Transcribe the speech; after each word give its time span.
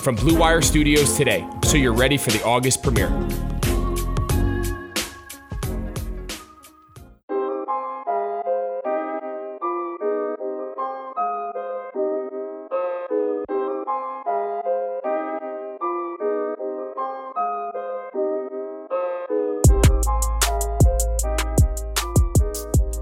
from 0.00 0.14
Blue 0.14 0.38
Wire 0.38 0.62
Studios 0.62 1.16
today 1.16 1.46
so 1.62 1.76
you're 1.76 1.92
ready 1.92 2.16
for 2.16 2.30
the 2.30 2.42
August 2.42 2.82
premiere. 2.82 3.10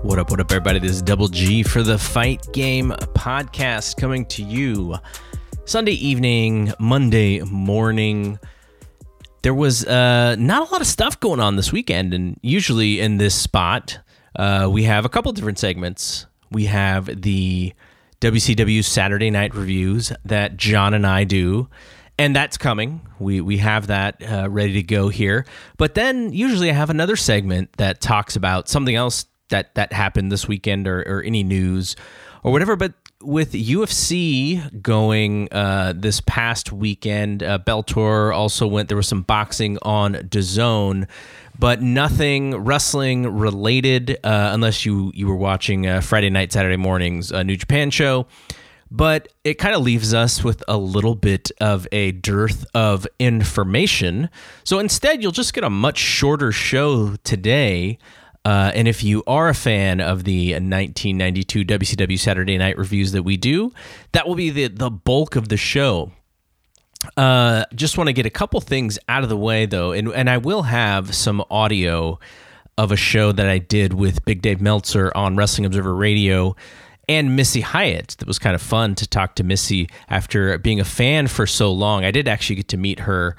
What 0.03 0.19
up, 0.19 0.30
what 0.30 0.41
up, 0.41 0.51
everybody? 0.51 0.78
This 0.78 0.92
is 0.92 1.03
Double 1.03 1.28
G 1.28 1.62
for 1.62 1.83
the 1.83 1.98
Fight 1.98 2.47
Game 2.53 2.91
podcast 3.15 3.97
coming 3.98 4.25
to 4.27 4.42
you 4.42 4.97
Sunday 5.69 5.93
evening, 5.93 6.73
Monday 6.79 7.41
morning. 7.41 8.39
There 9.43 9.53
was 9.53 9.85
uh, 9.85 10.35
not 10.39 10.67
a 10.67 10.73
lot 10.73 10.81
of 10.81 10.87
stuff 10.87 11.21
going 11.21 11.41
on 11.41 11.57
this 11.57 11.71
weekend, 11.71 12.15
and 12.15 12.41
usually 12.41 13.01
in 13.01 13.19
this 13.19 13.34
spot, 13.34 13.98
uh, 14.34 14.67
we 14.73 14.84
have 14.84 15.05
a 15.05 15.11
couple 15.11 15.31
different 15.33 15.59
segments. 15.59 16.25
We 16.51 16.65
have 16.65 17.20
the 17.20 17.75
WCW 18.23 18.83
Saturday 18.83 19.29
Night 19.29 19.55
Reviews 19.55 20.11
that 20.25 20.57
John 20.57 20.95
and 20.95 21.07
I 21.07 21.25
do, 21.25 21.69
and 22.19 22.35
that's 22.35 22.57
coming. 22.57 23.03
We 23.19 23.42
we 23.42 23.59
have 23.59 23.89
that 23.89 24.23
uh, 24.23 24.48
ready 24.48 24.73
to 24.73 24.83
go 24.83 25.11
here. 25.11 25.45
But 25.77 25.95
then 25.95 26.33
usually 26.33 26.70
I 26.70 26.73
have 26.73 26.89
another 26.89 27.17
segment 27.17 27.75
that 27.75 28.01
talks 28.01 28.37
about 28.37 28.70
something 28.70 28.95
else 28.95 29.27
that 29.51 29.75
that 29.75 29.92
happened 29.92 30.33
this 30.33 30.48
weekend 30.48 30.89
or, 30.89 31.03
or 31.03 31.23
any 31.23 31.42
news 31.42 31.95
or 32.42 32.53
whatever. 32.53 32.75
But 32.75 32.95
with 33.22 33.52
UFC 33.52 34.83
going 34.83 35.48
uh, 35.52 35.92
this 35.97 36.20
past 36.20 36.72
weekend, 36.72 37.42
uh, 37.42 37.58
Bellator 37.58 38.34
also 38.34 38.66
went. 38.66 38.88
There 38.88 38.97
was 38.97 39.08
some 39.08 39.22
boxing 39.22 39.78
on 39.83 40.14
DAZN, 40.14 41.08
but 41.58 41.83
nothing 41.83 42.56
wrestling 42.56 43.33
related, 43.39 44.19
uh, 44.22 44.50
unless 44.52 44.86
you 44.86 45.11
you 45.14 45.27
were 45.27 45.36
watching 45.36 45.86
uh, 45.86 46.00
Friday 46.00 46.30
night, 46.30 46.52
Saturday 46.52 46.77
mornings 46.77 47.33
uh, 47.33 47.42
New 47.42 47.56
Japan 47.56 47.91
show. 47.91 48.27
But 48.91 49.28
it 49.44 49.55
kind 49.55 49.74
of 49.74 49.83
leaves 49.83 50.14
us 50.14 50.42
with 50.42 50.64
a 50.66 50.78
little 50.78 51.14
bit 51.14 51.50
of 51.61 51.86
a 51.92 52.12
dearth 52.12 52.64
of 52.72 53.06
information. 53.19 54.30
So 54.64 54.78
instead, 54.78 55.22
you'll 55.22 55.33
just 55.33 55.52
get 55.52 55.62
a 55.62 55.69
much 55.70 55.98
shorter 55.98 56.52
show 56.52 57.16
today. 57.16 57.98
Uh, 58.44 58.72
and 58.75 58.89
if 58.89 59.03
you 59.03 59.22
are 59.27 59.48
a 59.48 59.55
fan 59.55 60.00
of 60.00 60.25
the 60.25 60.53
1992 60.53 61.64
WCW 61.64 62.19
Saturday 62.19 62.56
Night 62.56 62.78
reviews 62.78 63.12
that 63.12 63.22
we 63.22 63.36
do, 63.36 63.72
that 64.12 64.27
will 64.27 64.34
be 64.34 64.50
the, 64.50 64.69
the 64.69 64.91
bulk 64.91 65.36
of 65.36 65.48
the 65.48 65.56
show. 65.56 66.12
Uh, 67.17 67.64
just 67.75 67.98
want 67.98 68.08
to 68.08 68.12
get 68.12 68.27
a 68.27 68.30
couple 68.30 68.61
things 68.61 68.98
out 69.08 69.22
of 69.22 69.28
the 69.28 69.36
way, 69.36 69.67
though, 69.67 69.92
and, 69.92 70.08
and 70.08 70.30
I 70.30 70.39
will 70.39 70.62
have 70.62 71.14
some 71.14 71.45
audio 71.50 72.19
of 72.77 72.92
a 72.92 72.97
show 72.97 73.33
that 73.33 73.48
I 73.48 73.58
did 73.58 73.92
with 73.92 74.25
Big 74.25 74.41
Dave 74.41 74.61
Meltzer 74.61 75.12
on 75.14 75.36
Wrestling 75.36 75.67
Observer 75.67 75.95
Radio 75.95 76.56
and 77.08 77.34
Missy 77.34 77.61
Hyatt. 77.61 78.17
That 78.18 78.29
was 78.29 78.39
kind 78.39 78.55
of 78.55 78.63
fun 78.63 78.95
to 78.96 79.07
talk 79.07 79.34
to 79.36 79.45
Missy 79.45 79.89
after 80.08 80.58
being 80.58 80.79
a 80.79 80.84
fan 80.84 81.27
for 81.27 81.46
so 81.46 81.73
long. 81.73 82.05
I 82.05 82.11
did 82.11 82.29
actually 82.29 82.57
get 82.57 82.68
to 82.68 82.77
meet 82.77 83.01
her 83.01 83.36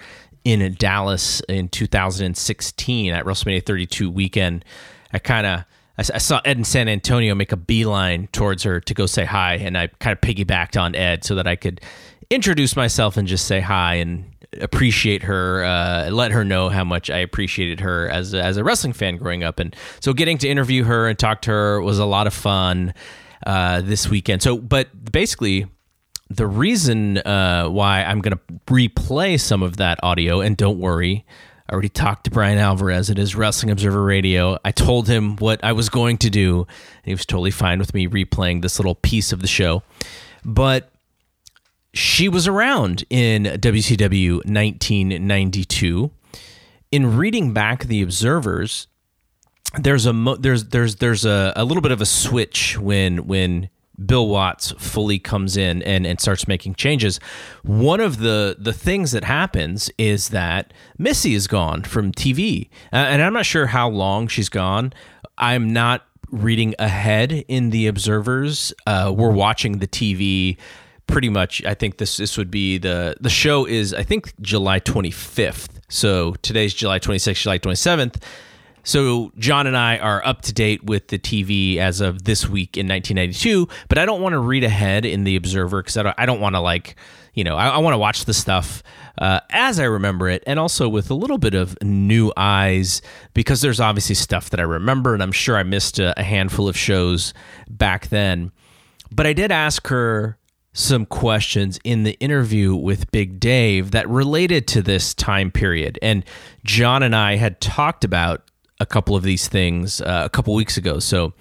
in 0.49 0.73
Dallas 0.75 1.41
in 1.47 1.69
2016 1.69 3.13
at 3.13 3.25
WrestleMania 3.25 3.65
32 3.65 4.09
weekend. 4.09 4.65
I 5.13 5.19
kind 5.19 5.47
of 5.47 5.65
I, 5.97 6.17
saw 6.19 6.39
Ed 6.45 6.57
in 6.57 6.63
San 6.63 6.87
Antonio 6.87 7.35
make 7.35 7.51
a 7.51 7.57
beeline 7.57 8.27
towards 8.27 8.63
her 8.63 8.79
to 8.79 8.93
go 8.93 9.05
say 9.05 9.25
hi, 9.25 9.55
and 9.55 9.77
I 9.77 9.87
kind 9.87 10.13
of 10.15 10.21
piggybacked 10.21 10.79
on 10.79 10.95
Ed 10.95 11.25
so 11.25 11.35
that 11.35 11.45
I 11.45 11.57
could 11.57 11.81
introduce 12.29 12.75
myself 12.75 13.17
and 13.17 13.27
just 13.27 13.45
say 13.45 13.59
hi 13.59 13.95
and 13.95 14.23
appreciate 14.61 15.23
her, 15.23 15.63
uh, 15.63 16.09
let 16.09 16.31
her 16.31 16.45
know 16.45 16.69
how 16.69 16.85
much 16.85 17.09
I 17.09 17.17
appreciated 17.17 17.81
her 17.81 18.09
as 18.09 18.33
as 18.33 18.55
a 18.55 18.63
wrestling 18.63 18.93
fan 18.93 19.17
growing 19.17 19.43
up, 19.43 19.59
and 19.59 19.75
so 19.99 20.13
getting 20.13 20.37
to 20.39 20.47
interview 20.47 20.85
her 20.85 21.09
and 21.09 21.19
talk 21.19 21.41
to 21.43 21.51
her 21.51 21.81
was 21.81 21.99
a 21.99 22.05
lot 22.05 22.27
of 22.27 22.33
fun 22.33 22.93
uh, 23.45 23.81
this 23.81 24.07
weekend. 24.07 24.41
So, 24.41 24.57
but 24.57 25.11
basically. 25.11 25.67
The 26.29 26.45
reason 26.47 27.17
uh, 27.17 27.67
why 27.69 28.03
I'm 28.03 28.21
going 28.21 28.37
to 28.37 28.53
replay 28.67 29.39
some 29.39 29.63
of 29.63 29.77
that 29.77 29.99
audio, 30.03 30.41
and 30.41 30.55
don't 30.55 30.79
worry, 30.79 31.25
I 31.67 31.73
already 31.73 31.89
talked 31.89 32.25
to 32.25 32.31
Brian 32.31 32.57
Alvarez 32.57 33.09
at 33.09 33.17
his 33.17 33.35
Wrestling 33.35 33.71
Observer 33.71 34.03
Radio. 34.03 34.57
I 34.65 34.71
told 34.71 35.07
him 35.07 35.37
what 35.37 35.63
I 35.63 35.71
was 35.71 35.89
going 35.89 36.17
to 36.19 36.29
do, 36.29 36.59
and 36.59 37.05
he 37.05 37.13
was 37.13 37.25
totally 37.25 37.51
fine 37.51 37.79
with 37.79 37.93
me 37.93 38.07
replaying 38.07 38.61
this 38.61 38.79
little 38.79 38.95
piece 38.95 39.31
of 39.31 39.41
the 39.41 39.47
show. 39.47 39.83
But 40.43 40.91
she 41.93 42.29
was 42.29 42.47
around 42.47 43.05
in 43.09 43.43
WCW 43.43 44.37
1992. 44.45 46.11
In 46.91 47.17
reading 47.17 47.53
back 47.53 47.85
the 47.85 48.01
observers, 48.01 48.87
there's 49.79 50.07
a 50.07 50.35
there's 50.39 50.65
there's 50.65 50.95
there's 50.95 51.25
a, 51.25 51.53
a 51.55 51.63
little 51.63 51.81
bit 51.81 51.91
of 51.91 52.01
a 52.01 52.05
switch 52.05 52.77
when 52.79 53.27
when 53.27 53.69
Bill 54.05 54.27
Watts 54.27 54.71
fully 54.77 55.19
comes 55.19 55.57
in 55.57 55.81
and, 55.83 56.05
and 56.05 56.19
starts 56.19 56.47
making 56.47 56.75
changes. 56.75 57.19
One 57.63 57.99
of 57.99 58.19
the 58.19 58.55
the 58.59 58.73
things 58.73 59.11
that 59.11 59.23
happens 59.23 59.89
is 59.97 60.29
that 60.29 60.73
Missy 60.97 61.33
is 61.33 61.47
gone 61.47 61.83
from 61.83 62.11
TV, 62.11 62.69
uh, 62.93 62.97
and 62.97 63.21
I'm 63.21 63.33
not 63.33 63.45
sure 63.45 63.67
how 63.67 63.89
long 63.89 64.27
she's 64.27 64.49
gone. 64.49 64.93
I'm 65.37 65.71
not 65.71 66.05
reading 66.31 66.75
ahead 66.79 67.31
in 67.47 67.71
the 67.71 67.87
observers. 67.87 68.73
Uh, 68.85 69.13
we're 69.15 69.31
watching 69.31 69.79
the 69.79 69.87
TV 69.87 70.57
pretty 71.07 71.29
much. 71.29 71.63
I 71.65 71.73
think 71.73 71.97
this 71.97 72.17
this 72.17 72.37
would 72.37 72.51
be 72.51 72.77
the 72.77 73.15
the 73.19 73.29
show 73.29 73.65
is 73.65 73.93
I 73.93 74.03
think 74.03 74.39
July 74.41 74.79
25th. 74.79 75.79
So 75.89 76.35
today's 76.41 76.73
July 76.73 76.99
26th, 76.99 77.41
July 77.41 77.57
27th 77.57 78.21
so 78.89 79.31
John 79.37 79.67
and 79.67 79.77
I 79.77 79.99
are 79.99 80.25
up 80.25 80.41
to 80.41 80.53
date 80.53 80.83
with 80.83 81.09
the 81.09 81.19
TV 81.19 81.77
as 81.77 82.01
of 82.01 82.23
this 82.23 82.49
week 82.49 82.75
in 82.75 82.87
1992, 82.87 83.67
but 83.87 83.99
I 83.99 84.05
don't 84.07 84.19
want 84.19 84.33
to 84.33 84.39
read 84.39 84.63
ahead 84.63 85.05
in 85.05 85.25
the 85.25 85.35
Observer 85.35 85.83
because 85.83 85.95
I 85.95 86.01
don't, 86.01 86.15
I 86.17 86.25
don't 86.25 86.39
want 86.39 86.55
to 86.55 86.59
like, 86.59 86.95
you 87.35 87.43
know, 87.43 87.55
I, 87.55 87.67
I 87.67 87.77
want 87.77 87.93
to 87.93 87.99
watch 87.99 88.25
the 88.25 88.33
stuff 88.33 88.81
uh, 89.19 89.41
as 89.51 89.79
I 89.79 89.83
remember 89.83 90.27
it, 90.27 90.43
and 90.47 90.57
also 90.57 90.89
with 90.89 91.11
a 91.11 91.13
little 91.13 91.37
bit 91.37 91.53
of 91.53 91.77
new 91.83 92.33
eyes 92.35 93.03
because 93.35 93.61
there's 93.61 93.79
obviously 93.79 94.15
stuff 94.15 94.49
that 94.49 94.59
I 94.59 94.63
remember, 94.63 95.13
and 95.13 95.21
I'm 95.21 95.31
sure 95.31 95.55
I 95.55 95.61
missed 95.61 95.99
a, 95.99 96.19
a 96.19 96.23
handful 96.23 96.67
of 96.67 96.75
shows 96.75 97.31
back 97.69 98.07
then. 98.07 98.51
But 99.11 99.27
I 99.27 99.33
did 99.33 99.51
ask 99.51 99.85
her 99.89 100.39
some 100.73 101.05
questions 101.05 101.79
in 101.83 102.05
the 102.05 102.13
interview 102.13 102.73
with 102.73 103.11
Big 103.11 103.39
Dave 103.39 103.91
that 103.91 104.09
related 104.09 104.67
to 104.69 104.81
this 104.81 105.13
time 105.13 105.51
period. 105.51 105.99
And 106.01 106.25
John 106.65 107.03
and 107.03 107.15
I 107.15 107.35
had 107.35 107.61
talked 107.61 108.03
about 108.03 108.48
a 108.79 108.85
couple 108.85 109.15
of 109.15 109.23
these 109.23 109.47
things 109.47 110.01
uh, 110.01 110.23
a 110.25 110.29
couple 110.29 110.53
weeks 110.53 110.77
ago. 110.77 110.99
So 110.99 111.33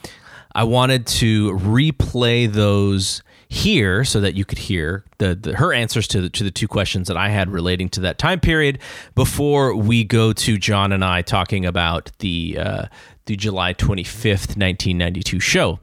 I 0.54 0.64
wanted 0.64 1.06
to 1.06 1.52
replay 1.52 2.50
those 2.50 3.22
here 3.48 4.04
so 4.04 4.20
that 4.20 4.34
you 4.34 4.44
could 4.44 4.58
hear 4.58 5.04
the, 5.18 5.34
the, 5.34 5.56
her 5.56 5.72
answers 5.72 6.06
to 6.08 6.20
the, 6.20 6.30
to 6.30 6.44
the 6.44 6.50
two 6.50 6.68
questions 6.68 7.08
that 7.08 7.16
I 7.16 7.30
had 7.30 7.50
relating 7.50 7.88
to 7.90 8.00
that 8.00 8.18
time 8.18 8.40
period 8.40 8.78
before 9.14 9.74
we 9.74 10.04
go 10.04 10.32
to 10.34 10.58
John 10.58 10.92
and 10.92 11.04
I 11.04 11.22
talking 11.22 11.64
about 11.64 12.10
the 12.18 12.58
uh, 12.58 12.86
the 13.24 13.36
July 13.36 13.74
25th 13.74 14.56
1992 14.56 15.40
show. 15.40 15.80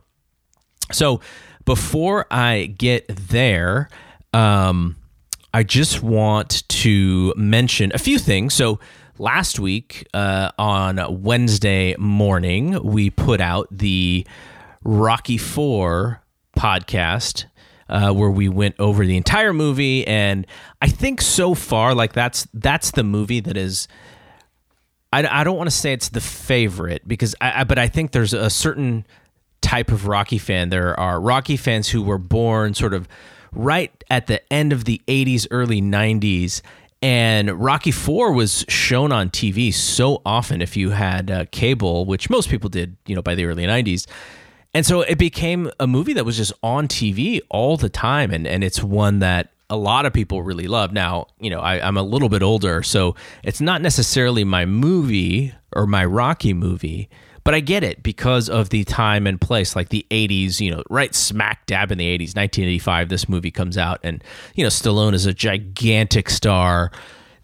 So 0.92 1.22
before 1.64 2.26
I 2.32 2.74
get 2.78 3.08
there, 3.08 3.90
um, 4.34 4.96
I 5.54 5.64
just 5.64 6.02
want 6.02 6.68
to 6.68 7.34
mention 7.38 7.92
a 7.94 7.98
few 8.00 8.18
things. 8.20 8.54
So 8.54 8.80
last 9.18 9.60
week 9.60 10.08
uh, 10.14 10.52
on 10.58 11.22
Wednesday 11.24 11.96
morning, 11.98 12.82
we 12.84 13.10
put 13.10 13.42
out 13.42 13.68
the 13.72 14.26
Rocky 14.84 15.38
Four 15.38 16.22
podcast. 16.58 17.46
Uh, 17.88 18.12
where 18.12 18.32
we 18.32 18.50
went 18.50 18.74
over 18.80 19.06
the 19.06 19.16
entire 19.16 19.54
movie, 19.54 20.08
and 20.08 20.48
I 20.82 20.88
think 20.88 21.22
so 21.22 21.54
far, 21.54 21.94
like 21.94 22.14
that's 22.14 22.48
that's 22.52 22.90
the 22.90 23.04
movie 23.04 23.42
that 23.42 23.56
is. 23.56 23.88
I, 25.14 25.42
I 25.42 25.44
don't 25.44 25.56
want 25.56 25.70
to 25.70 25.76
say 25.76 25.94
it's 25.94 26.10
the 26.10 26.20
favorite 26.20 27.08
because 27.08 27.36
I, 27.40 27.64
but 27.64 27.78
I 27.78 27.88
think 27.88 28.12
there's 28.12 28.34
a 28.34 28.50
certain 28.50 29.06
type 29.62 29.92
of 29.92 30.08
Rocky 30.08 30.40
fan. 30.40 30.70
There 30.70 31.00
are 31.00 31.22
Rocky 31.22 31.58
fans 31.58 31.90
who 31.90 32.02
were 32.02 32.18
born 32.18 32.74
sort 32.74 32.96
of 32.96 33.08
right 33.52 33.92
at 34.10 34.28
the 34.28 34.42
end 34.52 34.74
of 34.74 34.86
the 34.86 35.02
80s, 35.08 35.48
early 35.50 35.82
90s, 35.82 36.62
And 37.06 37.52
Rocky 37.64 37.92
Four 37.92 38.32
was 38.32 38.66
shown 38.68 39.12
on 39.12 39.30
TV 39.30 39.72
so 39.72 40.24
often 40.26 40.60
if 40.60 40.76
you 40.76 40.90
had 40.90 41.30
uh, 41.30 41.46
cable, 41.52 42.08
which 42.08 42.32
most 42.32 42.50
people 42.50 42.68
did, 42.68 42.98
you 43.06 43.14
know, 43.14 43.22
by 43.22 43.36
the 43.36 43.46
early 43.46 43.64
'90s. 43.64 44.08
And 44.74 44.88
so 44.88 45.02
it 45.02 45.20
became 45.20 45.70
a 45.80 45.86
movie 45.86 46.14
that 46.14 46.26
was 46.26 46.36
just 46.36 46.52
on 46.64 46.88
TV 46.88 47.42
all 47.52 47.78
the 47.78 47.90
time, 47.90 48.32
and 48.32 48.48
and 48.48 48.64
it's 48.64 48.82
one 48.82 49.20
that 49.20 49.52
a 49.70 49.78
lot 49.78 50.08
of 50.08 50.14
people 50.14 50.42
really 50.42 50.66
love. 50.66 50.94
Now, 50.94 51.28
you 51.40 51.52
know, 51.52 51.60
I, 51.60 51.80
I'm 51.80 51.96
a 51.96 52.02
little 52.02 52.28
bit 52.28 52.42
older, 52.42 52.82
so 52.82 53.16
it's 53.44 53.62
not 53.62 53.84
necessarily 53.84 54.44
my 54.44 54.66
movie 54.66 55.54
or 55.74 55.86
my 55.86 56.04
Rocky 56.06 56.56
movie, 56.56 57.08
but 57.46 57.54
I 57.54 57.60
get 57.60 57.84
it 57.84 58.02
because 58.02 58.50
of 58.50 58.70
the 58.70 58.84
time 58.84 59.28
and 59.28 59.40
place, 59.40 59.76
like 59.76 59.90
the 59.90 60.06
80s, 60.10 60.60
you 60.60 60.72
know, 60.72 60.84
right 60.90 61.14
smack 61.14 61.68
dab 61.68 61.92
in 61.92 62.00
the 62.00 62.06
80s, 62.06 62.36
1985, 62.36 63.08
this 63.08 63.30
movie 63.30 63.52
comes 63.52 63.78
out. 63.78 64.00
And, 64.04 64.24
you 64.56 64.64
know, 64.64 64.70
Stallone 64.70 65.14
is 65.14 65.28
a 65.28 65.34
gigantic 65.34 66.32
star. 66.32 66.92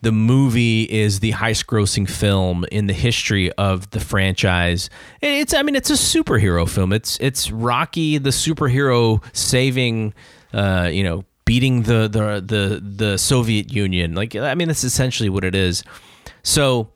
The 0.01 0.12
movie 0.12 0.89
is 0.89 1.19
the 1.19 1.30
highest 1.30 1.68
grossing 1.68 2.09
film 2.09 2.65
in 2.71 2.88
the 2.88 2.94
history 2.94 3.51
of 3.53 3.92
the 3.92 4.00
franchise. 4.00 4.89
It's, 5.21 5.53
I 5.53 5.62
mean, 5.62 5.75
it's 5.75 5.92
a 5.92 5.94
superhero 5.94 6.68
film. 6.68 6.94
It's, 6.94 7.19
it's 7.19 7.51
Rocky, 7.51 8.18
the 8.18 8.31
superhero 8.31 9.24
saving, 9.36 10.15
uh, 10.51 10.89
you 10.92 11.03
know, 11.03 11.25
beating 11.45 11.83
the, 11.83 12.07
the, 12.07 12.44
the, 12.44 12.81
the 12.83 13.18
Soviet 13.19 13.71
Union. 13.71 14.15
Like, 14.15 14.36
I 14.36 14.56
mean, 14.56 14.68
that's 14.68 14.83
essentially 14.83 15.30
what 15.30 15.44
it 15.44 15.53
is. 15.53 15.83
So, 16.42 16.89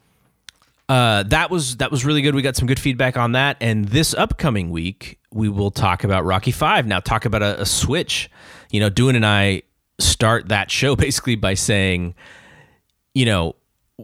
uh, 0.87 1.23
that 1.23 1.49
was 1.49 1.77
that 1.77 1.91
was 1.91 2.05
really 2.05 2.21
good. 2.21 2.35
We 2.35 2.41
got 2.41 2.55
some 2.55 2.67
good 2.67 2.79
feedback 2.79 3.17
on 3.17 3.31
that. 3.31 3.57
And 3.59 3.85
this 3.85 4.13
upcoming 4.13 4.69
week, 4.69 5.19
we 5.31 5.49
will 5.49 5.71
talk 5.71 6.03
about 6.03 6.25
Rocky 6.25 6.51
Five. 6.51 6.85
Now, 6.85 6.99
talk 6.99 7.25
about 7.25 7.41
a, 7.41 7.61
a 7.61 7.65
switch. 7.65 8.29
You 8.71 8.79
know, 8.79 8.89
Doan 8.89 9.15
and 9.15 9.25
I 9.25 9.63
start 9.99 10.49
that 10.49 10.69
show 10.69 10.95
basically 10.95 11.35
by 11.35 11.55
saying, 11.55 12.13
you 13.13 13.25
know, 13.25 13.55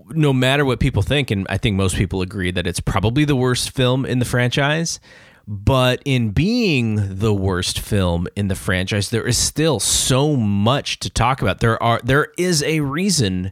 no 0.09 0.33
matter 0.33 0.65
what 0.65 0.79
people 0.79 1.01
think, 1.01 1.29
and 1.29 1.45
I 1.49 1.57
think 1.57 1.75
most 1.75 1.95
people 1.95 2.21
agree 2.21 2.51
that 2.51 2.65
it's 2.65 2.79
probably 2.79 3.25
the 3.25 3.35
worst 3.35 3.71
film 3.71 4.05
in 4.05 4.19
the 4.19 4.25
franchise. 4.25 4.99
But 5.47 6.01
in 6.05 6.29
being 6.31 7.17
the 7.17 7.33
worst 7.33 7.79
film 7.79 8.27
in 8.35 8.47
the 8.47 8.55
franchise, 8.55 9.09
there 9.09 9.27
is 9.27 9.37
still 9.37 9.79
so 9.79 10.35
much 10.35 10.99
to 10.99 11.09
talk 11.09 11.41
about. 11.41 11.59
There 11.59 11.81
are 11.81 11.99
there 12.03 12.31
is 12.37 12.63
a 12.63 12.79
reason 12.79 13.51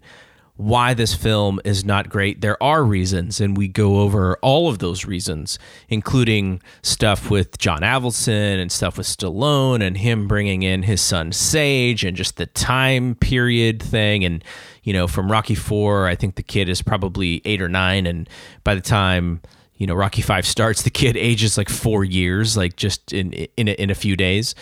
why 0.60 0.94
this 0.94 1.16
film 1.16 1.58
is 1.64 1.86
not 1.86 2.10
great. 2.10 2.42
There 2.42 2.62
are 2.62 2.84
reasons, 2.84 3.40
and 3.40 3.56
we 3.56 3.70
go 3.70 4.00
over 4.02 4.38
all 4.42 4.68
of 4.68 4.80
those 4.80 5.06
reasons, 5.06 5.58
including 5.88 6.62
stuff 6.82 7.30
with 7.30 7.58
John 7.58 7.80
Avildsen 7.80 8.62
and 8.62 8.70
stuff 8.70 8.98
with 8.98 9.08
Stallone 9.08 9.82
and 9.82 9.96
him 9.96 10.28
bringing 10.28 10.64
in 10.64 10.84
his 10.84 11.00
son 11.00 11.32
Sage 11.32 12.04
and 12.04 12.18
just 12.18 12.36
the 12.36 12.46
time 12.46 13.16
period 13.16 13.82
thing. 13.82 14.26
And, 14.26 14.44
you 14.84 14.92
know, 14.92 15.08
from 15.08 15.32
Rocky 15.32 15.56
Four, 15.56 16.08
I 16.08 16.16
think 16.16 16.36
the 16.36 16.44
kid 16.44 16.68
is 16.68 16.82
probably 16.82 17.42
eight 17.46 17.62
or 17.62 17.70
nine. 17.70 18.06
And 18.06 18.28
by 18.66 18.76
the 18.76 18.82
time, 18.82 19.42
you 19.78 19.88
know, 19.88 19.96
Rocky 19.96 20.22
Five 20.22 20.46
starts, 20.46 20.82
the 20.82 20.90
kid 20.90 21.16
ages 21.18 21.58
like 21.58 21.70
four 21.70 22.04
years, 22.04 22.58
like 22.58 22.76
just 22.76 23.14
in, 23.14 23.32
in, 23.32 23.70
a, 23.70 23.72
in 23.82 23.90
a 23.90 23.96
few 23.96 24.18
days. 24.18 24.56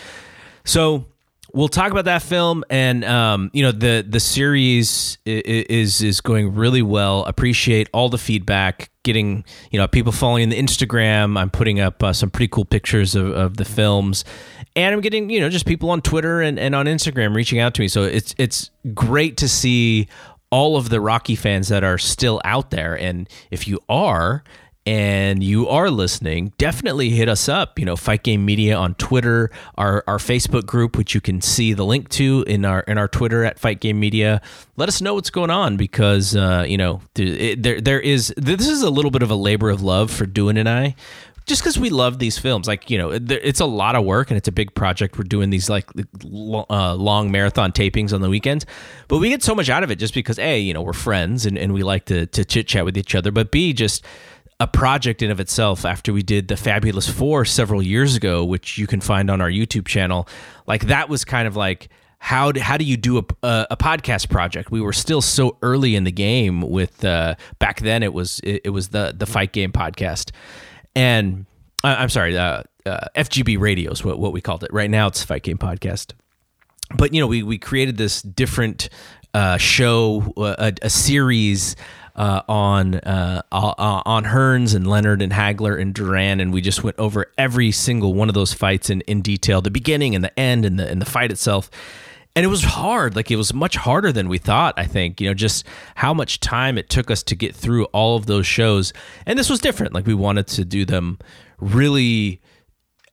So, 0.63 1.07
we'll 1.53 1.67
talk 1.67 1.91
about 1.91 2.05
that 2.05 2.21
film 2.21 2.63
and 2.69 3.03
um, 3.05 3.49
you 3.53 3.63
know 3.63 3.71
the 3.71 4.05
the 4.07 4.19
series 4.19 5.17
is 5.25 6.01
is 6.01 6.21
going 6.21 6.53
really 6.53 6.81
well. 6.81 7.23
Appreciate 7.25 7.89
all 7.93 8.09
the 8.09 8.17
feedback 8.17 8.89
getting 9.03 9.45
you 9.71 9.79
know 9.79 9.87
people 9.87 10.11
following 10.11 10.49
the 10.49 10.59
instagram. 10.59 11.37
I'm 11.37 11.49
putting 11.49 11.79
up 11.79 12.03
uh, 12.03 12.13
some 12.13 12.29
pretty 12.29 12.49
cool 12.49 12.65
pictures 12.65 13.15
of, 13.15 13.29
of 13.31 13.57
the 13.57 13.65
films. 13.65 14.25
And 14.75 14.93
i'm 14.93 15.01
getting 15.01 15.29
you 15.29 15.39
know 15.39 15.49
just 15.49 15.65
people 15.65 15.89
on 15.89 16.01
twitter 16.01 16.39
and, 16.39 16.59
and 16.59 16.75
on 16.75 16.85
instagram 16.85 17.35
reaching 17.35 17.59
out 17.59 17.73
to 17.75 17.81
me. 17.81 17.87
So 17.87 18.03
it's 18.03 18.35
it's 18.37 18.69
great 18.93 19.37
to 19.37 19.47
see 19.47 20.07
all 20.49 20.77
of 20.77 20.89
the 20.89 21.01
rocky 21.01 21.35
fans 21.35 21.67
that 21.69 21.83
are 21.83 21.97
still 21.97 22.41
out 22.45 22.71
there. 22.71 22.97
And 22.97 23.27
if 23.51 23.67
you 23.67 23.79
are 23.89 24.43
and 24.87 25.43
you 25.43 25.67
are 25.67 25.91
listening, 25.91 26.53
definitely 26.57 27.09
hit 27.09 27.27
us 27.27 27.49
up. 27.49 27.77
You 27.77 27.83
know, 27.83 27.97
Fight 27.97 28.23
Game 28.23 28.45
Media 28.45 28.77
on 28.77 28.95
Twitter, 28.95 29.51
our 29.77 30.01
our 30.07 30.17
Facebook 30.17 30.65
group, 30.65 30.97
which 30.97 31.13
you 31.13 31.19
can 31.19 31.41
see 31.41 31.73
the 31.73 31.83
link 31.83 32.07
to 32.11 32.45
in 32.47 32.63
our 32.63 32.79
in 32.81 32.97
our 32.97 33.09
Twitter 33.09 33.43
at 33.43 33.59
Fight 33.59 33.81
Game 33.81 33.99
Media. 33.99 34.41
Let 34.77 34.87
us 34.87 35.01
know 35.01 35.15
what's 35.15 35.29
going 35.29 35.49
on 35.49 35.75
because 35.75 36.37
uh, 36.37 36.63
you 36.65 36.77
know 36.77 37.01
it, 37.17 37.61
there 37.61 37.81
there 37.81 37.99
is 37.99 38.33
this 38.37 38.69
is 38.69 38.81
a 38.81 38.89
little 38.89 39.11
bit 39.11 39.23
of 39.23 39.29
a 39.29 39.35
labor 39.35 39.69
of 39.69 39.81
love 39.81 40.09
for 40.09 40.25
Doan 40.25 40.55
and 40.55 40.69
I. 40.69 40.95
Just 41.45 41.61
because 41.61 41.79
we 41.79 41.89
love 41.89 42.19
these 42.19 42.37
films, 42.37 42.67
like 42.67 42.89
you 42.89 42.97
know, 42.97 43.11
it's 43.11 43.61
a 43.61 43.65
lot 43.65 43.95
of 43.95 44.03
work 44.03 44.31
and 44.31 44.37
it's 44.37 44.49
a 44.49 44.51
big 44.53 44.73
project. 44.73 45.17
We're 45.17 45.23
doing 45.23 45.49
these 45.49 45.69
like 45.69 45.89
uh, 45.95 46.93
long 46.95 47.31
marathon 47.31 47.71
tapings 47.71 48.11
on 48.11 48.19
the 48.19 48.29
weekends, 48.29 48.65
but 49.07 49.19
we 49.19 49.29
get 49.29 49.43
so 49.43 49.55
much 49.55 49.69
out 49.69 49.81
of 49.81 49.91
it 49.91 49.97
just 49.97 50.13
because 50.13 50.39
a, 50.39 50.59
you 50.59 50.73
know, 50.73 50.81
we're 50.81 50.91
friends 50.91 51.45
and, 51.45 51.57
and 51.57 51.73
we 51.73 51.83
like 51.83 52.05
to 52.05 52.25
to 52.27 52.43
chit 52.43 52.67
chat 52.67 52.83
with 52.83 52.97
each 52.97 53.15
other, 53.15 53.31
but 53.31 53.51
b, 53.51 53.71
just 53.71 54.03
a 54.59 54.67
project 54.67 55.21
in 55.21 55.29
of 55.29 55.39
itself 55.39 55.85
after 55.85 56.11
we 56.11 56.23
did 56.23 56.47
the 56.47 56.57
fabulous 56.57 57.07
four 57.07 57.45
several 57.45 57.81
years 57.81 58.15
ago 58.15 58.43
which 58.43 58.77
you 58.77 58.87
can 58.87 58.99
find 58.99 59.29
on 59.29 59.39
our 59.41 59.49
youtube 59.49 59.87
channel. 59.87 60.27
Like 60.65 60.87
that 60.87 61.09
was 61.09 61.23
kind 61.23 61.47
of 61.47 61.55
like 61.55 61.89
how 62.19 62.51
do, 62.51 62.59
how 62.59 62.77
do 62.77 62.83
you 62.83 62.97
do 62.97 63.19
a, 63.19 63.25
a, 63.43 63.67
a 63.71 63.77
podcast 63.77 64.29
project? 64.29 64.71
We 64.71 64.81
were 64.81 64.93
still 64.93 65.21
so 65.21 65.57
early 65.61 65.95
in 65.95 66.03
the 66.03 66.11
game 66.11 66.61
with 66.61 67.05
uh, 67.05 67.35
back 67.59 67.81
then 67.81 68.01
it 68.01 68.13
was 68.13 68.39
it, 68.43 68.61
it, 68.65 68.69
was 68.71 68.89
the 68.89 69.13
the 69.15 69.25
fight 69.25 69.51
game 69.51 69.71
podcast. 69.71 70.31
And 70.95 71.45
i'm 71.83 72.09
sorry 72.09 72.35
uh, 72.35 72.63
uh 72.87 73.07
fgb 73.15 73.59
radio 73.59 73.91
is 73.91 74.03
what, 74.03 74.17
what 74.17 74.33
we 74.33 74.41
called 74.41 74.63
it. 74.63 74.73
Right 74.73 74.89
now 74.89 75.07
it's 75.07 75.23
fight 75.23 75.43
game 75.43 75.59
podcast. 75.59 76.13
But 76.97 77.13
you 77.13 77.21
know 77.21 77.27
we, 77.27 77.43
we 77.43 77.59
created 77.59 77.97
this 77.97 78.23
different 78.23 78.89
uh, 79.33 79.57
show 79.57 80.33
uh, 80.37 80.55
a, 80.57 80.73
a 80.81 80.89
series 80.89 81.75
uh, 82.17 82.41
on 82.49 82.95
uh, 82.95 83.41
uh, 83.51 84.01
on 84.05 84.25
Hearns 84.25 84.75
and 84.75 84.87
Leonard 84.87 85.21
and 85.21 85.31
Hagler 85.31 85.79
and 85.79 85.93
Duran, 85.93 86.39
and 86.39 86.51
we 86.51 86.61
just 86.61 86.83
went 86.83 86.97
over 86.97 87.31
every 87.37 87.71
single 87.71 88.13
one 88.13 88.27
of 88.27 88.33
those 88.33 88.53
fights 88.53 88.89
in, 88.89 89.01
in 89.01 89.21
detail, 89.21 89.61
the 89.61 89.71
beginning 89.71 90.15
and 90.15 90.23
the 90.23 90.39
end 90.39 90.65
and 90.65 90.79
the 90.79 90.89
and 90.89 91.01
the 91.01 91.05
fight 91.05 91.31
itself. 91.31 91.69
And 92.35 92.45
it 92.45 92.49
was 92.49 92.63
hard, 92.63 93.15
like 93.15 93.31
it 93.31 93.35
was 93.35 93.51
much 93.51 93.75
harder 93.75 94.11
than 94.11 94.29
we 94.29 94.37
thought. 94.37 94.75
I 94.77 94.85
think 94.85 95.21
you 95.21 95.27
know 95.27 95.33
just 95.33 95.65
how 95.95 96.13
much 96.13 96.39
time 96.39 96.77
it 96.77 96.89
took 96.89 97.09
us 97.11 97.23
to 97.23 97.35
get 97.35 97.55
through 97.55 97.85
all 97.85 98.15
of 98.15 98.25
those 98.25 98.47
shows, 98.47 98.93
and 99.25 99.37
this 99.37 99.49
was 99.49 99.59
different. 99.59 99.93
Like 99.93 100.07
we 100.07 100.13
wanted 100.13 100.47
to 100.47 100.65
do 100.65 100.85
them 100.85 101.19
really 101.59 102.41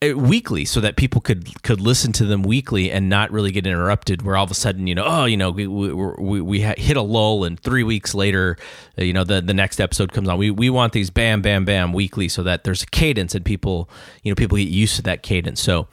weekly 0.02 0.64
so 0.66 0.80
that 0.80 0.96
people 0.96 1.20
could 1.20 1.62
could 1.62 1.80
listen 1.80 2.12
to 2.12 2.26
them 2.26 2.42
weekly 2.42 2.90
and 2.90 3.08
not 3.08 3.30
really 3.30 3.50
get 3.50 3.66
interrupted 3.66 4.20
where 4.20 4.36
all 4.36 4.44
of 4.44 4.50
a 4.50 4.54
sudden 4.54 4.86
you 4.86 4.94
know 4.94 5.04
oh 5.06 5.24
you 5.24 5.36
know 5.36 5.50
we 5.50 5.66
we, 5.66 6.40
we 6.42 6.60
hit 6.60 6.96
a 6.96 7.02
lull 7.02 7.44
and 7.44 7.58
three 7.58 7.82
weeks 7.82 8.14
later 8.14 8.58
uh, 8.98 9.02
you 9.02 9.12
know 9.12 9.24
the 9.24 9.40
the 9.40 9.54
next 9.54 9.80
episode 9.80 10.12
comes 10.12 10.28
on. 10.28 10.38
We 10.38 10.50
we 10.50 10.70
want 10.70 10.92
these 10.92 11.10
bam 11.10 11.42
bam 11.42 11.64
bam 11.64 11.92
weekly 11.92 12.28
so 12.28 12.42
that 12.42 12.64
there's 12.64 12.82
a 12.82 12.86
cadence 12.86 13.34
and 13.34 13.44
people 13.44 13.88
you 14.22 14.30
know 14.30 14.34
people 14.34 14.58
get 14.58 14.68
used 14.68 14.96
to 14.96 15.02
that 15.02 15.22
cadence. 15.22 15.60
So 15.60 15.88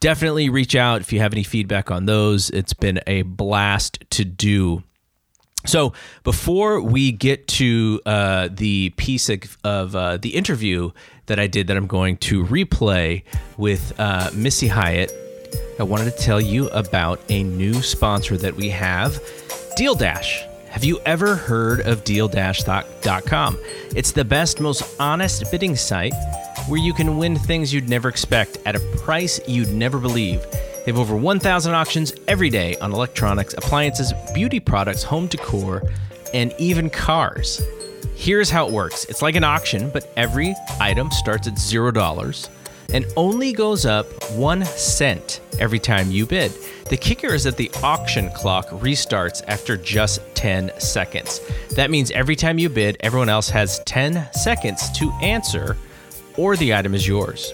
definitely 0.00 0.48
reach 0.48 0.76
out 0.76 1.00
if 1.00 1.12
you 1.12 1.20
have 1.20 1.32
any 1.32 1.42
feedback 1.42 1.90
on 1.90 2.06
those. 2.06 2.50
It's 2.50 2.74
been 2.74 3.00
a 3.06 3.22
blast 3.22 4.04
to 4.10 4.24
do. 4.24 4.82
So 5.66 5.94
before 6.24 6.80
we 6.82 7.10
get 7.10 7.48
to 7.48 8.00
uh, 8.04 8.48
the 8.52 8.90
piece 8.90 9.30
of, 9.30 9.56
of 9.64 9.96
uh, 9.96 10.18
the 10.18 10.34
interview 10.34 10.90
that 11.26 11.38
I 11.38 11.46
did 11.46 11.68
that 11.68 11.76
I'm 11.76 11.86
going 11.86 12.16
to 12.18 12.44
replay 12.44 13.22
with 13.56 13.98
uh, 13.98 14.30
Missy 14.34 14.68
Hyatt, 14.68 15.12
I 15.78 15.82
wanted 15.82 16.16
to 16.16 16.22
tell 16.22 16.40
you 16.40 16.68
about 16.68 17.20
a 17.28 17.42
new 17.42 17.74
sponsor 17.82 18.36
that 18.36 18.54
we 18.54 18.70
have, 18.70 19.20
Deal 19.76 19.94
Dash. 19.94 20.44
Have 20.68 20.84
you 20.84 21.00
ever 21.06 21.36
heard 21.36 21.80
of 21.80 22.02
DealDash.com? 22.04 23.58
It's 23.94 24.12
the 24.12 24.24
best, 24.24 24.60
most 24.60 25.00
honest 25.00 25.50
bidding 25.50 25.76
site 25.76 26.14
where 26.68 26.80
you 26.80 26.92
can 26.92 27.16
win 27.16 27.36
things 27.36 27.72
you'd 27.72 27.88
never 27.88 28.08
expect 28.08 28.58
at 28.66 28.74
a 28.74 28.80
price 28.98 29.40
you'd 29.46 29.72
never 29.72 29.98
believe. 29.98 30.42
They 30.50 30.90
have 30.92 30.98
over 30.98 31.16
1,000 31.16 31.72
auctions 31.72 32.12
every 32.28 32.50
day 32.50 32.76
on 32.76 32.92
electronics, 32.92 33.54
appliances, 33.54 34.12
beauty 34.34 34.60
products, 34.60 35.02
home 35.02 35.28
decor, 35.28 35.82
and 36.32 36.52
even 36.58 36.90
cars. 36.90 37.62
Here's 38.16 38.48
how 38.48 38.66
it 38.66 38.72
works 38.72 39.04
it's 39.06 39.22
like 39.22 39.34
an 39.34 39.44
auction, 39.44 39.90
but 39.90 40.10
every 40.16 40.54
item 40.80 41.10
starts 41.10 41.46
at 41.46 41.54
$0 41.54 42.48
and 42.92 43.06
only 43.16 43.52
goes 43.52 43.84
up 43.84 44.06
one 44.32 44.64
cent 44.64 45.40
every 45.58 45.78
time 45.78 46.10
you 46.10 46.24
bid. 46.24 46.52
The 46.88 46.96
kicker 46.96 47.34
is 47.34 47.44
that 47.44 47.56
the 47.56 47.70
auction 47.82 48.30
clock 48.30 48.68
restarts 48.68 49.42
after 49.48 49.76
just 49.76 50.20
10 50.36 50.70
seconds. 50.78 51.40
That 51.70 51.90
means 51.90 52.10
every 52.12 52.36
time 52.36 52.58
you 52.58 52.68
bid, 52.68 52.96
everyone 53.00 53.28
else 53.28 53.48
has 53.50 53.80
10 53.80 54.28
seconds 54.32 54.90
to 54.98 55.10
answer, 55.20 55.76
or 56.36 56.56
the 56.56 56.74
item 56.74 56.94
is 56.94 57.06
yours. 57.06 57.52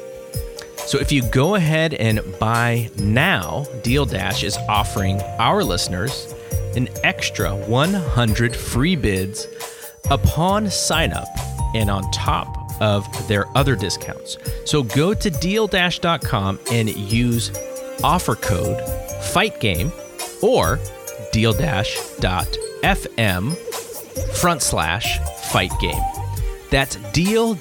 So 0.87 0.99
if 0.99 1.11
you 1.11 1.23
go 1.23 1.55
ahead 1.55 1.95
and 1.95 2.21
buy 2.39 2.91
now, 2.99 3.65
Deal 3.83 4.05
Dash 4.05 4.43
is 4.43 4.57
offering 4.69 5.23
our 5.39 5.65
listeners 5.65 6.35
an 6.77 6.89
extra 7.03 7.55
100 7.55 8.55
free 8.55 8.97
bids 8.97 9.47
upon 10.11 10.71
sign 10.71 11.13
up 11.13 11.29
and 11.75 11.91
on 11.91 12.09
top 12.11 12.57
of 12.81 13.07
their 13.29 13.47
other 13.57 13.77
discounts. 13.77 14.39
So 14.65 14.83
go 14.83 15.13
to 15.15 15.31
deal-dash.com 15.31 16.61
and 16.73 16.95
use 16.95 17.51
offer 18.03 18.37
code 18.37 18.79
FIGHTGAME 19.33 20.43
or 20.43 20.79
deal-dash.com 21.33 22.71
deal-fm 22.83 23.57
front 24.37 24.63
slash 24.63 25.19
fight 25.51 25.73
game. 25.81 26.03
That's 26.71 26.97
deal-fm 27.13 27.61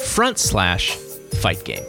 front 0.00 0.38
slash 0.38 0.96
fight 0.96 1.64
game. 1.64 1.84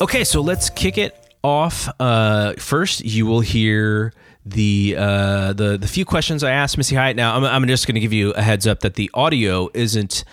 Okay, 0.00 0.24
so 0.24 0.40
let's 0.40 0.70
kick 0.70 0.98
it 0.98 1.14
off. 1.42 1.88
Uh, 2.00 2.54
first, 2.54 3.04
you 3.04 3.26
will 3.26 3.40
hear 3.40 4.12
the 4.46 4.94
uh, 4.96 5.52
the 5.52 5.76
the 5.76 5.88
few 5.88 6.04
questions 6.04 6.44
I 6.44 6.52
asked 6.52 6.78
Missy 6.78 6.94
Hyatt. 6.94 7.16
Now, 7.16 7.36
I'm, 7.36 7.44
I'm 7.44 7.66
just 7.66 7.86
going 7.86 7.96
to 7.96 8.00
give 8.00 8.12
you 8.12 8.30
a 8.32 8.42
heads 8.42 8.66
up 8.66 8.80
that 8.80 8.94
the 8.94 9.10
audio 9.12 9.68
isn't 9.74 10.24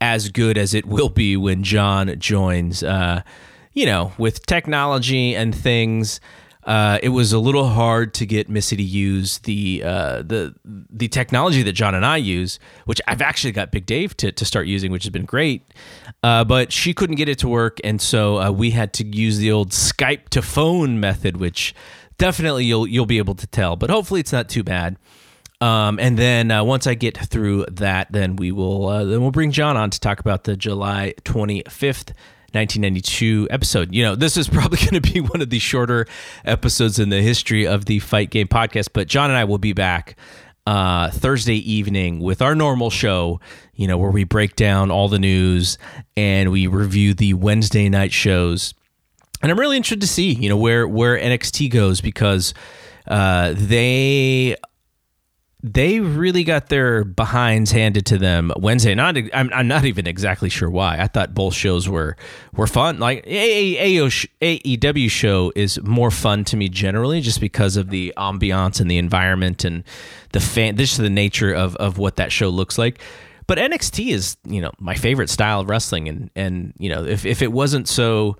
as 0.00 0.28
good 0.28 0.58
as 0.58 0.74
it 0.74 0.84
will 0.84 1.08
be 1.08 1.36
when 1.36 1.62
John 1.62 2.14
joins. 2.18 2.82
Uh, 2.82 3.22
you 3.72 3.86
know, 3.86 4.12
with 4.18 4.44
technology 4.46 5.34
and 5.34 5.54
things, 5.54 6.20
uh, 6.64 6.98
it 7.02 7.08
was 7.08 7.32
a 7.32 7.38
little 7.38 7.68
hard 7.68 8.14
to 8.14 8.26
get 8.26 8.48
Missy 8.48 8.76
to 8.76 8.82
use 8.82 9.38
the 9.38 9.82
uh, 9.84 10.22
the 10.22 10.54
the 10.64 11.08
technology 11.08 11.62
that 11.62 11.72
John 11.72 11.94
and 11.94 12.04
I 12.04 12.18
use, 12.18 12.58
which 12.84 13.00
I've 13.08 13.22
actually 13.22 13.52
got 13.52 13.70
Big 13.70 13.86
Dave 13.86 14.16
to, 14.18 14.30
to 14.30 14.44
start 14.44 14.66
using, 14.66 14.92
which 14.92 15.04
has 15.04 15.10
been 15.10 15.24
great. 15.24 15.62
Uh, 16.22 16.44
but 16.44 16.72
she 16.72 16.94
couldn't 16.94 17.16
get 17.16 17.28
it 17.28 17.38
to 17.38 17.48
work, 17.48 17.78
and 17.82 18.00
so 18.00 18.38
uh, 18.38 18.50
we 18.50 18.70
had 18.70 18.92
to 18.94 19.06
use 19.06 19.38
the 19.38 19.50
old 19.50 19.70
Skype 19.70 20.28
to 20.30 20.42
phone 20.42 21.00
method, 21.00 21.36
which 21.38 21.74
definitely 22.18 22.64
you'll 22.64 22.86
you'll 22.86 23.06
be 23.06 23.18
able 23.18 23.34
to 23.36 23.46
tell. 23.46 23.76
But 23.76 23.90
hopefully, 23.90 24.20
it's 24.20 24.32
not 24.32 24.48
too 24.48 24.62
bad. 24.62 24.96
Um, 25.60 25.98
and 25.98 26.18
then 26.18 26.50
uh, 26.50 26.64
once 26.64 26.86
I 26.86 26.94
get 26.94 27.16
through 27.16 27.66
that, 27.70 28.12
then 28.12 28.36
we 28.36 28.52
will 28.52 28.88
uh, 28.88 29.04
then 29.04 29.20
we'll 29.20 29.30
bring 29.30 29.50
John 29.50 29.76
on 29.76 29.90
to 29.90 30.00
talk 30.00 30.20
about 30.20 30.44
the 30.44 30.56
July 30.56 31.14
twenty 31.24 31.62
fifth 31.68 32.12
1992 32.54 33.48
episode. 33.50 33.92
You 33.92 34.04
know, 34.04 34.14
this 34.14 34.36
is 34.36 34.48
probably 34.50 34.78
going 34.78 35.00
to 35.00 35.00
be 35.00 35.20
one 35.20 35.42
of 35.42 35.50
the 35.50 35.58
shorter 35.58 36.06
episodes 36.44 36.98
in 36.98 37.08
the 37.08 37.20
history 37.20 37.66
of 37.66 37.86
the 37.86 37.98
Fight 37.98 38.30
Game 38.30 38.46
podcast, 38.46 38.90
but 38.92 39.08
John 39.08 39.30
and 39.30 39.36
I 39.36 39.44
will 39.44 39.58
be 39.58 39.72
back 39.72 40.16
uh, 40.66 41.10
Thursday 41.10 41.56
evening 41.56 42.20
with 42.20 42.40
our 42.40 42.54
normal 42.54 42.90
show, 42.90 43.40
you 43.74 43.86
know, 43.86 43.98
where 43.98 44.10
we 44.10 44.24
break 44.24 44.56
down 44.56 44.90
all 44.90 45.08
the 45.08 45.18
news 45.18 45.78
and 46.16 46.50
we 46.50 46.66
review 46.66 47.12
the 47.12 47.34
Wednesday 47.34 47.88
night 47.88 48.12
shows. 48.12 48.72
And 49.44 49.50
I'm 49.50 49.60
really 49.60 49.76
interested 49.76 50.00
to 50.00 50.06
see, 50.06 50.32
you 50.32 50.48
know, 50.48 50.56
where 50.56 50.88
where 50.88 51.18
NXT 51.18 51.68
goes 51.68 52.00
because 52.00 52.54
uh, 53.06 53.52
they 53.54 54.56
they 55.62 56.00
really 56.00 56.44
got 56.44 56.70
their 56.70 57.04
behinds 57.04 57.70
handed 57.70 58.06
to 58.06 58.16
them 58.16 58.52
Wednesday. 58.56 58.94
Not, 58.94 59.18
I'm, 59.34 59.50
I'm 59.52 59.68
not 59.68 59.84
even 59.84 60.06
exactly 60.06 60.48
sure 60.48 60.70
why. 60.70 60.98
I 60.98 61.08
thought 61.08 61.34
both 61.34 61.52
shows 61.52 61.86
were 61.90 62.16
were 62.54 62.66
fun. 62.66 62.98
Like 63.00 63.26
AEW 63.26 65.10
show 65.10 65.52
is 65.54 65.78
more 65.82 66.10
fun 66.10 66.44
to 66.44 66.56
me 66.56 66.70
generally, 66.70 67.20
just 67.20 67.38
because 67.38 67.76
of 67.76 67.90
the 67.90 68.14
ambiance 68.16 68.80
and 68.80 68.90
the 68.90 68.96
environment 68.96 69.62
and 69.62 69.84
the 70.32 70.40
fan. 70.40 70.76
This 70.76 70.92
is 70.92 70.96
the 70.96 71.10
nature 71.10 71.52
of 71.52 71.76
of 71.76 71.98
what 71.98 72.16
that 72.16 72.32
show 72.32 72.48
looks 72.48 72.78
like. 72.78 72.98
But 73.46 73.58
NXT 73.58 74.08
is, 74.08 74.38
you 74.46 74.62
know, 74.62 74.72
my 74.78 74.94
favorite 74.94 75.28
style 75.28 75.60
of 75.60 75.68
wrestling, 75.68 76.08
and 76.08 76.30
and 76.34 76.72
you 76.78 76.88
know, 76.88 77.04
if 77.04 77.26
if 77.26 77.42
it 77.42 77.52
wasn't 77.52 77.88
so 77.88 78.38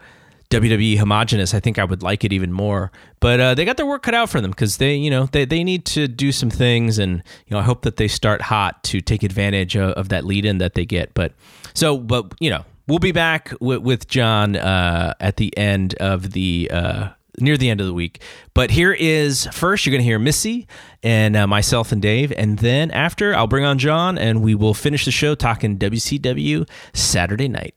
WWE 0.50 0.98
homogenous, 0.98 1.54
I 1.54 1.60
think 1.60 1.78
I 1.78 1.84
would 1.84 2.02
like 2.02 2.24
it 2.24 2.32
even 2.32 2.52
more. 2.52 2.92
But 3.20 3.40
uh, 3.40 3.54
they 3.54 3.64
got 3.64 3.76
their 3.76 3.86
work 3.86 4.02
cut 4.02 4.14
out 4.14 4.30
for 4.30 4.40
them 4.40 4.50
because 4.50 4.76
they, 4.76 4.94
you 4.94 5.10
know, 5.10 5.26
they, 5.26 5.44
they 5.44 5.64
need 5.64 5.84
to 5.86 6.06
do 6.06 6.32
some 6.32 6.50
things, 6.50 6.98
and 6.98 7.22
you 7.46 7.50
know, 7.54 7.58
I 7.58 7.62
hope 7.62 7.82
that 7.82 7.96
they 7.96 8.08
start 8.08 8.42
hot 8.42 8.82
to 8.84 9.00
take 9.00 9.22
advantage 9.22 9.76
of, 9.76 9.92
of 9.92 10.08
that 10.10 10.24
lead 10.24 10.44
in 10.44 10.58
that 10.58 10.74
they 10.74 10.84
get. 10.84 11.14
But 11.14 11.32
so, 11.74 11.98
but 11.98 12.34
you 12.40 12.50
know, 12.50 12.64
we'll 12.86 12.98
be 12.98 13.12
back 13.12 13.52
with, 13.60 13.80
with 13.80 14.06
John 14.08 14.56
uh, 14.56 15.14
at 15.20 15.36
the 15.36 15.56
end 15.56 15.94
of 15.94 16.32
the. 16.32 16.70
Uh, 16.72 17.08
near 17.40 17.56
the 17.56 17.68
end 17.68 17.80
of 17.80 17.86
the 17.88 17.92
week. 17.92 18.22
But 18.54 18.70
here 18.70 18.92
is 18.92 19.48
first, 19.52 19.84
you're 19.84 19.90
going 19.90 20.02
to 20.02 20.04
hear 20.04 20.20
Missy 20.20 20.68
and 21.02 21.34
uh, 21.34 21.48
myself 21.48 21.90
and 21.90 22.00
Dave. 22.00 22.32
And 22.32 22.60
then 22.60 22.92
after, 22.92 23.34
I'll 23.34 23.48
bring 23.48 23.64
on 23.64 23.78
John 23.78 24.18
and 24.18 24.40
we 24.40 24.54
will 24.54 24.72
finish 24.72 25.04
the 25.04 25.10
show 25.10 25.34
talking 25.34 25.76
WCW 25.76 26.68
Saturday 26.92 27.48
night. 27.48 27.74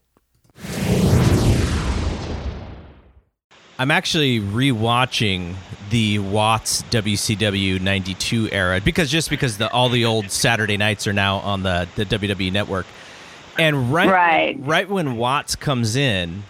I'm 3.79 3.91
actually 3.91 4.39
rewatching 4.39 5.55
the 5.91 6.17
Watts 6.17 6.81
WCW 6.83 7.79
92 7.79 8.49
era 8.51 8.81
because 8.83 9.11
just 9.11 9.29
because 9.29 9.57
the 9.57 9.71
all 9.71 9.89
the 9.89 10.03
old 10.03 10.31
Saturday 10.31 10.77
nights 10.77 11.05
are 11.05 11.13
now 11.13 11.37
on 11.37 11.61
the, 11.61 11.87
the 11.95 12.05
WWE 12.05 12.51
network. 12.51 12.87
And 13.59 13.93
right, 13.93 14.09
right 14.09 14.57
right 14.59 14.89
when 14.89 15.15
Watts 15.15 15.55
comes 15.55 15.95
in, 15.95 16.43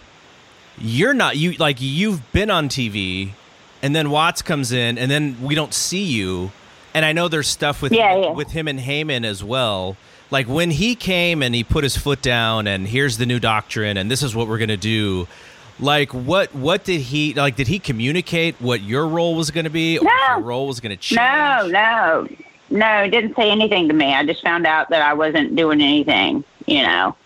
you're 0.78 1.12
not 1.12 1.36
you 1.36 1.52
like 1.52 1.76
you've 1.80 2.32
been 2.32 2.50
on 2.50 2.70
TV 2.70 3.32
and 3.82 3.94
then 3.94 4.10
Watts 4.10 4.40
comes 4.40 4.72
in 4.72 4.96
and 4.96 5.10
then 5.10 5.36
we 5.42 5.54
don't 5.54 5.74
see 5.74 6.04
you. 6.04 6.50
And 6.94 7.04
I 7.04 7.12
know 7.12 7.28
there's 7.28 7.46
stuff 7.46 7.82
with 7.82 7.92
yeah, 7.92 8.16
yeah. 8.16 8.30
with 8.30 8.52
him 8.52 8.68
and 8.68 8.80
Heyman 8.80 9.24
as 9.24 9.44
well. 9.44 9.98
Like 10.30 10.48
when 10.48 10.70
he 10.70 10.94
came 10.94 11.42
and 11.42 11.54
he 11.54 11.62
put 11.62 11.84
his 11.84 11.96
foot 11.96 12.22
down 12.22 12.66
and 12.66 12.88
here's 12.88 13.18
the 13.18 13.26
new 13.26 13.38
doctrine 13.38 13.98
and 13.98 14.10
this 14.10 14.22
is 14.22 14.34
what 14.34 14.48
we're 14.48 14.58
going 14.58 14.68
to 14.68 14.76
do 14.78 15.28
like 15.80 16.12
what 16.12 16.54
what 16.54 16.84
did 16.84 17.00
he 17.00 17.34
like 17.34 17.56
did 17.56 17.68
he 17.68 17.78
communicate 17.78 18.56
what 18.60 18.80
your 18.80 19.06
role 19.06 19.34
was 19.34 19.50
going 19.50 19.64
to 19.64 19.70
be 19.70 19.98
or 19.98 20.04
no. 20.04 20.26
your 20.30 20.40
role 20.40 20.66
was 20.66 20.80
going 20.80 20.90
to 20.90 20.96
change? 20.96 21.16
no. 21.16 21.68
No 21.68 22.28
no 22.70 23.04
he 23.04 23.10
didn't 23.10 23.34
say 23.36 23.50
anything 23.50 23.88
to 23.88 23.94
me. 23.94 24.12
I 24.14 24.24
just 24.24 24.42
found 24.42 24.66
out 24.66 24.90
that 24.90 25.02
i 25.02 25.14
wasn't 25.14 25.56
doing 25.56 25.80
anything 25.80 26.44
you 26.66 26.82
know. 26.82 27.16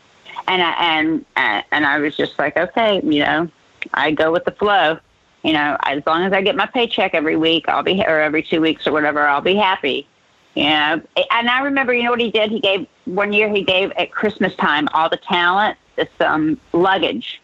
And 0.48 0.62
i 0.62 0.72
and 0.72 1.24
and 1.36 1.86
i 1.86 1.98
was 1.98 2.16
just 2.16 2.38
like 2.38 2.56
okay 2.56 3.00
you 3.02 3.20
know 3.20 3.48
i 3.94 4.10
go 4.10 4.32
with 4.32 4.44
the 4.44 4.52
flow. 4.52 4.98
You 5.42 5.54
know 5.54 5.76
as 5.82 6.02
long 6.06 6.22
as 6.22 6.32
i 6.32 6.42
get 6.42 6.54
my 6.54 6.66
paycheck 6.66 7.14
every 7.14 7.36
week 7.36 7.68
i'll 7.68 7.82
be 7.82 8.02
or 8.02 8.20
every 8.20 8.42
two 8.42 8.60
weeks 8.60 8.86
or 8.86 8.92
whatever 8.92 9.26
i'll 9.26 9.40
be 9.40 9.56
happy. 9.56 10.06
You 10.54 10.64
know 10.64 11.02
and 11.30 11.48
i 11.48 11.62
remember 11.62 11.94
you 11.94 12.02
know 12.02 12.10
what 12.10 12.20
he 12.20 12.30
did? 12.30 12.50
He 12.50 12.60
gave 12.60 12.86
one 13.06 13.32
year 13.32 13.48
he 13.48 13.64
gave 13.64 13.90
at 13.92 14.12
christmas 14.12 14.54
time 14.56 14.88
all 14.94 15.08
the 15.08 15.16
talent 15.16 15.76
this 15.96 16.08
um 16.20 16.60
luggage 16.72 17.41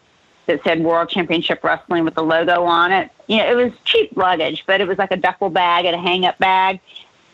that 0.49 0.63
said 0.63 0.83
World 0.83 1.09
Championship 1.09 1.63
Wrestling 1.63 2.03
with 2.03 2.15
the 2.15 2.23
logo 2.23 2.63
on 2.63 2.91
it. 2.91 3.11
You 3.27 3.37
know, 3.37 3.51
it 3.51 3.55
was 3.55 3.71
cheap 3.85 4.17
luggage, 4.17 4.63
but 4.65 4.81
it 4.81 4.87
was 4.87 4.97
like 4.97 5.11
a 5.11 5.15
duffel 5.15 5.51
bag 5.51 5.85
and 5.85 5.95
a 5.95 5.99
hang 5.99 6.25
up 6.25 6.39
bag. 6.39 6.79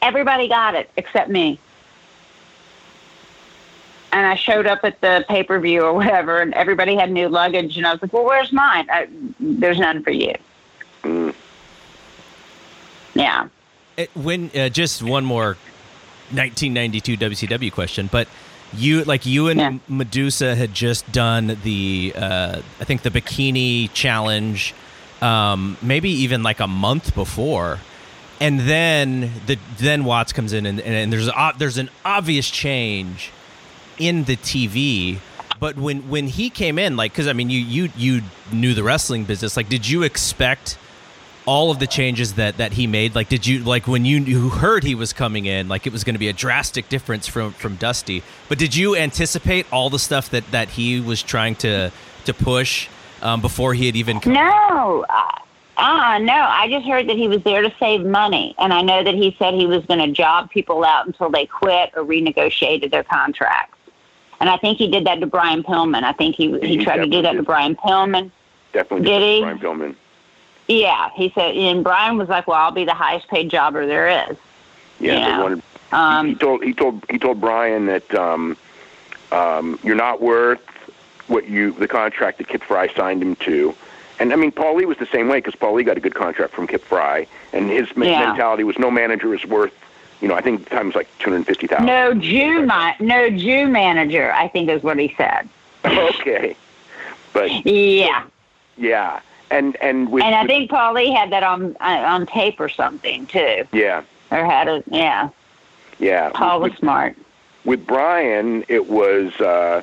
Everybody 0.02 0.50
got 0.50 0.76
it 0.76 0.90
except 0.98 1.30
me. 1.30 1.58
And 4.12 4.26
I 4.26 4.36
showed 4.36 4.68
up 4.68 4.82
at 4.84 5.00
the 5.00 5.24
pay 5.30 5.44
per 5.44 5.60
view 5.62 5.84
or 5.84 5.94
whatever, 5.94 6.42
and 6.42 6.54
everybody 6.54 6.96
had 6.96 7.10
new 7.10 7.30
luggage, 7.30 7.78
and 7.78 7.88
I 7.88 7.94
was 7.94 8.02
like, 8.02 8.12
"Well, 8.12 8.26
where's 8.26 8.52
mine? 8.52 8.88
I, 8.90 9.08
there's 9.40 9.80
none 9.80 10.04
for 10.04 10.12
you." 10.12 10.34
Mm. 11.04 11.34
Yeah. 13.14 13.48
It, 13.96 14.10
when 14.14 14.52
uh, 14.56 14.68
just 14.68 15.04
one 15.04 15.24
more 15.24 15.58
1992 16.32 17.18
WCW 17.18 17.72
question, 17.72 18.10
but 18.12 18.28
you 18.78 19.04
like 19.04 19.26
you 19.26 19.48
and 19.48 19.60
yeah. 19.60 19.78
Medusa 19.88 20.56
had 20.56 20.74
just 20.74 21.10
done 21.12 21.58
the 21.64 22.14
uh, 22.16 22.62
I 22.80 22.84
think 22.84 23.02
the 23.02 23.10
bikini 23.10 23.92
challenge, 23.94 24.74
um, 25.22 25.78
maybe 25.82 26.10
even 26.10 26.44
like 26.44 26.60
a 26.60 26.68
month 26.68 27.16
before, 27.16 27.80
and 28.40 28.62
then 28.62 29.32
the 29.46 29.58
then 29.78 30.06
Watts 30.06 30.34
comes 30.34 30.54
in 30.54 30.66
and, 30.66 30.80
and, 30.80 30.94
and 30.94 31.14
there's 31.14 31.28
a, 31.28 31.54
there's 31.58 31.78
an 31.78 31.90
obvious 32.04 32.50
change 32.50 33.32
in 33.98 34.26
the 34.26 34.36
TV. 34.38 35.20
But 35.60 35.78
when 35.78 36.10
when 36.10 36.28
he 36.28 36.50
came 36.50 36.78
in, 36.78 36.98
like, 36.98 37.14
because 37.14 37.28
I 37.28 37.34
mean, 37.34 37.50
you 37.50 37.60
you 37.60 37.90
you 37.96 38.22
knew 38.52 38.74
the 38.74 38.84
wrestling 38.84 39.24
business. 39.24 39.56
Like, 39.56 39.70
did 39.70 39.88
you 39.88 40.04
expect? 40.04 40.78
All 41.46 41.72
of 41.72 41.80
the 41.80 41.88
changes 41.88 42.34
that 42.34 42.58
that 42.58 42.74
he 42.74 42.88
made 42.88 43.14
like 43.14 43.30
did 43.30 43.46
you 43.46 43.60
like 43.60 43.88
when 43.88 44.04
you, 44.06 44.20
you 44.20 44.50
heard 44.50 44.84
he 44.84 44.96
was 44.96 45.14
coming 45.14 45.46
in 45.46 45.68
like 45.68 45.86
it 45.86 45.94
was 45.94 46.04
going 46.04 46.16
to 46.16 46.20
be 46.20 46.28
a 46.28 46.34
drastic 46.34 46.90
difference 46.90 47.28
from 47.28 47.54
from 47.54 47.76
dusty. 47.76 48.24
But 48.50 48.58
did 48.58 48.76
you 48.76 48.96
anticipate 48.96 49.66
all 49.72 49.90
the 49.90 50.00
stuff 50.00 50.30
that 50.32 50.50
that 50.52 50.70
he 50.70 51.00
was 51.00 51.22
trying 51.22 51.56
to 51.58 51.92
to 52.26 52.34
push 52.34 52.88
um, 53.22 53.42
before 53.42 53.74
he 53.74 53.86
had 53.86 53.96
even 53.96 54.20
come? 54.20 54.34
No. 54.34 55.06
Uh, 55.10 55.40
uh 55.78 56.18
no. 56.20 56.34
I 56.34 56.68
just 56.70 56.86
heard 56.86 57.08
that 57.10 57.18
he 57.18 57.28
was 57.28 57.44
there 57.44 57.62
to 57.62 57.74
save 57.80 58.06
money. 58.06 58.56
And 58.58 58.74
i 58.74 58.82
know 58.82 59.04
that 59.04 59.14
he 59.14 59.36
said 59.38 59.54
he 59.54 59.68
was 59.68 59.86
going 59.86 60.00
to 60.00 60.12
job 60.12 60.50
people 60.50 60.84
out 60.84 61.06
until 61.06 61.30
they 61.30 61.46
quit 61.46 61.92
or 61.96 62.04
renegotiated 62.04 62.92
their 62.92 63.04
contracts. 63.04 63.78
And 64.40 64.50
i 64.50 64.58
think 64.58 64.78
he 64.78 64.90
did 64.90 65.06
that 65.06 65.20
to 65.20 65.28
brian 65.28 65.64
pillman. 65.64 66.04
I 66.04 66.14
think 66.14 66.36
he 66.36 66.52
he, 66.60 66.78
he 66.78 66.84
tried 66.84 66.98
to 66.98 67.08
do 67.08 67.22
that 67.22 67.34
did. 67.34 67.38
to 67.38 67.44
brian 67.44 67.76
pillman. 67.76 68.32
Definitely 68.74 69.06
did, 69.06 69.20
did 69.20 69.36
he? 69.36 69.42
Brian 69.42 69.60
pillman 69.60 69.96
yeah, 70.68 71.10
he 71.14 71.32
said, 71.36 71.56
and 71.56 71.84
Brian 71.84 72.18
was 72.18 72.30
like, 72.30 72.48
"Well, 72.48 72.58
I'll 72.58 72.72
be 72.72 72.86
the 72.86 72.94
highest 72.94 73.28
paid 73.28 73.50
jobber 73.50 73.86
there 73.86 74.30
is." 74.30 74.38
Yeah, 75.00 75.42
wanted, 75.42 75.62
um, 75.92 76.28
he 76.28 76.36
told 76.36 76.64
he 76.64 76.74
told 76.74 77.04
he 77.10 77.20
told 77.20 77.40
Brian 77.40 77.86
that 77.86 78.14
um, 78.16 78.58
um, 79.32 79.80
you're 79.84 79.96
not 79.96 80.22
worth 80.22 80.62
what 81.28 81.48
you 81.48 81.72
the 81.74 81.88
contract 81.88 82.38
that 82.40 82.48
Kip 82.48 82.64
Frey 82.64 82.94
signed 82.96 83.22
him 83.22 83.36
to. 83.38 83.76
And 84.20 84.32
I 84.32 84.38
mean, 84.38 84.52
Paul 84.52 84.78
Lee 84.78 84.86
was 84.86 84.98
the 84.98 85.06
same 85.08 85.28
way 85.28 85.40
because 85.40 85.56
Paul 85.56 85.74
Lee 85.74 85.84
got 85.84 85.98
a 85.98 86.00
good 86.00 86.16
contract 86.16 86.54
from 86.54 86.68
Kip 86.68 86.84
Frey, 86.84 87.28
and 87.54 87.70
his 87.70 87.90
yeah. 87.96 88.28
mentality 88.28 88.64
was 88.64 88.80
no 88.80 88.90
manager 88.90 89.34
is 89.34 89.46
worth. 89.46 89.74
You 90.22 90.30
know, 90.30 90.36
I 90.36 90.42
think 90.42 90.64
the 90.64 90.70
time 90.70 90.88
was 90.88 90.96
like 90.96 91.10
two 91.20 91.30
hundred 91.30 91.46
fifty 91.46 91.68
thousand. 91.68 91.88
No 91.88 92.14
Jew, 92.14 92.66
my, 92.66 92.96
no 93.00 93.30
Jew 93.30 93.68
manager. 93.68 94.32
I 94.32 94.48
think 94.48 94.70
is 94.70 94.82
what 94.82 94.98
he 94.98 95.14
said. 95.18 95.50
okay, 95.86 96.56
but 97.34 97.66
yeah, 97.66 98.26
yeah, 98.78 99.20
and 99.52 99.76
and 99.78 100.12
with, 100.12 100.24
and 100.24 100.36
I 100.36 100.42
with, 100.42 100.50
think 100.50 100.72
Paulie 100.72 101.16
had 101.16 101.32
that 101.32 101.44
on 101.44 101.76
uh, 101.80 102.04
on 102.08 102.26
tape 102.26 102.60
or 102.60 102.70
something 102.70 103.26
too. 103.28 103.66
Yeah, 103.72 104.04
or 104.32 104.46
had 104.46 104.68
a 104.68 104.84
yeah. 104.88 105.30
Yeah. 106.00 106.30
Paul 106.34 106.60
was 106.60 106.72
with, 106.72 106.80
smart. 106.80 107.16
with 107.64 107.86
Brian, 107.88 108.66
it 108.68 108.90
was 108.90 109.34
uh, 109.40 109.82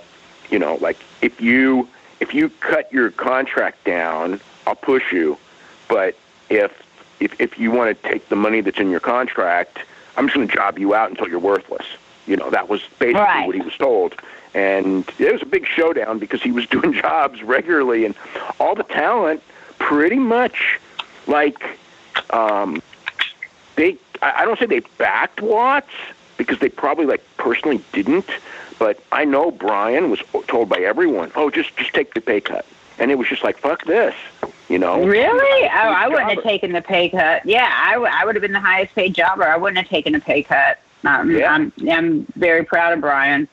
you 0.51 0.59
know 0.59 0.77
like 0.81 0.99
if 1.23 1.41
you 1.41 1.89
if 2.21 2.35
you 2.35 2.49
cut 2.61 2.93
your 2.93 3.11
contract 3.11 3.85
down, 3.85 4.41
I'll 4.67 4.75
push 4.75 5.13
you, 5.13 5.39
but 5.89 6.17
if 6.51 6.73
if 7.21 7.41
if 7.41 7.59
you 7.59 7.71
want 7.71 7.97
to 8.03 8.09
take 8.09 8.29
the 8.29 8.37
money 8.37 8.61
that's 8.61 8.79
in 8.79 8.91
your 8.91 9.01
contract, 9.01 9.79
I'm 10.17 10.27
just 10.27 10.35
going 10.37 10.49
to 10.49 10.55
job 10.55 10.79
you 10.79 10.95
out 10.95 11.11
until 11.11 11.29
you're 11.29 11.39
worthless. 11.39 11.87
You 12.27 12.37
know 12.37 12.51
that 12.51 12.69
was 12.69 12.83
basically 12.99 13.21
Right. 13.21 13.47
what 13.47 13.55
he 13.57 13.63
was 13.63 13.77
told, 13.77 14.15
and 14.55 15.09
it 15.19 15.33
was 15.33 15.43
a 15.43 15.47
big 15.47 15.67
showdown 15.67 16.19
because 16.19 16.43
he 16.43 16.53
was 16.53 16.67
doing 16.77 16.93
jobs 16.93 17.43
regularly, 17.43 18.05
and 18.05 18.15
all 18.61 18.75
the 18.75 18.85
talent 18.85 19.43
pretty 19.93 20.19
much 20.19 20.81
like 21.27 21.63
um, 22.31 22.83
they 23.77 23.99
I 24.23 24.43
I 24.43 24.45
don't 24.45 24.59
say 24.59 24.67
they 24.67 24.81
backed 24.97 25.43
Watts 25.43 25.93
because 26.39 26.59
they 26.61 26.71
probably 26.71 27.05
like 27.05 27.23
personally 27.37 27.83
didn't, 27.93 28.29
but 28.79 28.99
I 29.13 29.25
know 29.25 29.51
Brian 29.51 30.11
was 30.11 30.21
told 30.49 30.69
by 30.71 30.79
everyone, 30.79 31.31
"Oh, 31.37 31.51
just 31.51 31.77
just 31.77 31.93
take 31.93 32.15
the 32.15 32.23
pay 32.23 32.41
cut," 32.41 32.65
and 32.99 33.11
it 33.11 33.19
was 33.19 33.29
just 33.29 33.45
like, 33.45 33.59
"Fuck 33.59 33.85
this," 33.85 34.15
you 34.71 34.79
know? 34.79 35.05
Really? 35.05 35.65
Oh, 35.67 35.69
I 35.69 36.09
wouldn't 36.09 36.31
have 36.31 36.43
taken 36.43 36.73
the 36.73 36.83
pay 36.83 37.11
cut. 37.11 37.45
Yeah, 37.45 37.71
I, 37.71 37.93
w- 37.93 38.11
I 38.13 38.25
would 38.25 38.35
have 38.35 38.43
been 38.43 38.53
the 38.53 38.61
highest 38.61 38.95
paid 38.95 39.15
jobber. 39.15 39.45
I 39.45 39.59
wouldn't 39.59 39.77
have 39.79 39.89
taken 39.89 40.15
a 40.15 40.21
pay 40.21 40.43
cut. 40.43 40.79
Um, 41.05 41.31
Yeah. 41.31 41.53
I'm 41.53 41.73
I'm 41.91 42.27
very 42.37 42.65
proud 42.65 42.95
of 42.95 43.01
Brian. 43.03 43.47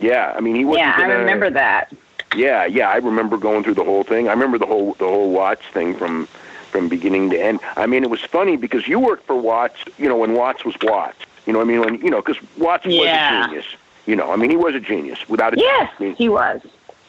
Yeah, 0.00 0.34
I 0.36 0.40
mean, 0.40 0.54
he 0.54 0.66
wasn't. 0.66 0.86
Yeah, 0.88 0.94
I 0.96 1.00
gonna, 1.00 1.18
remember 1.18 1.48
that. 1.50 1.92
Yeah, 2.34 2.64
yeah, 2.66 2.88
I 2.88 2.96
remember 2.96 3.36
going 3.36 3.62
through 3.64 3.74
the 3.74 3.84
whole 3.84 4.04
thing. 4.04 4.28
I 4.28 4.32
remember 4.32 4.58
the 4.58 4.66
whole 4.66 4.94
the 4.94 5.06
whole 5.06 5.30
Watts 5.32 5.66
thing 5.72 5.94
from 5.94 6.26
from 6.70 6.88
beginning 6.88 7.30
to 7.30 7.38
end. 7.40 7.60
I 7.76 7.86
mean, 7.86 8.02
it 8.02 8.10
was 8.10 8.20
funny 8.22 8.56
because 8.56 8.88
you 8.88 8.98
worked 8.98 9.26
for 9.26 9.36
Watts, 9.36 9.84
you 9.98 10.08
know, 10.08 10.16
when 10.16 10.32
Watts 10.34 10.64
was 10.64 10.74
Watts. 10.82 11.18
You 11.46 11.52
know, 11.52 11.58
what 11.58 11.66
I 11.66 11.68
mean, 11.68 11.80
when 11.80 11.94
you 12.00 12.10
know, 12.10 12.22
because 12.22 12.38
Watts 12.56 12.86
was 12.86 13.08
a 13.08 13.46
genius. 13.46 13.66
You 14.06 14.16
know, 14.16 14.32
I 14.32 14.36
mean, 14.36 14.50
he 14.50 14.56
was 14.56 14.74
a 14.74 14.80
genius 14.80 15.28
without 15.28 15.54
a 15.54 15.58
Yes, 15.58 15.88
doubt. 15.88 15.94
I 15.98 16.02
mean, 16.02 16.14
he 16.16 16.28
was. 16.28 16.60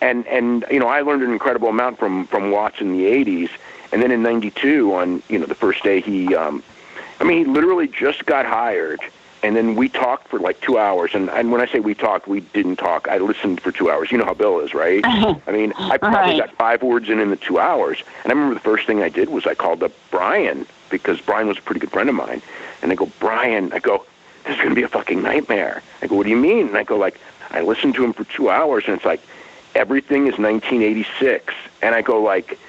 and 0.02 0.28
and 0.28 0.66
you 0.70 0.80
know 0.80 0.88
I 0.88 1.02
learned 1.02 1.24
an 1.24 1.32
incredible 1.32 1.70
amount 1.70 1.98
from 2.00 2.28
from 2.28 2.52
Watts 2.52 2.82
in 2.82 2.92
the 2.92 3.06
'80s, 3.06 3.50
and 3.92 4.02
then 4.02 4.12
in 4.12 4.22
'92 4.22 4.94
on 4.94 5.24
you 5.30 5.40
know 5.40 5.46
the 5.46 5.56
first 5.56 5.84
day 5.84 6.02
he, 6.02 6.36
um, 6.36 6.62
I 7.20 7.24
mean 7.24 7.38
he 7.40 7.46
literally 7.52 7.88
just 7.88 8.26
got 8.26 8.46
hired, 8.46 9.00
and 9.44 9.56
then 9.56 9.76
we 9.76 9.90
talked 9.90 10.28
for 10.30 10.40
like 10.40 10.60
two 10.62 10.78
hours, 10.78 11.14
and 11.14 11.30
and 11.30 11.52
when 11.52 11.62
I 11.62 11.68
say 11.68 11.80
we 11.80 11.94
talked, 11.94 12.28
we 12.28 12.40
didn't 12.40 12.78
talk. 12.78 13.08
I 13.08 13.18
listened 13.18 13.62
for 13.62 13.72
two 13.72 13.92
hours. 13.92 14.12
You 14.12 14.18
know 14.18 14.26
how 14.26 14.34
Bill 14.34 14.60
is, 14.62 14.74
right? 14.74 15.04
I 15.48 15.52
mean 15.52 15.74
I 15.78 15.98
probably 15.98 16.18
Right. 16.32 16.38
got 16.38 16.52
five 16.56 16.82
words 16.82 17.10
in 17.10 17.20
in 17.20 17.30
the 17.30 17.36
two 17.36 17.60
hours, 17.60 18.02
and 18.24 18.32
I 18.32 18.36
remember 18.36 18.54
the 18.56 18.62
first 18.62 18.88
thing 18.88 19.04
I 19.04 19.10
did 19.10 19.30
was 19.30 19.46
I 19.46 19.54
called 19.54 19.84
up 19.84 19.92
Brian 20.12 20.66
because 20.90 21.20
Brian 21.22 21.48
was 21.48 21.58
a 21.58 21.62
pretty 21.62 21.80
good 21.80 21.92
friend 21.92 22.08
of 22.10 22.16
mine, 22.16 22.42
and 22.82 22.92
I 22.92 22.96
go 22.96 23.10
Brian, 23.20 23.72
I 23.74 23.80
go 23.80 24.06
this 24.46 24.56
is 24.56 24.58
going 24.58 24.70
to 24.70 24.76
be 24.76 24.84
a 24.84 24.90
fucking 24.90 25.22
nightmare. 25.22 25.82
I 26.02 26.08
go, 26.08 26.16
what 26.18 26.24
do 26.24 26.30
you 26.30 26.36
mean? 26.36 26.68
And 26.68 26.78
I 26.78 26.84
go, 26.84 26.98
like, 26.98 27.18
I 27.52 27.62
listened 27.62 27.96
to 27.96 28.04
him 28.04 28.12
for 28.12 28.26
two 28.26 28.50
hours, 28.50 28.84
and 28.88 28.94
it's 28.98 29.06
like, 29.06 29.22
everything 29.74 30.24
is 30.28 30.38
1986. 30.38 31.54
And 31.82 31.96
I 31.96 32.02
go, 32.02 32.22
like, 32.22 32.60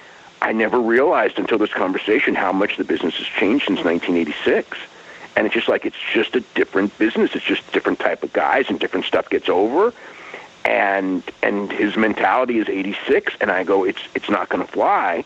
I 0.40 0.52
never 0.52 0.78
realized 0.78 1.37
until 1.37 1.59
this 1.59 1.73
conversation 1.73 2.37
how 2.37 2.52
much 2.52 2.76
the 2.76 2.85
business 2.85 3.16
has 3.16 3.26
changed 3.26 3.66
since 3.66 3.83
1986. 3.85 4.78
And 5.36 5.46
it's 5.46 5.54
just 5.54 5.68
like, 5.68 5.84
it's 5.84 5.96
just 6.12 6.36
a 6.36 6.40
different 6.54 6.96
business. 6.98 7.34
It's 7.34 7.44
just 7.44 7.70
different 7.72 7.98
type 7.98 8.22
of 8.22 8.32
guys, 8.32 8.66
and 8.68 8.78
different 8.78 9.04
stuff 9.06 9.28
gets 9.30 9.48
over. 9.48 9.92
And 10.64 11.22
and 11.42 11.70
his 11.72 11.96
mentality 11.96 12.58
is 12.58 12.68
86, 12.68 13.34
and 13.40 13.50
I 13.50 13.64
go, 13.64 13.84
it's 13.84 14.00
it's 14.14 14.30
not 14.30 14.48
going 14.48 14.64
to 14.64 14.70
fly 14.72 15.24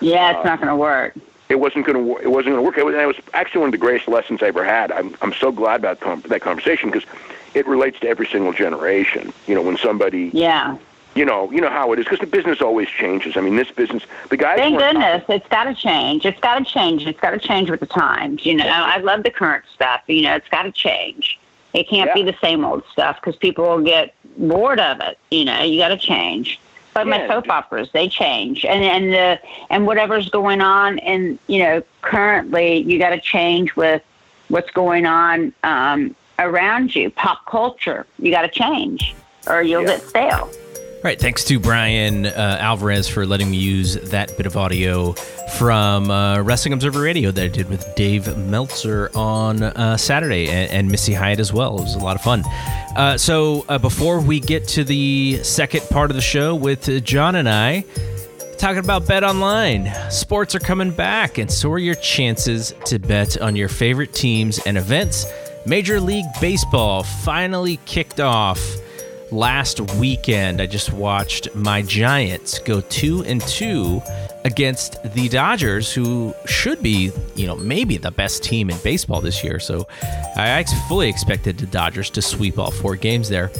Yeah, 0.00 0.28
Uh, 0.28 0.30
it's 0.38 0.44
not 0.44 0.58
going 0.58 0.68
to 0.68 0.76
work. 0.76 1.14
it 1.48 1.60
wasn't 1.60 1.86
going 1.86 1.96
to 2.04 2.16
it 2.22 2.30
wasn't 2.30 2.54
going 2.54 2.56
to 2.56 2.62
work. 2.62 2.76
It 2.78 2.84
was, 2.84 2.94
and 2.94 3.02
it 3.02 3.06
was 3.06 3.16
actually 3.32 3.60
one 3.60 3.68
of 3.68 3.72
the 3.72 3.78
greatest 3.78 4.08
lessons 4.08 4.42
I 4.42 4.46
ever 4.46 4.64
had. 4.64 4.90
I'm 4.90 5.14
I'm 5.22 5.32
so 5.34 5.52
glad 5.52 5.80
about 5.80 6.00
com- 6.00 6.22
that 6.26 6.40
conversation 6.40 6.90
because 6.90 7.06
it 7.54 7.66
relates 7.68 8.00
to 8.00 8.08
every 8.08 8.26
single 8.26 8.52
generation. 8.52 9.32
You 9.46 9.54
know, 9.54 9.62
when 9.62 9.76
somebody 9.76 10.30
Yeah. 10.32 10.76
You 11.14 11.24
know 11.24 11.50
you 11.50 11.60
know 11.60 11.70
how 11.70 11.92
it 11.92 11.98
is 11.98 12.04
because 12.04 12.20
the 12.20 12.26
business 12.26 12.60
always 12.60 12.88
changes. 12.88 13.36
I 13.36 13.40
mean, 13.40 13.56
this 13.56 13.70
business 13.70 14.04
the 14.28 14.36
guys. 14.36 14.58
Thank 14.58 14.78
goodness. 14.78 15.24
It's 15.28 15.48
got 15.48 15.64
to 15.64 15.74
change. 15.74 16.24
It's 16.24 16.40
got 16.40 16.58
to 16.58 16.64
change. 16.64 17.06
It's 17.06 17.20
got 17.20 17.30
to 17.30 17.38
change 17.38 17.70
with 17.70 17.80
the 17.80 17.86
times. 17.86 18.46
You 18.46 18.54
know, 18.56 18.66
I 18.66 18.98
love 18.98 19.22
the 19.22 19.30
current 19.30 19.64
stuff. 19.74 20.02
You 20.06 20.22
know, 20.22 20.36
it's 20.36 20.48
got 20.48 20.62
to 20.62 20.72
change. 20.72 21.38
It 21.72 21.88
can't 21.88 22.12
be 22.14 22.22
the 22.22 22.36
same 22.40 22.64
old 22.64 22.82
stuff 22.92 23.20
because 23.20 23.36
people 23.36 23.64
will 23.64 23.82
get 23.82 24.14
bored 24.36 24.80
of 24.80 25.00
it. 25.00 25.18
You 25.30 25.44
know, 25.44 25.62
you 25.62 25.78
got 25.78 25.88
to 25.88 25.98
change. 25.98 26.60
But 26.92 27.06
my 27.06 27.28
soap 27.28 27.48
operas, 27.48 27.88
they 27.92 28.08
change, 28.08 28.64
and 28.64 28.82
and 28.82 29.12
the 29.12 29.38
and 29.70 29.86
whatever's 29.86 30.28
going 30.28 30.60
on, 30.60 30.98
and 31.00 31.38
you 31.46 31.60
know, 31.60 31.82
currently 32.02 32.78
you 32.78 32.98
got 32.98 33.10
to 33.10 33.20
change 33.20 33.76
with 33.76 34.02
what's 34.48 34.70
going 34.72 35.06
on 35.06 35.52
um, 35.62 36.16
around 36.40 36.94
you. 36.96 37.10
Pop 37.10 37.46
culture, 37.46 38.06
you 38.18 38.32
got 38.32 38.42
to 38.42 38.48
change, 38.48 39.14
or 39.46 39.62
you'll 39.62 39.82
Yeah. 39.82 39.98
get 39.98 40.08
stale. 40.08 40.50
All 41.00 41.04
right, 41.04 41.18
thanks 41.18 41.44
to 41.44 41.58
Brian 41.58 42.26
uh, 42.26 42.58
Alvarez 42.60 43.08
for 43.08 43.24
letting 43.24 43.50
me 43.50 43.56
use 43.56 43.94
that 43.94 44.36
bit 44.36 44.44
of 44.44 44.58
audio 44.58 45.12
from 45.56 46.10
uh, 46.10 46.42
Wrestling 46.42 46.74
Observer 46.74 47.00
Radio 47.00 47.30
that 47.30 47.42
I 47.42 47.48
did 47.48 47.70
with 47.70 47.94
Dave 47.96 48.36
Meltzer 48.36 49.10
on 49.14 49.62
uh, 49.62 49.96
Saturday 49.96 50.50
and, 50.50 50.70
and 50.70 50.90
Missy 50.90 51.14
Hyatt 51.14 51.40
as 51.40 51.54
well. 51.54 51.78
It 51.78 51.84
was 51.84 51.94
a 51.94 52.00
lot 52.00 52.16
of 52.16 52.22
fun. 52.22 52.44
Uh, 52.98 53.16
so, 53.16 53.64
uh, 53.70 53.78
before 53.78 54.20
we 54.20 54.40
get 54.40 54.68
to 54.68 54.84
the 54.84 55.40
second 55.42 55.88
part 55.88 56.10
of 56.10 56.16
the 56.16 56.22
show 56.22 56.54
with 56.54 57.02
John 57.02 57.36
and 57.36 57.48
I, 57.48 57.86
talking 58.58 58.80
about 58.80 59.08
Bet 59.08 59.24
Online. 59.24 59.90
Sports 60.10 60.54
are 60.54 60.60
coming 60.60 60.90
back, 60.90 61.38
and 61.38 61.50
so 61.50 61.72
are 61.72 61.78
your 61.78 61.94
chances 61.94 62.74
to 62.84 62.98
bet 62.98 63.40
on 63.40 63.56
your 63.56 63.70
favorite 63.70 64.12
teams 64.12 64.58
and 64.66 64.76
events. 64.76 65.24
Major 65.64 65.98
League 65.98 66.26
Baseball 66.42 67.04
finally 67.04 67.78
kicked 67.86 68.20
off 68.20 68.60
last 69.32 69.80
weekend. 69.96 70.60
I 70.60 70.66
just 70.66 70.92
watched 70.92 71.54
my 71.54 71.82
Giants 71.82 72.58
go 72.58 72.80
two 72.82 73.22
and 73.24 73.40
two 73.42 74.02
against 74.44 75.02
the 75.14 75.28
Dodgers, 75.28 75.92
who 75.92 76.34
should 76.46 76.82
be, 76.82 77.12
you 77.34 77.46
know, 77.46 77.56
maybe 77.56 77.96
the 77.98 78.10
best 78.10 78.42
team 78.42 78.70
in 78.70 78.76
baseball 78.78 79.20
this 79.20 79.44
year. 79.44 79.58
So 79.58 79.86
I 80.36 80.64
fully 80.88 81.08
expected 81.08 81.58
the 81.58 81.66
Dodgers 81.66 82.10
to 82.10 82.22
sweep 82.22 82.58
all 82.58 82.70
four 82.70 82.96
games 82.96 83.28
there. 83.28 83.50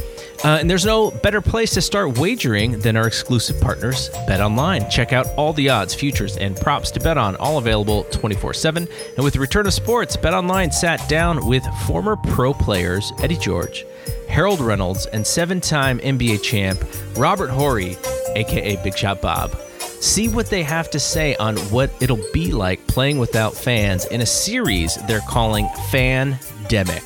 Uh, 0.43 0.57
and 0.59 0.71
there's 0.71 0.87
no 0.87 1.11
better 1.11 1.43
place 1.43 1.73
to 1.75 1.83
start 1.83 2.19
wagering 2.19 2.79
than 2.79 2.97
our 2.97 3.07
exclusive 3.07 3.61
partners, 3.61 4.09
Bet 4.27 4.41
Online. 4.41 4.89
Check 4.89 5.13
out 5.13 5.27
all 5.37 5.53
the 5.53 5.69
odds, 5.69 5.95
futures, 5.95 6.39
and 6.39 6.57
props 6.57 6.91
to 6.93 7.01
bet 7.01 7.19
on, 7.19 7.37
all 7.37 7.59
available 7.59 8.05
24 8.05 8.55
7. 8.55 8.89
And 9.17 9.25
with 9.25 9.35
the 9.35 9.41
return 9.41 9.67
of 9.67 9.75
sports, 9.75 10.17
Bet 10.17 10.33
Online 10.33 10.73
sat 10.73 11.07
down 11.11 11.47
with 11.47 11.63
former 11.87 12.17
pro 12.17 12.55
players 12.55 13.13
Eddie 13.23 13.37
George, 13.37 13.85
Harold 14.31 14.61
Reynolds, 14.61 15.07
and 15.07 15.27
seven 15.27 15.61
time 15.61 15.99
NBA 15.99 16.43
champ 16.43 16.83
Robert 17.17 17.51
Horry, 17.51 17.97
aka 18.37 18.77
Big 18.83 18.97
Shot 18.97 19.21
Bob. 19.21 19.59
See 20.01 20.29
what 20.29 20.47
they 20.47 20.63
have 20.63 20.89
to 20.91 21.01
say 21.01 21.35
on 21.37 21.57
what 21.69 21.91
it'll 22.01 22.25
be 22.33 22.53
like 22.53 22.87
playing 22.87 23.19
without 23.19 23.55
fans 23.55 24.07
in 24.07 24.21
a 24.21 24.27
series 24.27 24.97
they're 25.07 25.21
calling 25.29 25.67
Fandemic. 25.91 27.03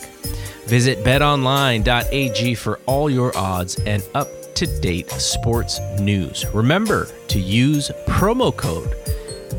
Visit 0.67 1.03
betonline.ag 1.03 2.55
for 2.55 2.79
all 2.87 3.11
your 3.11 3.37
odds 3.37 3.79
and 3.81 4.07
up 4.15 4.29
to 4.55 4.67
date 4.81 5.11
sports 5.11 5.81
news. 5.99 6.47
Remember 6.55 7.09
to 7.29 7.41
use 7.41 7.91
promo 8.07 8.57
code 8.57 8.95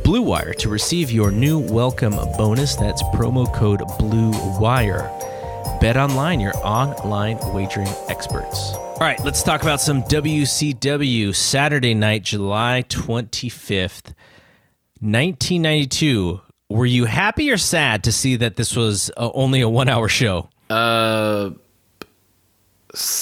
BLUEWIRE 0.04 0.56
to 0.58 0.70
receive 0.70 1.10
your 1.12 1.32
new 1.32 1.58
welcome 1.58 2.16
bonus. 2.38 2.76
That's 2.76 3.02
promo 3.04 3.52
code 3.54 3.82
BLUEWIRE. 4.00 5.15
Bet 5.86 5.98
Online, 5.98 6.40
your 6.40 6.58
online 6.66 7.38
wagering 7.54 7.88
experts. 8.10 8.74
All 8.74 8.98
right, 9.02 9.24
let's 9.24 9.44
talk 9.44 9.62
about 9.62 9.80
some 9.80 10.02
WCW 10.02 11.36
Saturday 11.36 11.94
night, 11.94 12.24
July 12.24 12.84
25th, 12.90 14.16
1992. 15.00 16.42
Were 16.72 16.88
you 16.88 17.06
happy 17.06 17.52
or 17.52 17.58
sad 17.58 18.04
to 18.06 18.12
see 18.12 18.36
that 18.38 18.56
this 18.56 18.76
was 18.76 19.12
uh, 19.16 19.30
only 19.36 19.62
a 19.62 19.70
one 19.70 19.88
hour 19.88 20.08
show? 20.08 20.50
Uh, 20.72 21.52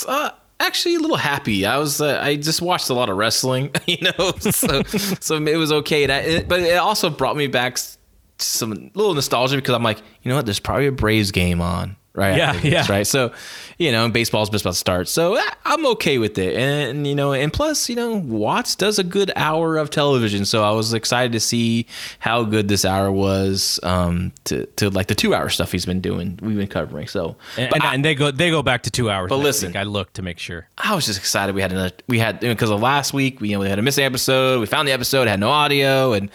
uh, 0.08 0.30
actually, 0.62 0.96
a 0.96 1.00
little 1.00 1.18
happy. 1.18 1.66
I 1.66 1.78
was. 1.80 2.00
Uh, 2.00 2.18
I 2.24 2.38
just 2.38 2.62
watched 2.62 2.90
a 2.90 2.94
lot 2.94 3.10
of 3.10 3.18
wrestling, 3.18 3.72
you 3.88 3.98
know, 4.18 4.32
so 4.40 4.84
so 5.20 5.36
it 5.36 5.58
was 5.58 5.74
okay. 5.74 6.04
And 6.04 6.14
I, 6.14 6.20
it, 6.20 6.48
but 6.48 6.62
it 6.62 6.78
also 6.78 7.10
brought 7.10 7.36
me 7.36 7.48
back 7.48 7.74
s- 7.74 7.98
some 8.38 8.90
little 8.94 9.16
nostalgia 9.16 9.58
because 9.58 9.76
I'm 9.76 9.84
like, 9.84 9.98
you 10.22 10.30
know 10.30 10.38
what? 10.38 10.46
There's 10.46 10.62
probably 10.62 10.88
a 10.88 10.94
Braves 10.94 11.32
game 11.32 11.60
on. 11.60 11.98
Right. 12.16 12.38
Yeah, 12.38 12.54
this, 12.54 12.64
yeah. 12.64 12.86
Right. 12.88 13.08
So, 13.08 13.32
you 13.80 13.92
know, 13.92 14.08
baseball's 14.08 14.52
just 14.52 14.64
about 14.64 14.74
to 14.74 14.78
start. 14.80 15.08
So 15.08 15.36
I- 15.36 15.54
I'm 15.66 15.84
okay 15.88 16.20
with 16.20 16.38
it. 16.38 16.56
And, 16.56 17.08
you 17.08 17.16
know, 17.16 17.34
and 17.34 17.52
plus, 17.52 17.90
you 17.90 17.96
know, 17.96 18.14
Watts 18.18 18.76
does 18.76 19.00
a 19.00 19.04
good 19.04 19.32
hour 19.36 19.78
of 19.78 19.90
television. 19.90 20.46
So 20.46 20.64
I 20.64 20.70
was 20.72 20.94
excited 20.94 21.32
to 21.32 21.40
see 21.40 21.88
how 22.20 22.44
good 22.44 22.68
this 22.68 22.86
hour 22.86 23.12
was 23.12 23.80
um, 23.82 24.32
to, 24.44 24.68
to 24.76 24.92
like 24.92 25.08
the 25.08 25.16
two 25.16 25.34
hour 25.34 25.50
stuff 25.50 25.72
he's 25.72 25.88
been 25.88 26.02
doing, 26.02 26.38
we've 26.44 26.56
been 26.56 26.68
covering. 26.68 27.08
So, 27.08 27.36
And, 27.58 27.74
and, 27.74 27.84
and 27.84 28.06
they 28.06 28.14
go 28.14 28.30
they 28.30 28.52
go 28.52 28.62
back 28.62 28.84
to 28.84 28.92
two 28.92 29.10
hours. 29.10 29.30
But 29.30 29.38
listen. 29.38 29.70
week. 29.70 29.78
I 29.78 29.84
looked 29.84 30.14
to 30.16 30.22
make 30.22 30.38
sure. 30.38 30.68
I 30.78 30.94
was 30.94 31.08
just 31.08 31.18
excited. 31.18 31.56
We 31.56 31.62
had 31.64 31.72
another, 31.72 31.96
we 32.08 32.20
had 32.20 32.42
because 32.42 32.70
of 32.70 32.80
last 32.80 33.14
week, 33.14 33.42
we, 33.42 33.50
you 33.50 33.56
know, 33.56 33.62
we 33.62 33.70
had 33.70 33.80
a 33.80 33.82
missing 33.82 34.06
episode. 34.06 34.60
We 34.60 34.68
found 34.68 34.88
the 34.88 34.92
episode, 34.92 35.28
had 35.28 35.40
no 35.40 35.50
audio, 35.50 36.14
and 36.14 36.30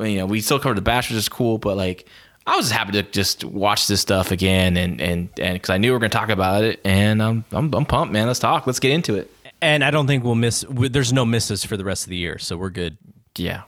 you 0.00 0.16
know, 0.16 0.24
we 0.26 0.40
still 0.40 0.58
covered 0.58 0.78
the 0.78 0.82
which 1.10 1.18
is 1.18 1.28
cool. 1.28 1.58
But 1.58 1.76
like, 1.76 2.06
I 2.48 2.56
was 2.56 2.66
just 2.66 2.72
happy 2.72 2.92
to 2.92 3.02
just 3.02 3.44
watch 3.44 3.88
this 3.88 4.00
stuff 4.00 4.30
again, 4.30 4.78
and 4.78 5.02
and 5.02 5.28
and 5.38 5.54
because 5.54 5.68
I 5.68 5.76
knew 5.76 5.88
we 5.88 5.92
were 5.92 5.98
going 5.98 6.10
to 6.10 6.16
talk 6.16 6.30
about 6.30 6.64
it, 6.64 6.80
and 6.82 7.22
I'm, 7.22 7.44
I'm 7.52 7.74
I'm 7.74 7.84
pumped, 7.84 8.10
man. 8.10 8.26
Let's 8.26 8.38
talk. 8.38 8.66
Let's 8.66 8.80
get 8.80 8.90
into 8.90 9.16
it. 9.16 9.30
And 9.60 9.84
I 9.84 9.90
don't 9.90 10.06
think 10.06 10.24
we'll 10.24 10.34
miss. 10.34 10.64
There's 10.70 11.12
no 11.12 11.26
misses 11.26 11.62
for 11.62 11.76
the 11.76 11.84
rest 11.84 12.04
of 12.04 12.10
the 12.10 12.16
year, 12.16 12.38
so 12.38 12.56
we're 12.56 12.70
good. 12.70 12.96
Yeah. 13.36 13.64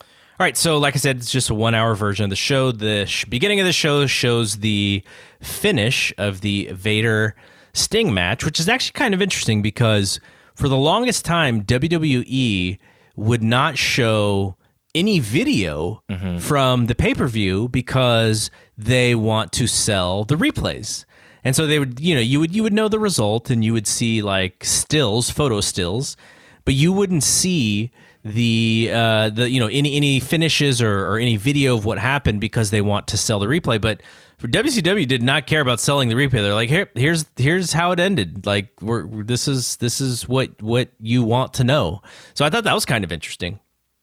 All 0.00 0.44
right, 0.44 0.56
so 0.56 0.78
like 0.78 0.94
I 0.94 0.98
said, 0.98 1.16
it's 1.16 1.32
just 1.32 1.50
a 1.50 1.54
one-hour 1.54 1.96
version 1.96 2.22
of 2.22 2.30
the 2.30 2.36
show. 2.36 2.70
The 2.70 3.06
sh- 3.06 3.24
beginning 3.24 3.58
of 3.58 3.66
the 3.66 3.72
show 3.72 4.06
shows 4.06 4.58
the 4.58 5.02
finish 5.42 6.14
of 6.18 6.40
the 6.40 6.70
Vader 6.72 7.34
Sting 7.72 8.14
match, 8.14 8.44
which 8.44 8.60
is 8.60 8.68
actually 8.68 8.92
kind 8.92 9.12
of 9.12 9.20
interesting 9.20 9.60
because 9.60 10.20
for 10.54 10.68
the 10.68 10.76
longest 10.76 11.24
time, 11.24 11.64
WWE 11.64 12.78
would 13.16 13.42
not 13.42 13.76
show 13.76 14.56
any 14.94 15.20
video 15.20 16.02
from 16.40 16.86
the 16.86 16.94
pay-per-view 16.94 17.68
because 17.68 18.50
they 18.76 19.14
want 19.14 19.52
to 19.52 19.66
sell 19.66 20.24
the 20.24 20.34
replays. 20.36 21.04
And 21.44 21.54
so 21.54 21.66
they 21.66 21.78
would, 21.78 22.00
you 22.00 22.14
know, 22.14 22.20
you 22.20 22.40
would 22.40 22.54
you 22.54 22.62
would 22.62 22.72
know 22.72 22.88
the 22.88 22.98
result 22.98 23.48
and 23.50 23.64
you 23.64 23.72
would 23.72 23.86
see 23.86 24.22
like 24.22 24.64
stills, 24.64 25.30
photo 25.30 25.60
stills, 25.60 26.16
but 26.64 26.74
you 26.74 26.92
wouldn't 26.92 27.22
see 27.22 27.90
the 28.24 28.90
uh 28.92 29.30
the 29.30 29.48
you 29.48 29.60
know 29.60 29.68
any 29.68 29.94
any 29.96 30.20
finishes 30.20 30.82
or, 30.82 31.06
or 31.06 31.18
any 31.18 31.36
video 31.36 31.76
of 31.76 31.84
what 31.84 31.98
happened 31.98 32.40
because 32.40 32.70
they 32.70 32.80
want 32.82 33.06
to 33.08 33.16
sell 33.16 33.38
the 33.38 33.46
replay. 33.46 33.80
But 33.80 34.02
for 34.38 34.48
WCW 34.48 35.06
did 35.06 35.22
not 35.22 35.46
care 35.46 35.60
about 35.60 35.80
selling 35.80 36.08
the 36.08 36.14
replay. 36.16 36.42
They're 36.42 36.54
like 36.54 36.68
here 36.68 36.90
here's 36.94 37.24
here's 37.36 37.72
how 37.72 37.92
it 37.92 38.00
ended. 38.00 38.44
Like 38.44 38.70
we're- 38.82 39.22
this 39.22 39.46
is 39.48 39.76
this 39.76 40.00
is 40.00 40.28
what 40.28 40.60
what 40.60 40.90
you 41.00 41.22
want 41.22 41.54
to 41.54 41.64
know. 41.64 42.02
So 42.34 42.44
I 42.44 42.50
thought 42.50 42.64
that 42.64 42.74
was 42.74 42.84
kind 42.84 43.04
of 43.04 43.12
interesting 43.12 43.60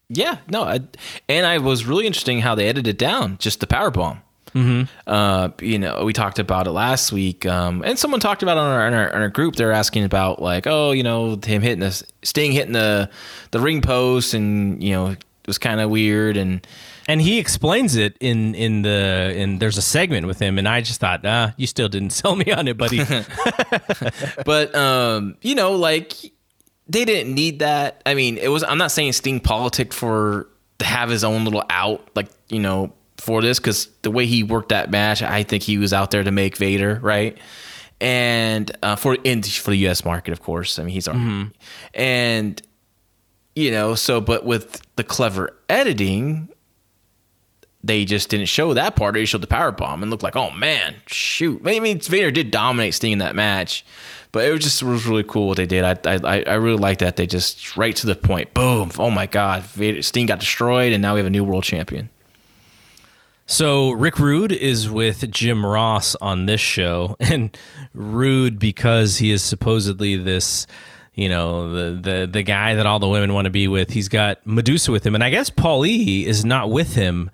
Yeah, 0.09 0.37
no, 0.49 0.63
I, 0.63 0.81
and 1.27 1.45
I 1.45 1.57
was 1.57 1.85
really 1.85 2.05
interesting 2.05 2.39
how 2.39 2.55
they 2.55 2.67
edited 2.67 2.87
it 2.87 2.97
down, 2.97 3.37
just 3.39 3.59
the 3.59 3.67
power 3.67 3.91
bomb. 3.91 4.21
Mm-hmm. 4.53 4.83
Uh, 5.05 5.49
you 5.59 5.79
know, 5.79 6.05
we 6.05 6.13
talked 6.13 6.39
about 6.39 6.67
it 6.67 6.71
last 6.71 7.11
week, 7.11 7.45
um, 7.45 7.81
and 7.83 7.99
someone 7.99 8.19
talked 8.19 8.41
about 8.41 8.57
it 8.57 8.61
on 8.61 8.71
our, 8.71 8.87
on 8.87 8.93
our, 8.93 9.13
on 9.13 9.21
our 9.21 9.29
group. 9.29 9.55
They're 9.55 9.71
asking 9.71 10.03
about 10.03 10.41
like, 10.41 10.65
oh, 10.67 10.91
you 10.91 11.03
know, 11.03 11.37
him 11.43 11.61
hitting 11.61 11.79
the 11.79 12.03
Sting 12.23 12.51
hitting 12.51 12.73
the 12.73 13.09
the 13.51 13.59
ring 13.59 13.81
post, 13.81 14.33
and 14.33 14.81
you 14.81 14.93
know, 14.93 15.07
it 15.07 15.23
was 15.45 15.57
kind 15.57 15.81
of 15.81 15.89
weird, 15.89 16.37
and 16.37 16.65
and 17.07 17.21
he 17.21 17.39
explains 17.39 17.95
it 17.95 18.17
in 18.19 18.55
in 18.55 18.81
the 18.81 19.33
in 19.35 19.59
there's 19.59 19.77
a 19.77 19.81
segment 19.81 20.27
with 20.27 20.39
him 20.39 20.57
and 20.57 20.67
I 20.67 20.81
just 20.81 20.99
thought 20.99 21.21
ah 21.23 21.53
you 21.57 21.67
still 21.67 21.87
didn't 21.87 22.09
sell 22.11 22.35
me 22.35 22.51
on 22.51 22.67
it 22.67 22.77
buddy 22.77 23.01
but 24.45 24.73
um, 24.75 25.37
you 25.41 25.55
know, 25.55 25.73
like 25.73 26.13
they 26.87 27.05
didn't 27.05 27.33
need 27.33 27.59
that. 27.59 28.01
I 28.05 28.13
mean, 28.13 28.37
it 28.37 28.49
was. 28.49 28.63
I'm 28.63 28.77
not 28.77 28.91
saying 28.91 29.13
Sting 29.13 29.39
politic 29.39 29.93
for 29.93 30.47
to 30.79 30.85
have 30.85 31.09
his 31.09 31.23
own 31.23 31.43
little 31.43 31.63
out, 31.69 32.07
like 32.15 32.27
you 32.49 32.59
know, 32.59 32.93
for 33.17 33.41
this 33.41 33.59
because 33.59 33.87
the 34.03 34.11
way 34.11 34.25
he 34.25 34.43
worked 34.43 34.69
that 34.69 34.91
match, 34.91 35.21
I 35.21 35.43
think 35.43 35.63
he 35.63 35.77
was 35.77 35.93
out 35.93 36.11
there 36.11 36.23
to 36.23 36.31
make 36.31 36.57
Vader 36.57 36.99
right, 37.01 37.37
and 37.99 38.71
uh, 38.83 38.95
for 38.95 39.15
in 39.15 39.41
for 39.41 39.71
the 39.71 39.77
U.S. 39.77 40.05
market, 40.05 40.31
of 40.31 40.41
course. 40.41 40.77
I 40.77 40.83
mean, 40.83 40.93
he's 40.93 41.07
our 41.07 41.15
and 41.93 42.61
you 43.55 43.71
know, 43.71 43.95
so 43.95 44.21
but 44.21 44.45
with 44.45 44.81
the 44.95 45.03
clever 45.03 45.57
editing. 45.69 46.49
They 47.83 48.03
just 48.03 48.29
didn't 48.29 48.47
show 48.47 48.73
that 48.73 48.95
part. 48.95 49.13
They 49.13 49.25
showed 49.25 49.41
the 49.41 49.47
power 49.47 49.71
bomb 49.71 50.01
and 50.01 50.09
looked 50.09 50.23
like, 50.23 50.35
oh 50.35 50.49
man, 50.49 50.95
shoot. 51.05 51.61
I 51.67 51.79
mean, 51.79 51.99
Vader 51.99 52.31
did 52.31 52.49
dominate 52.49 52.95
Sting 52.95 53.11
in 53.11 53.19
that 53.19 53.35
match, 53.35 53.85
but 54.35 54.43
it 54.43 54.51
was 54.51 54.59
just 54.59 54.81
it 54.81 54.85
was 54.85 55.07
really 55.07 55.23
cool 55.23 55.47
what 55.47 55.55
they 55.55 55.65
did. 55.65 55.85
I 55.85 56.19
I 56.21 56.43
I 56.43 56.53
really 56.55 56.75
like 56.75 56.97
that 56.97 57.15
they 57.15 57.25
just 57.25 57.77
right 57.77 57.95
to 57.95 58.05
the 58.05 58.17
point. 58.17 58.53
Boom! 58.53 58.91
Oh 58.99 59.09
my 59.09 59.27
God, 59.27 59.63
Sting 60.01 60.25
got 60.25 60.41
destroyed, 60.41 60.91
and 60.91 61.01
now 61.01 61.13
we 61.13 61.19
have 61.21 61.25
a 61.25 61.29
new 61.29 61.45
world 61.45 61.63
champion. 61.63 62.09
So 63.45 63.91
Rick 63.91 64.19
Rude 64.19 64.51
is 64.51 64.89
with 64.89 65.31
Jim 65.31 65.65
Ross 65.65 66.15
on 66.15 66.47
this 66.47 66.59
show, 66.59 67.15
and 67.21 67.57
Rude 67.93 68.59
because 68.59 69.19
he 69.19 69.31
is 69.31 69.41
supposedly 69.41 70.17
this, 70.17 70.67
you 71.13 71.29
know, 71.29 71.71
the 71.71 72.01
the 72.01 72.27
the 72.27 72.43
guy 72.43 72.75
that 72.75 72.85
all 72.85 72.99
the 72.99 73.07
women 73.07 73.33
want 73.33 73.45
to 73.45 73.51
be 73.51 73.69
with. 73.69 73.91
He's 73.91 74.09
got 74.09 74.45
Medusa 74.45 74.91
with 74.91 75.05
him, 75.05 75.15
and 75.15 75.23
I 75.23 75.29
guess 75.29 75.49
Paul 75.49 75.85
E 75.85 76.25
is 76.25 76.43
not 76.43 76.69
with 76.69 76.95
him 76.95 77.31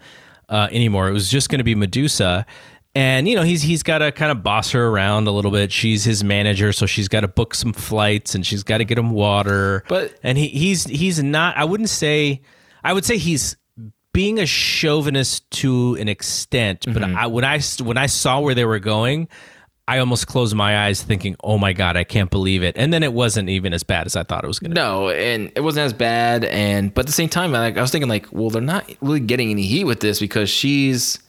uh, 0.50 0.68
anymore. 0.72 1.08
It 1.10 1.14
was 1.14 1.32
just 1.32 1.50
going 1.50 1.58
to 1.58 1.64
be 1.64 1.74
Medusa. 1.74 2.46
And 2.94 3.28
you 3.28 3.36
know 3.36 3.44
he's 3.44 3.62
he's 3.62 3.84
got 3.84 4.00
to 4.00 4.12
kind 4.12 4.32
of 4.32 4.44
boss 4.44 4.72
her 4.72 4.88
around 4.88 5.28
a 5.28 5.32
little 5.32 5.52
bit. 5.52 5.72
She's 5.72 6.04
his 6.04 6.24
manager, 6.24 6.74
so 6.74 6.86
she's 6.86 7.08
got 7.08 7.22
to 7.22 7.28
book 7.28 7.56
some 7.56 7.72
flights 7.72 8.36
and 8.36 8.46
she's 8.46 8.64
got 8.64 8.80
to 8.80 8.86
get 8.86 8.98
him 8.98 9.12
water. 9.12 9.84
But- 9.88 10.14
and 10.24 10.38
he 10.38 10.48
he's 10.48 10.84
he's 10.86 11.22
not. 11.24 11.58
I 11.58 11.64
wouldn't 11.64 11.90
say. 11.90 12.42
I 12.84 12.94
would 12.94 13.06
say 13.06 13.18
he's 13.18 13.56
being 14.14 14.40
a 14.40 14.46
chauvinist 14.46 15.50
to 15.52 15.96
an 16.00 16.10
extent, 16.10 16.86
but 16.86 16.96
mm-hmm. 16.96 17.16
I, 17.16 17.28
when 17.28 17.46
I 17.46 17.62
when 17.82 17.98
I 17.98 18.08
saw 18.08 18.40
where 18.40 18.56
they 18.56 18.66
were 18.66 18.80
going, 18.80 19.30
I 19.88 20.00
almost 20.00 20.28
closed 20.28 20.56
my 20.56 20.86
eyes, 20.86 21.02
thinking, 21.02 21.36
"Oh 21.44 21.58
my 21.58 21.74
god, 21.74 21.98
I 21.98 22.04
can't 22.04 22.30
believe 22.30 22.64
it!" 22.64 22.76
And 22.78 22.94
then 22.94 23.04
it 23.04 23.14
wasn't 23.14 23.50
even 23.50 23.74
as 23.74 23.84
bad 23.84 24.06
as 24.06 24.16
I 24.16 24.24
thought 24.24 24.44
it 24.44 24.48
was 24.48 24.60
going 24.60 24.72
to. 24.72 24.76
Be. 24.76 24.82
No, 24.82 25.10
and 25.10 25.52
it 25.56 25.62
wasn't 25.62 25.86
as 25.86 25.94
bad. 25.94 26.46
And 26.46 26.94
but 26.94 27.02
at 27.02 27.06
the 27.08 27.14
same 27.14 27.30
time, 27.30 27.52
like 27.52 27.78
I 27.78 27.82
was 27.82 27.92
thinking, 27.92 28.10
like, 28.10 28.28
well, 28.32 28.50
they're 28.50 28.62
not 28.62 28.90
really 29.02 29.20
getting 29.20 29.50
any 29.50 29.64
heat 29.64 29.86
with 29.86 30.00
this 30.00 30.20
because 30.20 30.50
she's 30.50 31.20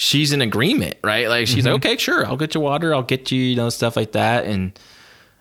she's 0.00 0.30
in 0.32 0.40
agreement, 0.40 0.94
right? 1.02 1.28
Like 1.28 1.48
she's 1.48 1.66
like, 1.66 1.74
okay, 1.74 1.96
sure, 1.96 2.24
I'll 2.24 2.36
get 2.36 2.54
you 2.54 2.60
water, 2.60 2.94
I'll 2.94 3.02
get 3.02 3.32
you, 3.32 3.40
you 3.42 3.56
know, 3.56 3.68
stuff 3.68 3.96
like 3.96 4.12
that. 4.12 4.44
And 4.44 4.78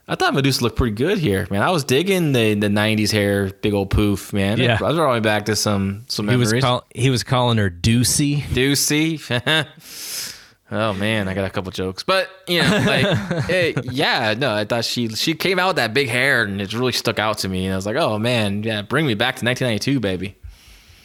I 0.08 0.16
thought 0.16 0.34
Medusa 0.34 0.64
looked 0.64 0.78
pretty 0.78 0.96
good 0.96 1.20
here, 1.20 1.48
man. 1.52 1.62
I 1.62 1.70
was 1.70 1.84
digging 1.84 2.32
the 2.32 2.56
the 2.56 2.68
'90s 2.68 3.12
hair, 3.12 3.52
big 3.52 3.74
old 3.74 3.92
poof, 3.92 4.34
man. 4.34 4.58
Yeah. 4.58 4.80
I 4.82 4.84
was 4.88 4.98
rolling 4.98 5.22
back 5.22 5.46
to 5.46 5.56
some 5.56 6.06
some 6.08 6.28
He 6.28 6.36
was 6.36 6.50
memories. 6.50 6.64
call, 6.64 6.86
he 6.96 7.12
was 7.12 7.24
calling 7.24 7.60
her 7.60 7.70
Deucey. 7.70 8.42
Deucey. 8.42 9.22
oh 10.72 10.94
man, 10.94 11.28
I 11.28 11.36
got 11.36 11.46
a 11.46 11.52
couple 11.52 11.72
jokes, 11.72 12.02
but 12.04 12.28
you 12.48 12.64
know, 12.64 12.84
like, 12.86 13.06
eh, 13.50 13.74
yeah, 13.84 14.34
no, 14.36 14.52
I 14.56 14.66
thought 14.66 14.86
she 14.86 15.10
she 15.10 15.36
came 15.36 15.60
out 15.60 15.68
with 15.68 15.76
that 15.76 15.94
big 15.94 16.10
hair, 16.10 16.42
and 16.44 16.60
it 16.60 16.74
really 16.74 16.94
stuck 16.94 17.20
out 17.20 17.38
to 17.40 17.50
me, 17.50 17.66
and 17.66 17.74
I 17.74 17.76
was 17.76 17.86
like, 17.86 17.96
oh 17.98 18.18
man, 18.18 18.64
yeah, 18.64 18.82
bring 18.82 19.06
me 19.06 19.14
back 19.14 19.36
to 19.36 19.46
1992, 19.46 20.00
baby. 20.00 20.36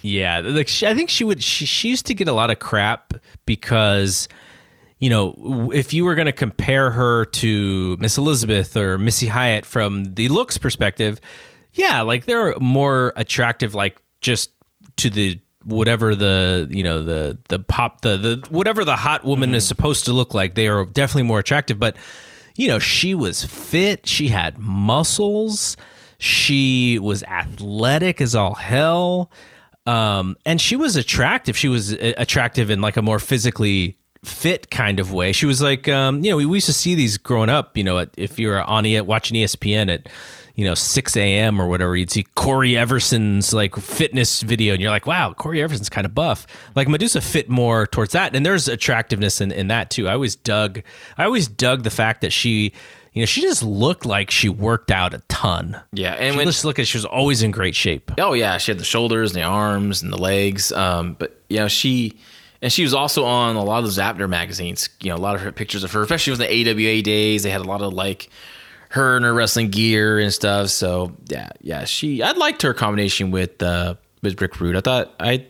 Yeah, 0.02 0.40
like 0.40 0.68
she, 0.68 0.86
I 0.86 0.94
think 0.94 1.08
she 1.08 1.22
would. 1.22 1.42
She, 1.42 1.64
she 1.64 1.88
used 1.88 2.06
to 2.06 2.14
get 2.14 2.26
a 2.26 2.32
lot 2.32 2.50
of 2.50 2.58
crap 2.58 3.14
because, 3.46 4.28
you 4.98 5.08
know, 5.08 5.70
if 5.72 5.94
you 5.94 6.04
were 6.04 6.16
going 6.16 6.26
to 6.26 6.32
compare 6.32 6.90
her 6.90 7.24
to 7.26 7.96
Miss 7.98 8.18
Elizabeth 8.18 8.76
or 8.76 8.98
Missy 8.98 9.28
Hyatt 9.28 9.64
from 9.64 10.14
the 10.14 10.28
looks 10.28 10.58
perspective, 10.58 11.20
yeah, 11.72 12.02
like 12.02 12.24
they're 12.24 12.58
more 12.58 13.12
attractive, 13.14 13.76
like 13.76 13.96
just 14.20 14.50
to 14.96 15.08
the 15.08 15.40
whatever 15.64 16.16
the 16.16 16.66
you 16.70 16.82
know 16.82 17.04
the 17.04 17.38
the 17.48 17.60
pop 17.60 18.00
the 18.00 18.16
the 18.16 18.46
whatever 18.50 18.84
the 18.84 18.96
hot 18.96 19.24
woman 19.24 19.50
mm-hmm. 19.50 19.56
is 19.56 19.66
supposed 19.66 20.04
to 20.06 20.12
look 20.12 20.34
like. 20.34 20.56
They 20.56 20.66
are 20.66 20.84
definitely 20.84 21.28
more 21.28 21.38
attractive, 21.38 21.78
but 21.78 21.96
you 22.56 22.66
know, 22.66 22.80
she 22.80 23.14
was 23.14 23.44
fit. 23.44 24.06
She 24.06 24.28
had 24.28 24.58
muscles. 24.58 25.76
She 26.18 26.98
was 26.98 27.22
athletic 27.22 28.20
as 28.20 28.34
all 28.34 28.54
hell 28.54 29.30
um, 29.86 30.36
and 30.46 30.60
she 30.60 30.76
was 30.76 30.96
attractive. 30.96 31.56
She 31.56 31.68
was 31.68 31.94
uh, 31.94 32.12
attractive 32.16 32.70
in 32.70 32.80
like 32.80 32.96
a 32.96 33.02
more 33.02 33.18
physically 33.18 33.96
fit 34.24 34.70
kind 34.70 35.00
of 35.00 35.12
way. 35.12 35.32
She 35.32 35.46
was 35.46 35.60
like, 35.60 35.88
um, 35.88 36.24
you 36.24 36.30
know, 36.30 36.36
we, 36.36 36.46
we 36.46 36.58
used 36.58 36.66
to 36.66 36.72
see 36.72 36.94
these 36.94 37.18
growing 37.18 37.50
up. 37.50 37.76
You 37.76 37.84
know, 37.84 37.98
at, 37.98 38.10
if 38.16 38.38
you 38.38 38.48
were 38.48 38.62
on 38.62 38.84
watching 39.06 39.36
ESPN 39.36 39.92
at 39.92 40.08
you 40.54 40.64
know 40.64 40.74
six 40.74 41.16
a.m. 41.16 41.60
or 41.60 41.66
whatever, 41.66 41.96
you'd 41.96 42.10
see 42.10 42.24
Cory 42.36 42.76
Everson's 42.76 43.52
like 43.52 43.74
fitness 43.76 44.42
video, 44.42 44.74
and 44.74 44.80
you're 44.80 44.90
like, 44.90 45.06
wow, 45.06 45.32
Cory 45.32 45.60
Everson's 45.60 45.88
kind 45.88 46.04
of 46.04 46.14
buff. 46.14 46.46
Like 46.76 46.88
Medusa 46.88 47.20
fit 47.20 47.48
more 47.48 47.86
towards 47.86 48.12
that, 48.12 48.36
and 48.36 48.46
there's 48.46 48.68
attractiveness 48.68 49.40
in, 49.40 49.50
in 49.50 49.68
that 49.68 49.90
too. 49.90 50.08
I 50.08 50.12
always 50.12 50.36
dug, 50.36 50.82
I 51.18 51.24
always 51.24 51.48
dug 51.48 51.82
the 51.82 51.90
fact 51.90 52.20
that 52.20 52.32
she. 52.32 52.72
You 53.12 53.20
know, 53.22 53.26
she 53.26 53.42
just 53.42 53.62
looked 53.62 54.06
like 54.06 54.30
she 54.30 54.48
worked 54.48 54.90
out 54.90 55.12
a 55.12 55.18
ton. 55.28 55.78
Yeah, 55.92 56.12
and 56.14 56.32
She 56.32 56.36
when 56.38 56.46
just 56.46 56.64
looked 56.64 56.78
like 56.78 56.86
she 56.86 56.96
was 56.96 57.04
always 57.04 57.42
in 57.42 57.50
great 57.50 57.74
shape. 57.74 58.10
oh 58.18 58.32
yeah, 58.32 58.56
she 58.58 58.70
had 58.70 58.78
the 58.78 58.84
shoulders 58.84 59.32
and 59.34 59.42
the 59.42 59.46
arms 59.46 60.02
and 60.02 60.12
the 60.12 60.16
legs. 60.18 60.72
Um, 60.72 61.14
but 61.18 61.40
you 61.48 61.58
know 61.58 61.68
she. 61.68 62.18
And 62.62 62.72
she 62.72 62.84
was 62.84 62.94
also 62.94 63.24
on 63.24 63.56
a 63.56 63.64
lot 63.64 63.82
of 63.82 63.92
the 63.92 64.00
Apter 64.00 64.28
magazines. 64.28 64.88
You 65.00 65.10
know, 65.10 65.16
a 65.16 65.18
lot 65.18 65.34
of 65.34 65.40
her 65.40 65.50
pictures 65.50 65.82
of 65.82 65.90
her, 65.92 66.02
especially 66.02 66.34
in 66.34 66.38
the 66.38 66.70
AWA 66.70 67.02
days. 67.02 67.42
They 67.42 67.50
had 67.50 67.60
a 67.60 67.64
lot 67.64 67.82
of 67.82 67.92
like 67.92 68.30
her 68.90 69.16
and 69.16 69.24
her 69.24 69.34
wrestling 69.34 69.70
gear 69.70 70.20
and 70.20 70.32
stuff. 70.32 70.68
So 70.68 71.16
yeah, 71.26 71.48
yeah, 71.60 71.84
she. 71.86 72.22
I 72.22 72.30
liked 72.30 72.62
her 72.62 72.72
combination 72.72 73.32
with 73.32 73.60
uh, 73.60 73.96
with 74.22 74.40
Rick 74.40 74.60
Rude. 74.60 74.76
I 74.76 74.80
thought 74.80 75.12
I. 75.18 75.44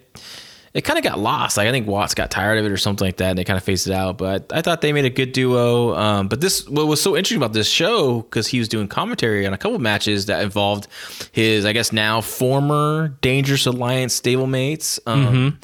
It 0.74 0.82
kind 0.82 0.98
of 0.98 1.04
got 1.04 1.18
lost. 1.18 1.58
Like 1.58 1.68
I 1.68 1.70
think 1.70 1.86
Watts 1.86 2.14
got 2.14 2.30
tired 2.30 2.58
of 2.58 2.64
it 2.64 2.72
or 2.72 2.78
something 2.78 3.06
like 3.06 3.18
that, 3.18 3.30
and 3.30 3.38
they 3.38 3.44
kind 3.44 3.58
of 3.58 3.62
phased 3.62 3.86
it 3.88 3.92
out. 3.92 4.16
But 4.16 4.50
I 4.54 4.62
thought 4.62 4.80
they 4.80 4.92
made 4.94 5.04
a 5.04 5.10
good 5.10 5.32
duo. 5.32 5.94
Um, 5.94 6.28
but 6.28 6.40
this, 6.40 6.66
what 6.66 6.86
was 6.86 7.02
so 7.02 7.14
interesting 7.14 7.36
about 7.36 7.52
this 7.52 7.68
show, 7.68 8.22
because 8.22 8.46
he 8.46 8.58
was 8.58 8.68
doing 8.68 8.88
commentary 8.88 9.46
on 9.46 9.52
a 9.52 9.58
couple 9.58 9.78
matches 9.78 10.26
that 10.26 10.42
involved 10.42 10.88
his, 11.32 11.66
I 11.66 11.72
guess 11.74 11.92
now 11.92 12.22
former 12.22 13.08
Dangerous 13.20 13.66
Alliance 13.66 14.18
stablemates. 14.18 14.98
Um, 15.06 15.58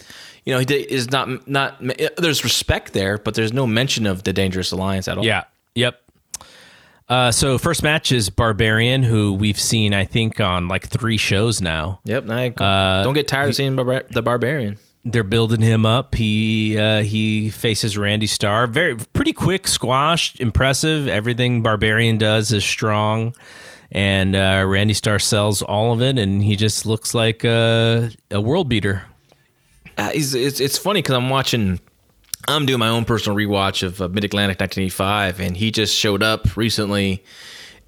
You 0.44 0.54
know, 0.54 0.60
he 0.60 0.64
did, 0.64 0.86
is 0.86 1.10
not 1.10 1.46
not. 1.48 1.76
There's 2.16 2.42
respect 2.42 2.94
there, 2.94 3.18
but 3.18 3.34
there's 3.34 3.52
no 3.52 3.66
mention 3.66 4.06
of 4.06 4.22
the 4.24 4.32
Dangerous 4.32 4.72
Alliance 4.72 5.06
at 5.06 5.18
all. 5.18 5.24
Yeah. 5.24 5.44
Yep. 5.74 6.00
Uh, 7.08 7.30
so 7.32 7.56
first 7.58 7.82
match 7.82 8.12
is 8.12 8.28
Barbarian, 8.30 9.02
who 9.02 9.32
we've 9.34 9.60
seen 9.60 9.94
I 9.94 10.04
think 10.04 10.40
on 10.40 10.68
like 10.68 10.88
three 10.88 11.16
shows 11.16 11.60
now. 11.62 12.00
Yep. 12.04 12.30
I, 12.30 12.48
Uh, 12.48 13.02
don't 13.04 13.14
get 13.14 13.28
tired 13.28 13.48
of 13.50 13.56
seeing 13.56 13.76
the 13.76 14.22
Barbarian. 14.22 14.76
They're 15.04 15.24
building 15.24 15.60
him 15.60 15.86
up. 15.86 16.14
He 16.14 16.78
uh, 16.78 17.02
he 17.02 17.50
faces 17.50 17.96
Randy 17.96 18.26
Starr. 18.26 18.66
Very 18.66 18.96
pretty 18.96 19.32
quick 19.32 19.66
squash, 19.66 20.38
impressive. 20.40 21.08
Everything 21.08 21.62
Barbarian 21.62 22.18
does 22.18 22.52
is 22.52 22.64
strong, 22.64 23.34
and 23.90 24.36
uh, 24.36 24.64
Randy 24.66 24.94
Starr 24.94 25.18
sells 25.18 25.62
all 25.62 25.92
of 25.92 26.02
it, 26.02 26.18
and 26.18 26.42
he 26.42 26.56
just 26.56 26.86
looks 26.86 27.14
like 27.14 27.44
a, 27.44 28.10
a 28.30 28.40
world 28.40 28.68
beater. 28.68 29.04
Uh, 29.96 30.10
it's, 30.14 30.32
it's, 30.34 30.60
it's 30.60 30.78
funny 30.78 31.02
because 31.02 31.14
I'm 31.14 31.30
watching. 31.30 31.80
I'm 32.46 32.66
doing 32.66 32.78
my 32.78 32.88
own 32.88 33.04
personal 33.04 33.36
rewatch 33.36 33.82
of 33.82 34.00
uh, 34.00 34.08
Mid 34.08 34.24
Atlantic 34.24 34.60
1985, 34.60 35.40
and 35.40 35.56
he 35.56 35.70
just 35.70 35.94
showed 35.94 36.22
up 36.22 36.56
recently, 36.56 37.22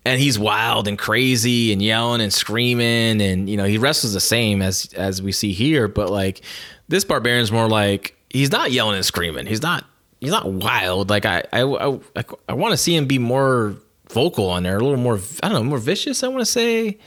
and 0.05 0.21
he's 0.21 0.39
wild 0.39 0.89
and 0.89 0.99
crazy 0.99 1.73
and 1.73 1.81
yelling 1.81 2.21
and 2.21 2.33
screaming, 2.33 3.23
and 3.23 3.49
you 3.49 3.57
know 3.57 3.65
he 3.65 3.79
wrestles 3.79 4.13
the 4.13 4.21
same 4.21 4.61
as 4.63 4.93
as 4.95 5.23
we 5.23 5.33
see 5.33 5.53
here, 5.53 5.87
but 5.87 6.11
like 6.11 6.43
this 6.91 7.05
barbarian's 7.05 7.53
more 7.53 7.69
like 7.69 8.17
he's 8.29 8.51
not 8.51 8.73
yelling 8.73 8.97
and 8.97 9.07
screaming. 9.07 9.47
He's 9.47 9.63
not 9.63 9.85
he's 10.21 10.33
not 10.33 10.51
wild. 10.51 11.09
Like 11.09 11.25
I 11.25 11.45
I 11.53 11.63
I, 11.63 12.25
I, 12.49 12.53
want 12.53 12.73
to 12.73 12.77
see 12.77 12.95
him 12.95 13.07
be 13.07 13.19
more 13.19 13.77
vocal 14.11 14.51
on 14.51 14.65
there, 14.65 14.77
a 14.77 14.81
little 14.81 14.99
more 14.99 15.21
I 15.43 15.49
don't 15.49 15.63
know, 15.63 15.65
more 15.65 15.79
vicious. 15.79 16.23
I 16.23 16.29
want 16.29 16.41
to 16.41 16.47
say, 16.47 16.99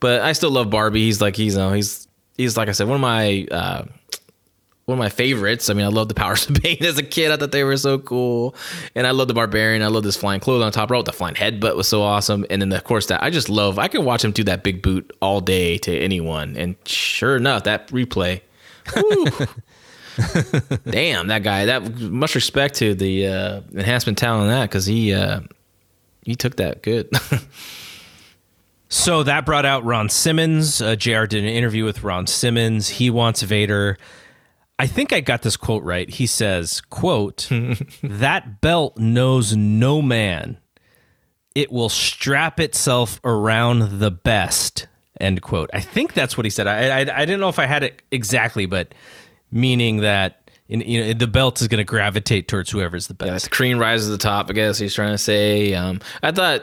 but 0.00 0.22
I 0.22 0.32
still 0.32 0.50
love 0.50 0.70
Barbie. 0.70 1.02
He's 1.02 1.20
like 1.20 1.36
he's 1.36 1.54
you 1.54 1.60
know, 1.60 1.72
he's 1.72 2.06
he's 2.36 2.56
like 2.56 2.68
I 2.68 2.72
said 2.72 2.86
one 2.88 2.96
of 2.96 3.02
my. 3.02 3.46
Uh, 3.50 3.84
one 4.86 4.98
of 4.98 5.02
my 5.02 5.08
favorites. 5.08 5.70
I 5.70 5.72
mean, 5.72 5.86
I 5.86 5.88
love 5.88 6.08
the 6.08 6.14
Powers 6.24 6.46
of 6.46 6.56
Pain 6.56 6.84
as 6.84 6.98
a 6.98 7.02
kid. 7.02 7.30
I 7.30 7.38
thought 7.38 7.52
they 7.52 7.64
were 7.64 7.78
so 7.78 7.98
cool, 7.98 8.54
and 8.94 9.06
I 9.06 9.12
love 9.12 9.28
the 9.28 9.32
Barbarian. 9.32 9.82
I 9.82 9.86
love 9.86 10.02
this 10.02 10.14
flying 10.14 10.40
clothes 10.40 10.62
on 10.62 10.72
top 10.72 10.90
rope. 10.90 11.06
The 11.06 11.12
flying 11.14 11.36
headbutt 11.36 11.74
was 11.74 11.88
so 11.88 12.02
awesome, 12.02 12.44
and 12.50 12.60
then 12.60 12.70
of 12.70 12.84
course 12.84 13.06
that 13.06 13.22
I 13.22 13.30
just 13.30 13.48
love. 13.48 13.78
I 13.78 13.88
can 13.88 14.04
watch 14.04 14.22
him 14.22 14.32
do 14.32 14.44
that 14.44 14.62
big 14.62 14.82
boot 14.82 15.10
all 15.22 15.40
day 15.40 15.78
to 15.78 15.98
anyone, 15.98 16.58
and 16.58 16.76
sure 16.84 17.34
enough, 17.34 17.64
that 17.64 17.88
replay 17.88 18.42
Damn, 20.88 21.28
that 21.28 21.42
guy. 21.42 21.66
That 21.66 21.98
much 21.98 22.34
respect 22.34 22.76
to 22.76 22.94
the 22.94 23.26
uh, 23.26 23.60
enhancement 23.72 24.18
talent 24.18 24.42
on 24.42 24.48
that 24.48 24.68
because 24.68 24.86
he 24.86 25.12
uh, 25.12 25.40
he 26.22 26.34
took 26.34 26.56
that 26.56 26.82
good. 26.82 27.10
so 28.88 29.22
that 29.24 29.44
brought 29.44 29.66
out 29.66 29.84
Ron 29.84 30.08
Simmons. 30.08 30.80
Uh, 30.80 30.96
Jr. 30.96 31.24
did 31.24 31.44
an 31.44 31.50
interview 31.50 31.84
with 31.84 32.04
Ron 32.04 32.26
Simmons. 32.26 32.88
He 32.88 33.10
wants 33.10 33.42
Vader. 33.42 33.98
I 34.78 34.86
think 34.86 35.12
I 35.12 35.20
got 35.20 35.42
this 35.42 35.56
quote 35.56 35.82
right. 35.82 36.08
He 36.08 36.26
says, 36.26 36.80
"quote 36.80 37.48
That 38.02 38.60
belt 38.60 38.98
knows 38.98 39.56
no 39.56 40.00
man. 40.00 40.58
It 41.54 41.72
will 41.72 41.88
strap 41.88 42.60
itself 42.60 43.20
around 43.24 44.00
the 44.00 44.10
best." 44.10 44.86
End 45.20 45.40
quote. 45.42 45.70
I 45.72 45.80
think 45.80 46.14
that's 46.14 46.36
what 46.36 46.44
he 46.44 46.50
said. 46.50 46.66
I 46.66 46.88
I, 46.88 47.00
I 47.00 47.24
didn't 47.24 47.40
know 47.40 47.48
if 47.48 47.58
I 47.58 47.66
had 47.66 47.84
it 47.84 48.02
exactly, 48.10 48.66
but 48.66 48.94
meaning 49.52 49.98
that 49.98 50.50
in, 50.68 50.80
you 50.80 51.04
know 51.04 51.12
the 51.12 51.26
belt 51.26 51.60
is 51.60 51.68
going 51.68 51.78
to 51.78 51.84
gravitate 51.84 52.48
towards 52.48 52.70
whoever's 52.70 53.06
the 53.06 53.14
best. 53.14 53.30
Yeah, 53.30 53.38
the 53.38 53.48
cream 53.48 53.78
rises 53.78 54.08
to 54.08 54.12
the 54.12 54.18
top. 54.18 54.50
I 54.50 54.54
guess 54.54 54.78
he's 54.78 54.94
trying 54.94 55.12
to 55.12 55.18
say. 55.18 55.74
Um, 55.74 56.00
I 56.22 56.32
thought. 56.32 56.62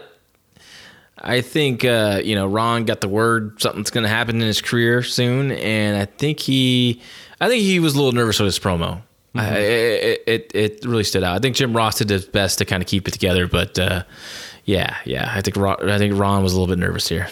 I 1.24 1.42
think 1.42 1.86
uh, 1.86 2.20
you 2.24 2.34
know 2.34 2.48
Ron 2.48 2.86
got 2.86 3.02
the 3.02 3.08
word 3.08 3.62
something's 3.62 3.92
going 3.92 4.06
to 4.06 4.10
happen 4.10 4.38
in 4.38 4.48
his 4.48 4.60
career 4.60 5.04
soon, 5.04 5.52
and 5.52 5.96
I 5.96 6.06
think 6.06 6.40
he, 6.40 7.00
I 7.40 7.48
think 7.48 7.62
he 7.62 7.80
was 7.80 7.94
a 7.94 7.98
little 7.98 8.12
nervous 8.12 8.40
with 8.40 8.48
his 8.48 8.58
promo. 8.58 9.04
Mm-hmm. 9.36 9.40
I, 9.40 9.58
it, 9.58 10.24
it, 10.26 10.52
it 10.56 10.86
really 10.86 11.04
stood 11.04 11.24
out. 11.24 11.36
I 11.36 11.40
think 11.40 11.56
Jim 11.56 11.78
Ross 11.78 12.00
did 12.00 12.10
his 12.10 12.26
best 12.26 12.58
to 12.58 12.66
kind 12.66 12.82
of 12.82 12.88
keep 12.88 13.08
it 13.08 13.12
together, 13.12 13.48
but 13.48 13.78
uh, 13.78 14.04
yeah, 14.66 14.98
yeah, 15.06 15.32
I 15.32 15.42
think 15.42 15.58
Ron, 15.58 15.90
I 15.90 16.00
think 16.00 16.18
Ron 16.18 16.42
was 16.42 16.54
a 16.54 16.60
little 16.60 16.74
bit 16.74 16.80
nervous 16.80 17.08
here. 17.08 17.28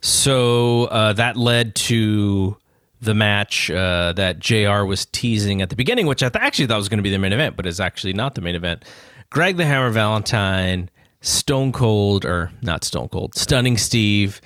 So 0.00 0.84
uh, 0.84 1.12
that 1.14 1.36
led 1.36 1.74
to 1.76 2.56
the 3.00 3.14
match 3.14 3.70
uh, 3.70 4.12
that 4.14 4.38
JR 4.38 4.84
was 4.84 5.06
teasing 5.06 5.62
at 5.62 5.70
the 5.70 5.76
beginning, 5.76 6.06
which 6.06 6.22
I 6.22 6.28
th- 6.28 6.42
actually 6.42 6.66
thought 6.66 6.78
was 6.78 6.88
going 6.88 6.98
to 6.98 7.02
be 7.02 7.10
the 7.10 7.18
main 7.18 7.32
event, 7.32 7.56
but 7.56 7.66
is 7.66 7.80
actually 7.80 8.12
not 8.12 8.34
the 8.34 8.40
main 8.40 8.54
event. 8.54 8.84
Greg 9.30 9.56
the 9.56 9.66
Hammer 9.66 9.90
Valentine, 9.90 10.90
Stone 11.20 11.72
Cold, 11.72 12.24
or 12.24 12.52
not 12.62 12.84
Stone 12.84 13.08
Cold, 13.08 13.34
Stunning 13.34 13.76
Steve, 13.76 14.40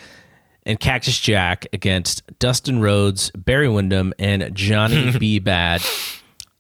and 0.65 0.81
Cactus 0.81 1.19
Jack 1.19 1.67
against 1.73 2.23
Dustin 2.39 2.81
Rhodes, 2.81 3.31
Barry 3.33 3.69
Windham, 3.69 4.13
and 4.19 4.55
Johnny 4.55 5.13
B. 5.19 5.39
Bad. 5.39 5.83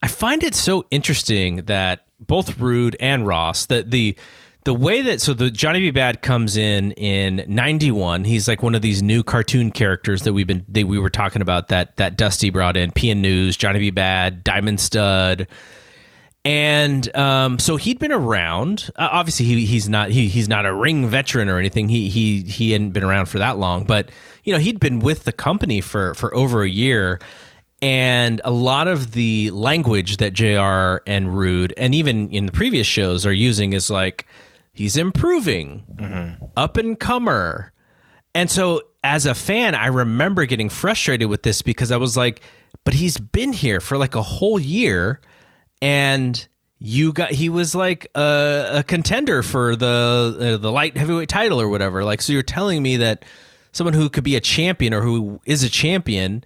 I 0.03 0.09
find 0.09 0.42
it 0.42 0.55
so 0.55 0.87
interesting 0.90 1.57
that 1.66 2.07
both 2.18 2.59
Rude 2.59 2.96
and 3.00 3.26
Ross, 3.26 3.66
that 3.66 3.90
the 3.90 4.00
the 4.00 4.16
way 4.66 5.03
that 5.03 5.20
so 5.20 5.33
the 5.33 5.51
Johnny 5.51 5.81
B. 5.81 5.90
Bad 5.90 6.23
comes 6.23 6.57
in 6.57 6.92
in 6.92 7.44
'91. 7.49 8.25
He's 8.25 8.46
like 8.46 8.62
one 8.62 8.75
of 8.75 8.83
these 8.83 9.03
new 9.03 9.23
cartoon 9.23 9.70
characters 9.70 10.23
that 10.23 10.33
we've 10.33 10.46
been 10.46 10.64
that 10.68 10.87
we 10.87 10.99
were 10.99 11.11
talking 11.11 11.42
about 11.42 11.68
that 11.68 11.96
that 11.96 12.16
Dusty 12.16 12.51
brought 12.51 12.77
in. 12.77 12.90
PN 12.90 13.18
News, 13.18 13.57
Johnny 13.57 13.79
B. 13.79 13.90
Bad, 13.90 14.44
Diamond 14.44 14.81
Stud. 14.81 15.49
And 16.42 17.14
um, 17.16 17.59
so 17.59 17.77
he'd 17.77 17.99
been 17.99 18.12
around. 18.12 18.90
Uh, 18.96 19.09
obviously, 19.12 19.44
he, 19.44 19.66
he's 19.66 19.88
not 19.88 20.11
he, 20.11 20.29
he's 20.29 20.49
not 20.49 20.64
a 20.64 20.75
ring 20.75 21.07
veteran 21.07 21.49
or 21.49 21.59
anything. 21.59 21.88
He 21.88 22.09
he 22.09 22.42
he 22.42 22.73
hadn't 22.73 22.90
been 22.90 23.05
around 23.05 23.27
for 23.27 23.38
that 23.38 23.59
long, 23.59 23.85
but 23.85 24.11
you 24.44 24.53
know 24.53 24.59
he'd 24.59 24.81
been 24.81 25.01
with 25.01 25.25
the 25.25 25.33
company 25.33 25.81
for 25.81 26.14
for 26.14 26.35
over 26.35 26.62
a 26.62 26.68
year 26.68 27.18
and 27.83 28.40
a 28.44 28.51
lot 28.51 28.88
of 28.88 29.12
the 29.12 29.51
language 29.53 30.18
that 30.18 30.33
JR 30.33 31.03
and 31.07 31.37
Rude 31.37 31.73
and 31.77 31.94
even 31.94 32.31
in 32.31 32.46
the 32.46 32.53
previous 32.53 32.87
shows 32.87 33.25
are 33.25 33.33
using 33.33 33.73
is 33.73 33.90
like 33.90 34.27
he's 34.80 34.96
improving, 34.96 35.84
mm-hmm. 35.94 36.42
up 36.56 36.78
and 36.78 36.98
comer. 36.98 37.70
And 38.34 38.50
so 38.50 38.80
as 39.04 39.26
a 39.26 39.34
fan, 39.34 39.74
I 39.74 39.88
remember 39.88 40.46
getting 40.46 40.70
frustrated 40.70 41.28
with 41.28 41.42
this 41.42 41.60
because 41.60 41.92
I 41.92 41.98
was 41.98 42.16
like, 42.16 42.40
but 42.84 42.94
he's 42.94 43.18
been 43.18 43.52
here 43.52 43.80
for 43.80 43.98
like 43.98 44.14
a 44.14 44.22
whole 44.22 44.58
year 44.58 45.20
and 45.82 46.48
you 46.78 47.12
got 47.12 47.30
he 47.30 47.50
was 47.50 47.74
like 47.74 48.10
a, 48.14 48.76
a 48.76 48.82
contender 48.82 49.42
for 49.42 49.76
the 49.76 50.54
uh, 50.54 50.56
the 50.56 50.72
light 50.72 50.96
heavyweight 50.96 51.28
title 51.28 51.60
or 51.60 51.68
whatever. 51.68 52.02
Like 52.02 52.22
so 52.22 52.32
you're 52.32 52.42
telling 52.42 52.82
me 52.82 52.96
that 52.96 53.26
someone 53.72 53.92
who 53.92 54.08
could 54.08 54.24
be 54.24 54.34
a 54.34 54.40
champion 54.40 54.94
or 54.94 55.02
who 55.02 55.42
is 55.44 55.62
a 55.62 55.68
champion 55.68 56.42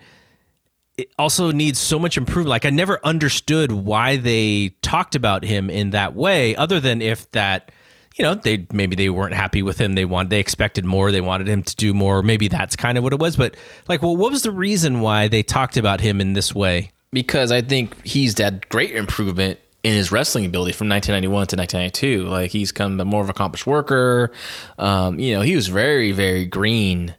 it 0.99 1.13
also 1.21 1.53
needs 1.53 1.79
so 1.79 2.01
much 2.01 2.17
improvement. 2.17 2.49
Like 2.49 2.67
I 2.67 2.71
never 2.71 2.99
understood 3.05 3.71
why 3.71 4.17
they 4.17 4.71
talked 4.83 5.15
about 5.15 5.45
him 5.45 5.71
in 5.71 5.91
that 5.91 6.17
way, 6.17 6.57
other 6.57 6.81
than 6.81 7.01
if 7.01 7.31
that 7.31 7.71
you 8.15 8.23
know 8.23 8.35
they 8.35 8.67
maybe 8.73 8.97
they 8.97 9.11
weren't 9.11 9.35
happy 9.35 9.63
with 9.63 9.79
him. 9.81 9.95
They 9.95 10.05
want 10.05 10.31
they 10.31 10.41
expected 10.41 10.85
more. 10.85 11.11
They 11.11 11.21
wanted 11.21 11.49
him 11.49 11.63
to 11.63 11.77
do 11.77 11.93
more. 11.93 12.23
Maybe 12.23 12.49
that's 12.49 12.77
kind 12.77 12.97
of 12.97 13.05
what 13.05 13.13
it 13.13 13.19
was. 13.19 13.37
But 13.37 13.57
like 13.89 14.03
well 14.03 14.17
what 14.17 14.31
was 14.31 14.43
the 14.43 14.53
reason 14.53 15.01
why 15.01 15.29
they 15.29 15.43
talked 15.43 15.77
about 15.77 16.01
him 16.01 16.21
in 16.21 16.33
this 16.33 16.55
way? 16.55 16.93
Because 17.13 17.53
i 17.53 17.61
think 17.61 18.05
he's 18.05 18.37
had 18.39 18.69
great 18.69 18.95
improvement 18.95 19.59
in 19.85 19.93
his 19.93 20.11
wrestling 20.11 20.47
ability 20.47 20.73
from 20.73 20.89
1991 20.89 21.47
to 21.49 21.57
1992 21.57 22.29
like 22.29 22.51
he's 22.51 22.73
come 22.73 22.97
more 22.97 23.21
of 23.21 23.27
an 23.27 23.31
accomplished 23.31 23.67
worker. 23.67 24.33
Um, 24.79 25.19
you 25.19 25.35
know 25.35 25.43
he 25.43 25.55
was 25.57 25.69
very 25.69 26.13
very 26.13 26.47
green 26.47 27.15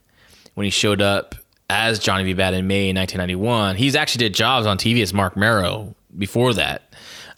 when 0.55 0.65
he 0.65 0.69
showed 0.69 1.01
up 1.01 1.35
as 1.69 1.99
johnny 1.99 2.23
b. 2.23 2.33
Bad 2.33 2.53
in 2.53 2.67
may 2.67 2.87
1991 2.93 3.75
he's 3.75 3.95
actually 3.95 4.25
did 4.25 4.33
jobs 4.33 4.67
on 4.67 4.77
tv 4.77 5.01
as 5.01 5.13
Marc 5.13 5.35
Mero 5.35 5.95
before 6.17 6.53
that 6.53 6.84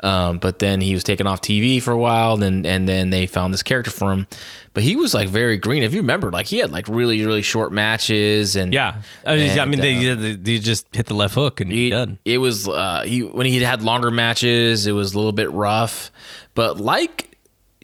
um, 0.02 0.38
but 0.38 0.60
then 0.60 0.80
he 0.80 0.94
was 0.94 1.04
taken 1.04 1.26
off 1.26 1.42
TV 1.42 1.82
for 1.82 1.92
a 1.92 1.98
while, 1.98 2.42
and 2.44 2.66
and 2.66 2.88
then 2.88 3.10
they 3.10 3.26
found 3.26 3.54
this 3.54 3.64
character 3.64 3.92
for 3.92 4.12
him. 4.12 4.28
But 4.74 4.84
he 4.84 4.96
was 4.96 5.14
like 5.14 5.30
very 5.30 5.58
green. 5.58 5.84
If 5.84 5.94
you 5.94 6.02
remember, 6.02 6.32
like 6.32 6.46
he 6.46 6.60
had 6.60 6.72
like 6.72 6.88
really 6.88 7.26
really 7.26 7.42
short 7.42 7.72
matches, 7.72 8.56
and 8.56 8.74
yeah, 8.74 9.02
I 9.26 9.36
mean, 9.36 9.50
and, 9.50 9.60
I 9.60 9.66
mean 9.66 9.80
they, 9.80 10.12
uh, 10.12 10.38
they 10.40 10.60
just 10.60 10.96
hit 10.96 11.08
the 11.08 11.16
left 11.16 11.34
hook 11.34 11.62
and 11.62 11.72
he, 11.72 11.90
done. 11.90 12.20
It 12.26 12.38
was 12.38 12.68
uh, 12.68 13.04
he 13.06 13.24
when 13.24 13.48
he 13.48 13.60
had 13.62 13.82
longer 13.82 14.12
matches, 14.12 14.86
it 14.86 14.92
was 14.92 15.14
a 15.14 15.18
little 15.18 15.32
bit 15.32 15.52
rough, 15.52 16.12
but 16.54 16.80
like 16.80 17.36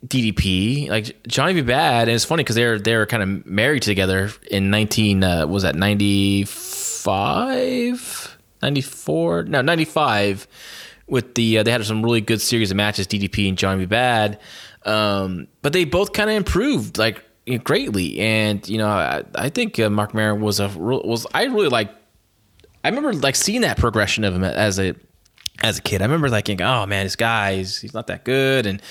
DDP, 0.06 0.90
like 0.90 1.24
Johnny 1.28 1.54
B. 1.54 1.62
Bad, 1.62 2.10
and 2.10 2.16
it's 2.16 2.26
funny 2.26 2.44
because 2.44 2.56
they're 2.56 2.78
they're 2.78 3.08
kind 3.08 3.24
of 3.24 3.46
married 3.48 3.82
together 3.82 4.30
in 4.52 4.70
nineteen 4.70 5.24
uh, 5.24 5.48
was 5.48 5.64
that 5.64 5.76
95? 5.76 8.38
94? 8.62 9.44
no 9.44 9.62
ninety 9.62 9.86
five 9.86 10.48
with 11.08 11.36
the 11.36 11.60
uh, 11.60 11.64
they 11.64 11.72
had 11.72 11.84
some 11.86 12.04
really 12.04 12.22
good 12.22 12.42
series 12.42 12.72
of 12.72 12.78
matches, 12.78 13.08
DDP 13.08 13.50
and 13.50 13.58
Johnny. 13.58 13.86
Bad, 13.86 14.40
um, 14.86 15.48
but 15.62 15.74
they 15.74 15.86
both 15.86 16.14
kind 16.14 16.30
of 16.30 16.36
improved 16.36 16.98
like 16.98 17.24
greatly. 17.64 18.20
And 18.20 18.68
you 18.68 18.78
know, 18.78 18.88
I, 18.88 19.24
I 19.36 19.50
think 19.50 19.80
uh, 19.80 19.90
Marc 19.90 20.14
Mero 20.14 20.36
was 20.36 20.60
a 20.60 20.70
real, 20.70 21.02
was 21.04 21.28
I 21.34 21.46
really 21.46 21.70
like. 21.70 21.92
I 22.84 22.90
remember 22.90 23.14
like 23.14 23.36
seeing 23.36 23.62
that 23.62 23.78
progression 23.78 24.24
of 24.26 24.34
him 24.36 24.44
as 24.44 24.80
a 24.80 24.96
as 25.62 25.78
a 25.78 25.82
kid. 25.82 26.02
I 26.02 26.06
remember 26.06 26.30
like 26.30 26.46
thinking, 26.46 26.66
oh 26.66 26.86
man, 26.86 27.06
this 27.06 27.16
guy 27.16 27.56
he's, 27.56 27.80
he's 27.80 27.94
not 27.94 28.08
that 28.08 28.26
good, 28.26 28.66
and 28.66 28.82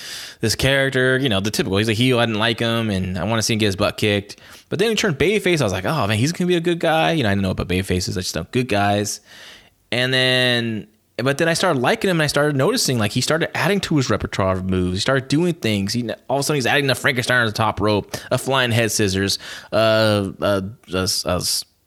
this 0.41 0.55
character, 0.55 1.19
you 1.19 1.29
know, 1.29 1.41
the 1.41 1.51
typical. 1.51 1.79
He's 1.79 1.89
a 1.89 1.93
heel. 1.93 2.19
I 2.19 2.27
didn't 2.27 2.39
like 2.39 2.59
him, 2.59 2.91
and 2.91 3.19
I 3.19 3.25
want 3.25 3.39
to 3.39 3.43
see 3.43 3.55
him 3.55 3.59
get 3.59 3.67
his 3.67 3.77
butt 3.77 3.99
kicked. 3.99 4.37
But 4.69 4.79
then 4.79 4.91
he 4.91 4.97
turned 4.97 5.19
babyface. 5.19 5.61
I 5.61 5.65
was 5.65 5.73
like, 5.73 5.85
oh 5.85 6.07
man, 6.07 6.19
he's 6.19 6.33
gonna 6.33 6.49
be 6.49 6.57
a 6.57 6.61
good 6.61 6.79
guy. 6.81 7.13
You 7.13 7.23
know, 7.23 7.29
I 7.29 7.33
didn't 7.33 7.43
know 7.43 7.51
about 7.51 7.69
babyfaces. 7.69 8.17
I 8.17 8.21
just 8.21 8.35
know 8.35 8.47
good 8.51 8.69
guys. 8.69 9.21
And 9.91 10.15
then 10.15 10.89
but 11.17 11.39
then 11.39 11.49
I 11.49 11.55
started 11.55 11.81
liking 11.81 12.11
him 12.11 12.17
and 12.17 12.23
I 12.23 12.27
started 12.27 12.57
noticing 12.57 12.99
like 12.99 13.13
he 13.13 13.21
started 13.21 13.55
adding 13.57 13.81
to 13.81 13.97
his 13.97 14.09
repertoire 14.09 14.53
of 14.53 14.69
moves. 14.69 14.97
He 14.97 15.01
started 15.01 15.29
doing 15.29 15.55
things. 15.55 15.93
He 15.93 16.09
all 16.29 16.39
of 16.39 16.41
a 16.41 16.43
sudden 16.43 16.57
he's 16.57 16.67
adding 16.67 16.89
a 16.91 16.95
Frankenstein 16.95 17.41
on 17.41 17.47
the 17.47 17.53
top 17.53 17.81
rope, 17.81 18.17
a 18.31 18.39
flying 18.39 18.71
head 18.71 18.91
scissors, 18.91 19.39
uh, 19.73 20.33
uh, 20.41 20.63
a, 20.93 21.09
a 21.25 21.43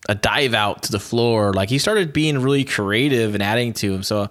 a 0.08 0.16
dive 0.16 0.54
out 0.54 0.84
to 0.84 0.92
the 0.92 1.00
floor. 1.00 1.54
Like 1.54 1.70
he 1.70 1.80
started 1.80 2.14
being 2.14 2.40
really 2.40 2.64
creative 2.64 3.34
and 3.34 3.42
adding 3.42 3.74
to 3.74 3.94
him. 3.94 4.04
So, 4.04 4.30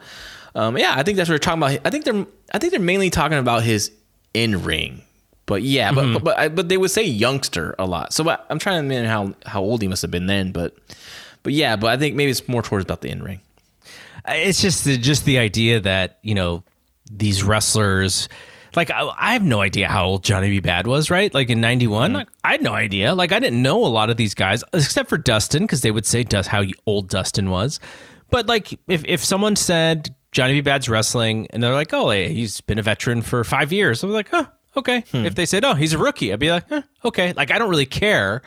um, 0.55 0.79
yeah, 0.79 0.95
I 0.97 1.03
think 1.03 1.17
that's 1.17 1.29
what 1.29 1.35
we're 1.35 1.39
talking 1.39 1.63
about. 1.63 1.81
I 1.85 1.91
think 1.91 2.05
they're 2.05 2.27
I 2.53 2.59
think 2.59 2.73
they're 2.73 2.81
mainly 2.81 3.11
talking 3.11 3.39
about 3.39 3.63
his 3.65 3.91
in 4.33 4.63
ring. 4.63 5.03
But 5.47 5.63
yeah, 5.63 5.93
but, 5.93 6.13
but 6.15 6.25
but 6.25 6.55
but 6.55 6.69
they 6.69 6.79
would 6.79 6.91
say 6.91 7.05
youngster 7.05 7.75
a 7.79 7.85
lot. 7.85 8.13
So 8.13 8.29
I'm 8.49 8.59
trying 8.59 8.77
to 8.77 8.87
imagine 8.87 9.07
how 9.07 9.35
how 9.45 9.63
old 9.63 9.83
he 9.83 9.89
must 9.89 10.03
have 10.03 10.11
been 10.11 10.27
then. 10.27 10.53
But 10.53 10.75
but 11.43 11.53
yeah, 11.53 11.77
but 11.77 11.91
I 11.91 11.97
think 11.97 12.15
maybe 12.15 12.31
it's 12.31 12.49
more 12.49 12.63
towards 12.63 12.85
about 12.85 13.03
the 13.03 13.11
in 13.11 13.23
ring. 13.23 13.41
It's 14.27 14.61
just 14.61 14.85
the, 14.85 14.97
just 14.97 15.25
the 15.25 15.39
idea 15.39 15.81
that 15.81 16.19
you 16.23 16.35
know 16.35 16.65
these 17.11 17.43
wrestlers. 17.43 18.29
Like 18.77 18.91
I, 18.91 19.09
I 19.17 19.33
have 19.35 19.45
no 19.45 19.61
idea 19.61 19.89
how 19.89 20.07
old 20.07 20.25
Johnny 20.25 20.51
B. 20.51 20.61
Bad 20.61 20.87
was, 20.87 21.11
right? 21.11 21.33
Like 21.33 21.49
in 21.49 21.61
'91, 21.61 22.13
like, 22.13 22.29
I 22.43 22.53
had 22.53 22.63
no 22.63 22.73
idea. 22.73 23.15
Like 23.15 23.31
I 23.33 23.39
didn't 23.39 23.63
know 23.63 23.85
a 23.85 23.87
lot 23.87 24.11
of 24.11 24.17
these 24.17 24.35
guys 24.35 24.65
except 24.73 25.09
for 25.09 25.19
Dustin 25.19 25.63
because 25.63 25.83
they 25.83 25.91
would 25.91 26.07
say 26.07 26.25
Dust 26.25 26.49
how 26.49 26.65
old 26.87 27.09
Dustin 27.09 27.51
was. 27.51 27.79
But 28.31 28.47
like 28.47 28.79
if 28.89 29.05
if 29.05 29.25
someone 29.25 29.55
said 29.57 30.15
Johnny 30.33 30.55
B. 30.55 30.61
Bad's 30.63 30.89
wrestling 30.89 31.47
and 31.51 31.63
they're 31.63 31.73
like, 31.73 31.95
oh, 31.95 32.11
hey, 32.11 32.33
he's 32.35 32.61
been 32.61 32.79
a 32.79 32.83
veteran 32.83 33.23
for 33.23 33.45
five 33.45 33.73
years, 33.73 34.03
I'm 34.03 34.11
like, 34.11 34.31
oh, 34.33 34.49
okay. 34.77 35.05
If 35.13 35.37
they 35.37 35.47
said, 35.47 35.65
oh, 35.65 35.75
he's 35.75 35.93
a 35.93 35.99
rookie, 35.99 36.33
I'd 36.33 36.41
be 36.41 36.51
like, 36.51 36.71
eh, 36.73 36.83
okay. 37.05 37.33
Like 37.33 37.53
I 37.53 37.59
don't 37.59 37.71
really 37.71 37.87
care. 37.87 38.43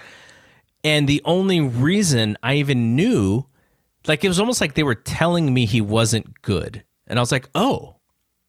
And 0.83 1.07
the 1.07 1.21
only 1.23 1.61
reason 1.61 2.37
I 2.43 2.55
even 2.55 2.95
knew, 2.95 3.45
like, 4.07 4.23
it 4.23 4.27
was 4.27 4.39
almost 4.39 4.61
like 4.61 4.73
they 4.73 4.83
were 4.83 4.95
telling 4.95 5.53
me 5.53 5.65
he 5.65 5.81
wasn't 5.81 6.41
good. 6.41 6.83
And 7.07 7.19
I 7.19 7.21
was 7.21 7.31
like, 7.31 7.49
oh, 7.55 7.95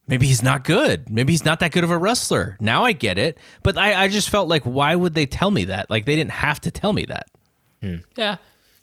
maybe 0.06 0.26
he's 0.26 0.42
not 0.42 0.64
good. 0.64 1.10
Maybe 1.10 1.32
he's 1.32 1.44
not 1.44 1.60
that 1.60 1.72
good 1.72 1.84
of 1.84 1.90
a 1.90 1.98
wrestler. 1.98 2.56
Now 2.60 2.84
I 2.84 2.92
get 2.92 3.18
it. 3.18 3.38
But 3.62 3.78
I, 3.78 4.04
I 4.04 4.08
just 4.08 4.30
felt 4.30 4.48
like, 4.48 4.64
why 4.64 4.94
would 4.94 5.14
they 5.14 5.26
tell 5.26 5.50
me 5.50 5.64
that? 5.66 5.90
Like, 5.90 6.06
they 6.06 6.16
didn't 6.16 6.32
have 6.32 6.60
to 6.62 6.70
tell 6.70 6.92
me 6.92 7.04
that. 7.06 7.26
Hmm. 7.82 7.96
Yeah, 8.16 8.36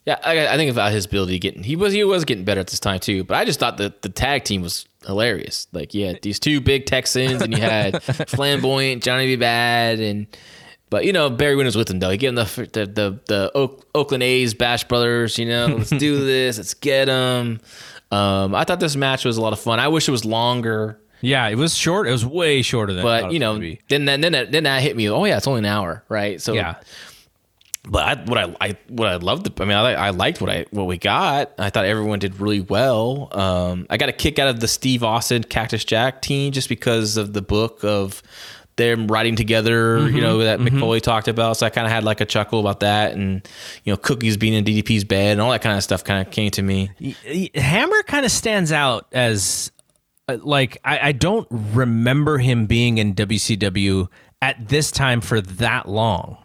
yeah. 0.06 0.20
I, 0.24 0.48
I 0.48 0.58
think 0.58 0.72
about 0.72 0.92
his 0.92 1.06
ability 1.06 1.40
getting 1.40 1.64
he 1.64 1.76
was 1.76 1.92
he 1.92 2.04
was 2.04 2.24
getting 2.24 2.46
better 2.46 2.62
at 2.62 2.68
this 2.68 2.80
time 2.80 3.00
too. 3.00 3.24
But 3.24 3.36
I 3.36 3.46
just 3.46 3.60
thought 3.60 3.78
that 3.78 4.04
the 4.04 4.10
tag 4.10 4.46
team 4.46 4.62
was 4.62 4.86
hilarious. 5.06 5.68
Like 5.74 5.94
yeah, 5.94 6.14
these 6.22 6.40
two 6.40 6.62
big 6.62 6.86
Texans, 6.86 7.42
and 7.42 7.54
you 7.54 7.62
had 7.62 8.02
flamboyant 8.30 9.04
Johnny 9.04 9.26
B. 9.28 9.36
Bad, 9.36 10.00
and 10.00 10.28
but 10.96 11.04
you 11.04 11.12
know 11.12 11.30
Barry 11.30 11.58
was 11.58 11.76
with 11.76 11.90
him 11.90 12.00
though. 12.00 12.10
He 12.10 12.16
gave 12.16 12.30
him 12.30 12.36
the 12.36 12.70
the 12.72 12.86
the, 12.86 13.20
the 13.26 13.52
Oak, 13.54 13.86
Oakland 13.94 14.24
A's 14.24 14.54
Bash 14.54 14.86
Brothers. 14.86 15.38
You 15.38 15.46
know, 15.46 15.66
let's 15.66 15.90
do 15.90 16.24
this. 16.26 16.56
Let's 16.56 16.74
get 16.74 17.08
them. 17.08 17.60
Um, 18.12 18.56
I 18.56 18.64
thought 18.64 18.80
this 18.80 18.96
match 18.96 19.26
was 19.26 19.36
a 19.36 19.42
lot 19.42 19.52
of 19.52 19.60
fun. 19.60 19.78
I 19.78 19.90
wish 19.90 20.08
it 20.08 20.12
was 20.12 20.24
longer. 20.24 20.98
Yeah, 21.20 21.50
it 21.50 21.56
was 21.56 21.76
short. 21.76 22.08
It 22.08 22.12
was 22.12 22.26
way 22.26 22.62
shorter 22.62 22.94
than 22.94 23.04
But 23.04 23.34
you 23.34 23.40
know, 23.40 23.60
then 23.90 24.06
then 24.06 24.22
then 24.22 24.32
that, 24.32 24.54
then 24.54 24.64
that 24.64 24.82
hit 24.84 24.96
me. 24.96 25.10
Oh 25.10 25.26
yeah, 25.26 25.36
it's 25.36 25.48
only 25.48 25.60
an 25.60 25.66
hour, 25.66 26.06
right? 26.08 26.40
So 26.42 26.54
Yeah. 26.54 26.76
but 27.90 28.04
I, 28.06 28.24
what 28.24 28.38
I, 28.38 28.56
I 28.62 28.78
what 28.88 29.10
I 29.10 29.16
loved, 29.18 29.60
I 29.60 29.66
mean, 29.66 29.76
I, 29.76 29.96
I 29.96 30.10
liked 30.12 30.40
what 30.40 30.50
I 30.50 30.66
what 30.72 30.86
we 30.86 30.98
got. 30.98 31.52
I 31.58 31.72
thought 31.72 31.84
everyone 31.84 32.20
did 32.20 32.40
really 32.40 32.62
well. 32.62 33.28
Um, 33.38 33.86
I 33.90 33.98
got 33.98 34.08
a 34.08 34.14
kick 34.14 34.40
out 34.40 34.48
of 34.48 34.62
the 34.62 34.70
Steve 34.70 35.04
Austin 35.04 35.44
Cactus 35.44 35.84
Jack 35.84 36.22
team 36.22 36.54
just 36.54 36.70
because 36.70 37.18
of 37.18 37.34
the 37.34 37.42
book 37.42 37.84
of 37.84 38.24
them 38.78 39.08
riding 39.08 39.36
together. 39.36 40.00
Mm-hmm, 40.00 40.16
You 40.16 40.22
know 40.22 40.38
that 40.40 40.60
Mick 40.60 40.80
Foley 40.80 41.02
talked 41.02 41.28
about. 41.28 41.58
So 41.58 41.66
I 41.66 41.70
kind 41.70 41.86
of 41.88 41.92
had 41.92 42.04
like 42.04 42.22
a 42.22 42.26
chuckle 42.26 42.60
about 42.60 42.82
that, 42.82 43.14
and 43.14 43.48
you 43.84 43.94
know, 43.94 43.98
cookies 43.98 44.38
being 44.38 44.54
in 44.54 44.64
DDP's 44.66 45.04
bed 45.04 45.34
and 45.34 45.42
all 45.42 45.52
that 45.52 45.62
kind 45.62 45.78
of 45.78 45.84
stuff 45.84 46.04
kind 46.04 46.26
of 46.26 46.32
came 46.32 46.52
to 46.52 46.62
me. 46.62 46.92
Hammer 47.56 48.04
kind 48.04 48.26
of 48.26 48.32
stands 48.32 48.72
out 48.72 49.08
as 49.12 49.72
uh, 50.28 50.38
like 50.42 50.78
I, 50.84 51.10
I 51.10 51.12
don't 51.12 51.48
remember 51.52 52.38
him 52.38 52.66
being 52.66 52.98
in 52.98 53.14
WCW 53.16 54.08
at 54.42 54.68
this 54.68 54.92
time 54.92 55.22
for 55.22 55.42
that 55.42 55.88
long. 55.88 56.38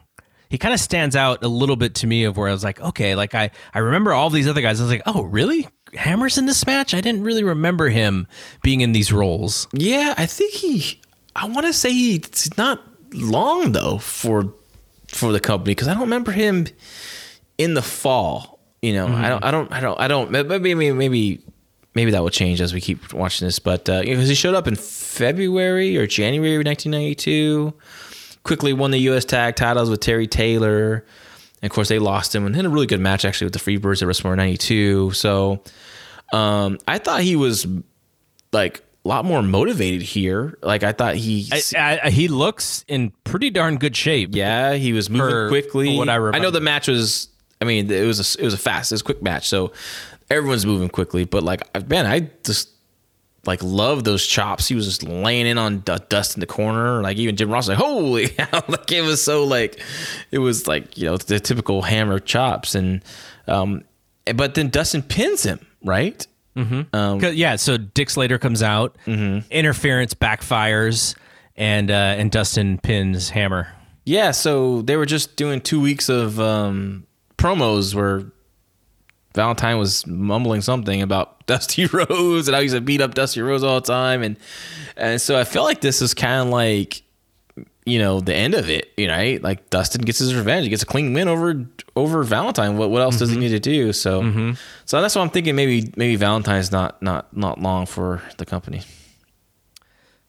He 0.49 0.59
kind 0.59 0.75
of 0.75 0.81
stands 0.81 1.15
out 1.15 1.45
a 1.45 1.49
little 1.49 1.77
bit 1.77 1.95
to 1.97 2.09
me 2.09 2.25
of 2.25 2.37
where 2.37 2.49
I 2.49 2.53
was 2.53 2.65
like, 2.65 2.81
okay, 2.81 3.15
like 3.15 3.35
I 3.35 3.51
I 3.73 3.79
remember 3.81 4.13
all 4.13 4.31
these 4.31 4.49
other 4.49 4.61
guys. 4.61 4.81
I 4.81 4.85
was 4.85 4.93
like, 4.93 5.03
oh, 5.07 5.23
really? 5.23 5.69
Hammer's 5.95 6.39
in 6.39 6.47
this 6.47 6.65
match? 6.67 6.93
I 6.95 7.01
didn't 7.01 7.23
really 7.25 7.43
remember 7.45 7.89
him 7.89 8.27
being 8.63 8.81
in 8.81 8.93
these 8.93 9.13
roles. 9.13 9.67
Yeah, 9.73 10.15
I 10.17 10.27
think 10.27 10.55
he. 10.55 11.01
I 11.37 11.47
want 11.47 11.67
to 11.67 11.73
say 11.73 11.93
he's 11.93 12.57
not 12.57 12.83
long 13.13 13.73
though 13.73 13.99
for 13.99 14.53
for 15.09 15.33
the 15.33 15.41
company 15.41 15.73
because 15.73 15.89
I 15.89 15.93
don't 15.93 16.03
remember 16.03 16.33
him 16.33 16.67
in 17.59 17.75
the 17.75 17.83
fall. 17.83 18.61
You 18.83 18.95
know, 18.95 19.09
I 19.09 19.29
don't. 19.29 19.45
I 19.45 19.51
don't. 19.51 19.73
I 19.73 19.81
don't. 19.81 20.01
I 20.01 20.09
don't. 20.09 20.31
Maybe. 20.31 20.75
Maybe. 20.75 20.93
Maybe. 20.93 21.43
Maybe 21.93 22.13
that 22.13 22.23
will 22.23 22.31
change 22.31 22.61
as 22.61 22.73
we 22.73 22.81
keep 22.81 23.13
watching 23.13 23.47
this. 23.47 23.59
But 23.59 23.89
uh, 23.89 24.03
because 24.03 24.29
he 24.29 24.35
showed 24.37 24.55
up 24.55 24.69
in 24.69 24.77
February 24.77 25.97
or 25.97 26.07
January 26.07 26.55
of 26.55 26.65
1992, 26.65 27.75
quickly 28.45 28.73
won 28.73 28.93
the 28.93 28.99
U.S. 28.99 29.25
Tag 29.25 29.57
Titles 29.57 29.91
with 29.91 30.01
Terry 30.01 30.29
Taylor. 30.29 31.05
And 31.61 31.71
of 31.71 31.75
course, 31.75 31.89
they 31.89 31.99
lost 31.99 32.35
him 32.35 32.47
and 32.47 32.55
had 32.55 32.65
a 32.65 32.69
really 32.69 32.87
good 32.87 33.01
match 33.01 33.25
actually 33.25 33.47
with 33.47 33.55
the 33.55 33.59
Freebirds 33.59 34.03
at 34.03 34.09
WrestleMania 34.09 34.37
92. 34.37 35.11
So 35.11 35.63
um, 36.33 36.79
I 36.87 36.99
thought 36.99 37.23
he 37.23 37.35
was 37.35 37.67
like 38.53 38.83
a 39.05 39.09
lot 39.09 39.25
more 39.25 39.43
motivated 39.43 40.03
here. 40.03 40.59
Like 40.63 40.83
I 40.83 40.93
thought 40.93 41.15
he, 41.17 41.49
I, 41.77 42.01
I, 42.05 42.11
he 42.11 42.29
looks 42.29 42.85
in 42.89 43.13
pretty 43.25 43.51
darn 43.51 43.77
good 43.79 43.97
shape. 43.97 44.31
yeah, 44.33 44.75
he 44.75 44.93
was 44.93 45.09
moving 45.09 45.49
quickly. 45.49 45.97
what 45.97 46.09
I 46.09 46.17
remember. 46.17 46.37
I 46.37 46.41
know 46.41 46.51
the 46.51 46.61
match 46.61 46.89
was. 46.89 47.29
I 47.63 47.67
mean, 47.67 47.91
it 47.91 48.07
was 48.07 48.37
a, 48.37 48.41
it 48.41 48.45
was 48.45 48.55
a 48.55 48.59
fast, 48.59 48.91
it 48.91 48.95
was 48.95 49.03
a 49.03 49.05
quick 49.05 49.23
match, 49.23 49.47
so 49.47 49.73
everyone's 50.31 50.65
moving 50.65 50.89
quickly. 50.89 51.25
But 51.25 51.43
like, 51.43 51.89
man, 51.91 52.07
I 52.07 52.31
just 52.43 52.71
like 53.47 53.63
love 53.63 54.05
those 54.05 54.27
chops. 54.27 54.69
He 54.69 54.75
was 54.75 54.87
just 54.87 55.03
laying 55.03 55.47
in 55.47 55.59
on 55.59 55.81
D- 55.81 55.97
Dust 56.09 56.37
in 56.37 56.41
the 56.41 56.47
corner. 56.47 57.03
Like 57.03 57.17
even 57.19 57.37
Jim 57.37 57.51
Ross, 57.51 57.69
like 57.69 57.79
holy, 57.79 58.29
hell. 58.39 58.65
like 58.69 58.91
it 58.93 59.03
was 59.03 59.23
so 59.23 59.45
like 59.45 59.81
it 60.31 60.39
was 60.39 60.67
like 60.67 60.97
you 60.97 61.07
know 61.07 61.17
the 61.17 61.41
typical 61.41 61.83
hammer 61.83 62.19
chops, 62.19 62.75
and 62.75 63.03
um, 63.47 63.85
but 64.35 64.55
then 64.55 64.69
Dustin 64.69 65.03
pins 65.03 65.43
him 65.43 65.61
right. 65.85 66.27
'Cause- 67.21 67.35
yeah, 67.35 67.57
so 67.57 67.77
Dick 67.77 68.11
Slater 68.11 68.39
comes 68.39 68.63
out, 68.63 68.97
interference 69.07 70.15
backfires, 70.15 71.15
and 71.57 71.91
uh, 71.91 71.95
and 71.95 72.31
Dustin 72.31 72.79
pins 72.79 73.31
Hammer. 73.31 73.69
Yeah, 74.05 74.31
so 74.31 74.83
they 74.83 74.97
were 74.97 75.07
just 75.07 75.37
doing 75.37 75.61
two 75.61 75.81
weeks 75.81 76.09
of 76.09 76.41
um, 76.41 77.07
promos 77.37 77.95
where 77.95 78.25
Valentine 79.35 79.79
was 79.79 80.07
mumbling 80.07 80.61
something 80.63 81.03
about 81.03 81.47
Dusty 81.51 81.87
Rhodes 81.87 82.49
and 82.49 82.55
how 82.55 82.61
he's 82.63 82.73
to 82.73 82.81
beat 82.81 83.01
up 83.01 83.15
Dusty 83.15 83.43
Rhodes 83.43 83.63
all 83.63 83.81
the 83.81 83.87
time, 83.87 84.23
and 84.23 84.37
and 84.97 85.21
so 85.21 85.39
I 85.39 85.45
feel 85.45 85.63
like 85.63 85.81
this 85.81 86.03
is 86.03 86.15
kind 86.15 86.43
of 86.47 86.49
like 86.49 87.03
you 87.87 87.99
know 87.99 88.21
the 88.21 88.35
end 88.35 88.55
of 88.55 88.69
it, 88.71 88.93
you 88.97 89.07
know? 89.07 89.39
Like 89.43 89.71
Dustin 89.71 90.03
gets 90.03 90.19
his 90.19 90.35
revenge, 90.35 90.65
he 90.65 90.71
gets 90.71 90.83
a 90.83 90.87
clean 90.87 91.13
win 91.13 91.29
over 91.29 91.67
over 91.97 92.23
Valentine. 92.23 92.77
What 92.77 92.91
what 92.91 93.03
else 93.03 93.19
does 93.19 93.31
he 93.31 93.39
need 93.39 93.49
to 93.51 93.61
do? 93.61 93.93
So 93.93 94.55
so 94.85 95.01
that's 95.01 95.15
why 95.17 95.23
I'm 95.23 95.31
thinking 95.31 95.57
maybe 95.57 95.93
maybe 95.97 96.17
Valentine's 96.17 96.71
not 96.71 97.01
not 97.03 97.37
not 97.37 97.61
long 97.61 97.87
for 97.87 98.23
the 98.39 98.47
company. 98.47 98.83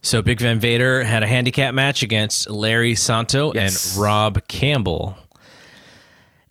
So 0.03 0.21
Big 0.23 0.39
Van 0.39 0.59
Vader 0.59 1.03
had 1.03 1.21
a 1.21 1.27
handicap 1.27 1.75
match 1.75 2.01
against 2.01 2.49
Larry 2.49 2.95
Santo 2.95 3.53
Yes. 3.53 3.93
and 3.93 4.01
Rob 4.01 4.47
Campbell. 4.47 5.15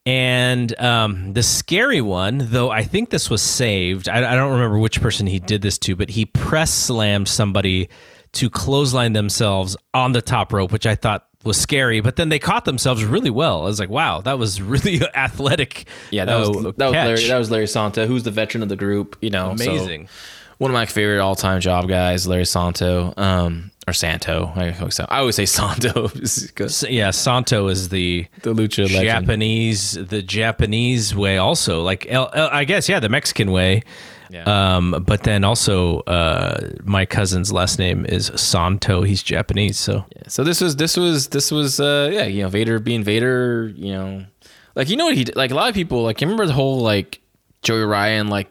And 0.07 0.79
um, 0.81 1.35
the 1.35 1.43
scary 1.43 2.01
one, 2.01 2.39
though 2.51 2.71
I 2.71 2.85
think 2.85 3.11
this 3.11 3.29
was 3.29 3.43
saved, 3.43 4.09
I, 4.09 4.19
I 4.33 4.35
don't 4.35 4.53
remember 4.53 4.79
which 4.79 5.01
person 5.03 5.27
he 5.27 5.39
did 5.39 5.61
this 5.63 5.79
to, 5.79 5.95
but 5.95 6.09
he 6.11 6.25
press 6.25 6.73
slammed 6.73 7.29
somebody 7.29 7.91
to 8.33 8.49
clothesline 8.51 9.13
themselves 9.13 9.77
on 9.95 10.13
the 10.13 10.23
top 10.23 10.53
rope, 10.53 10.73
which 10.73 10.87
I 10.87 10.95
thought 10.95 11.27
was 11.45 11.57
scary. 11.57 12.01
But 12.01 12.17
then 12.17 12.29
they 12.29 12.39
caught 12.39 12.65
themselves 12.65 13.05
really 13.05 13.31
well. 13.31 13.63
I 13.63 13.65
was 13.65 13.81
like, 13.81 13.89
wow, 13.91 14.21
that 14.21 14.39
was 14.39 14.61
really 14.75 15.01
athletic. 15.15 15.87
Yeah, 16.11 16.25
that 16.27 16.39
was 16.39 16.49
uh, 16.49 16.73
that 16.77 16.87
was. 16.87 16.93
Larry, 16.93 17.27
that 17.29 17.39
was 17.39 17.51
Larry 17.51 17.67
Santa, 17.67 18.07
who's 18.07 18.23
the 18.23 18.31
veteran 18.31 18.63
of 18.63 18.69
the 18.69 18.77
group. 18.77 19.17
You 19.21 19.31
know, 19.31 19.55
so- 19.57 19.65
Amazing. 19.65 20.09
one 20.59 20.71
of 20.71 20.75
my 20.75 20.87
favorite 20.87 21.21
all 21.21 21.35
time 21.35 21.61
job 21.61 21.89
guys, 21.89 22.27
Larry 22.27 22.45
Santo, 22.47 23.15
um, 23.17 23.71
or 23.89 23.93
Santo. 23.95 24.53
I 24.55 24.73
always 24.79 24.95
say, 24.95 25.07
I 25.09 25.19
always 25.19 25.35
say 25.35 25.47
Santo. 25.47 26.11
yeah, 26.89 27.11
Santo 27.11 27.67
is 27.69 27.89
the 27.89 28.27
the 28.43 28.53
lucha 28.55 28.85
legend. 28.85 29.05
Japanese, 29.07 29.93
the 29.93 30.23
Japanese 30.23 31.15
way, 31.17 31.39
also 31.39 31.83
like 31.83 32.07
I 32.11 32.65
guess, 32.65 32.89
yeah, 32.89 33.01
the 33.01 33.09
Mexican 33.09 33.51
way. 33.51 33.83
Yeah. 34.31 34.45
Um, 34.45 35.05
but 35.07 35.25
then 35.25 35.43
also, 35.45 36.01
uh, 36.01 36.71
my 36.85 37.05
cousin's 37.05 37.53
last 37.53 37.79
name 37.79 38.07
is 38.07 38.31
Santo. 38.37 39.03
He's 39.03 39.23
Japanese, 39.23 39.79
so 39.79 40.05
So 40.29 40.45
this 40.45 40.61
was 40.61 40.77
this 40.77 40.97
was 40.97 41.29
this 41.29 41.51
was 41.51 41.81
uh 41.81 42.11
yeah 42.13 42.25
you 42.25 42.43
know 42.43 42.49
Vader 42.49 42.79
being 42.79 43.03
Vader 43.03 43.73
you 43.75 43.93
know 43.93 44.25
like 44.77 44.89
you 44.89 44.97
know 44.97 45.07
what 45.07 45.17
he 45.17 45.25
did 45.25 45.37
like 45.37 45.51
a 45.51 45.55
lot 45.55 45.69
of 45.69 45.75
people 45.75 46.03
like 46.03 46.21
you 46.21 46.27
remember 46.27 46.47
the 46.47 46.53
whole 46.53 46.79
like 46.79 47.21
Joey 47.63 47.83
Ryan 47.83 48.29
like 48.29 48.51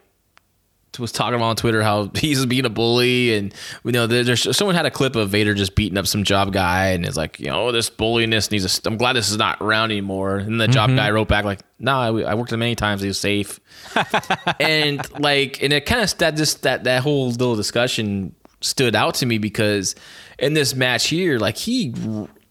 was 1.00 1.12
talking 1.12 1.34
about 1.34 1.46
on 1.46 1.56
Twitter 1.56 1.82
how 1.82 2.10
he's 2.14 2.44
being 2.46 2.64
a 2.64 2.70
bully 2.70 3.34
and 3.34 3.54
you 3.84 3.92
know 3.92 4.06
there's 4.06 4.56
someone 4.56 4.74
had 4.74 4.86
a 4.86 4.90
clip 4.90 5.16
of 5.16 5.30
Vader 5.30 5.54
just 5.54 5.74
beating 5.74 5.98
up 5.98 6.06
some 6.06 6.24
job 6.24 6.52
guy 6.52 6.88
and 6.88 7.04
it's 7.06 7.16
like 7.16 7.40
you 7.40 7.46
know 7.46 7.72
this 7.72 7.90
bulliness 7.90 8.50
needs 8.50 8.64
a, 8.64 8.88
I'm 8.88 8.96
glad 8.96 9.14
this 9.14 9.30
is 9.30 9.36
not 9.36 9.60
around 9.60 9.90
anymore. 9.90 10.36
And 10.36 10.60
the 10.60 10.68
job 10.68 10.90
guy 10.90 11.06
mm-hmm. 11.06 11.14
wrote 11.14 11.28
back 11.28 11.44
like 11.44 11.60
nah 11.78 12.02
I, 12.02 12.22
I 12.22 12.34
worked 12.34 12.52
him 12.52 12.60
many 12.60 12.74
times. 12.74 13.00
He 13.00 13.08
was 13.08 13.18
safe. 13.18 13.60
And 14.60 15.00
like 15.18 15.62
and 15.62 15.72
it 15.72 15.86
kind 15.86 16.02
of 16.02 16.16
that 16.18 16.36
just 16.36 16.62
that 16.62 16.84
that 16.84 17.02
whole 17.02 17.30
little 17.30 17.56
discussion 17.56 18.34
stood 18.60 18.94
out 18.94 19.14
to 19.16 19.26
me 19.26 19.38
because 19.38 19.94
in 20.38 20.54
this 20.54 20.74
match 20.74 21.08
here 21.08 21.38
like 21.38 21.56
he 21.56 21.94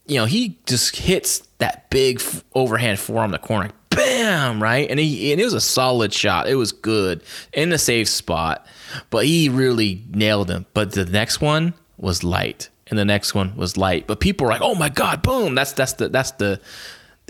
you 0.07 0.15
know 0.15 0.25
he 0.25 0.59
just 0.65 0.95
hits 0.95 1.39
that 1.59 1.89
big 1.89 2.21
overhand 2.55 2.99
forearm 2.99 3.25
in 3.25 3.31
the 3.31 3.39
corner 3.39 3.69
bam 3.99 4.61
right? 4.61 4.89
And 4.89 4.99
he 4.99 5.31
and 5.31 5.39
it 5.39 5.43
was 5.43 5.53
a 5.53 5.61
solid 5.61 6.13
shot. 6.13 6.47
It 6.47 6.55
was 6.55 6.71
good 6.71 7.23
in 7.53 7.69
the 7.69 7.77
safe 7.77 8.07
spot, 8.07 8.65
but 9.09 9.25
he 9.25 9.49
really 9.49 10.03
nailed 10.11 10.49
him. 10.49 10.65
But 10.73 10.93
the 10.93 11.05
next 11.05 11.41
one 11.41 11.73
was 11.97 12.23
light, 12.23 12.69
and 12.87 12.97
the 12.97 13.05
next 13.05 13.35
one 13.35 13.55
was 13.55 13.77
light. 13.77 14.07
But 14.07 14.19
people 14.19 14.45
were 14.45 14.53
like, 14.53 14.61
"Oh 14.61 14.75
my 14.75 14.89
god, 14.89 15.21
boom!" 15.21 15.55
That's 15.55 15.73
that's 15.73 15.93
the 15.93 16.09
that's 16.09 16.31
the 16.31 16.59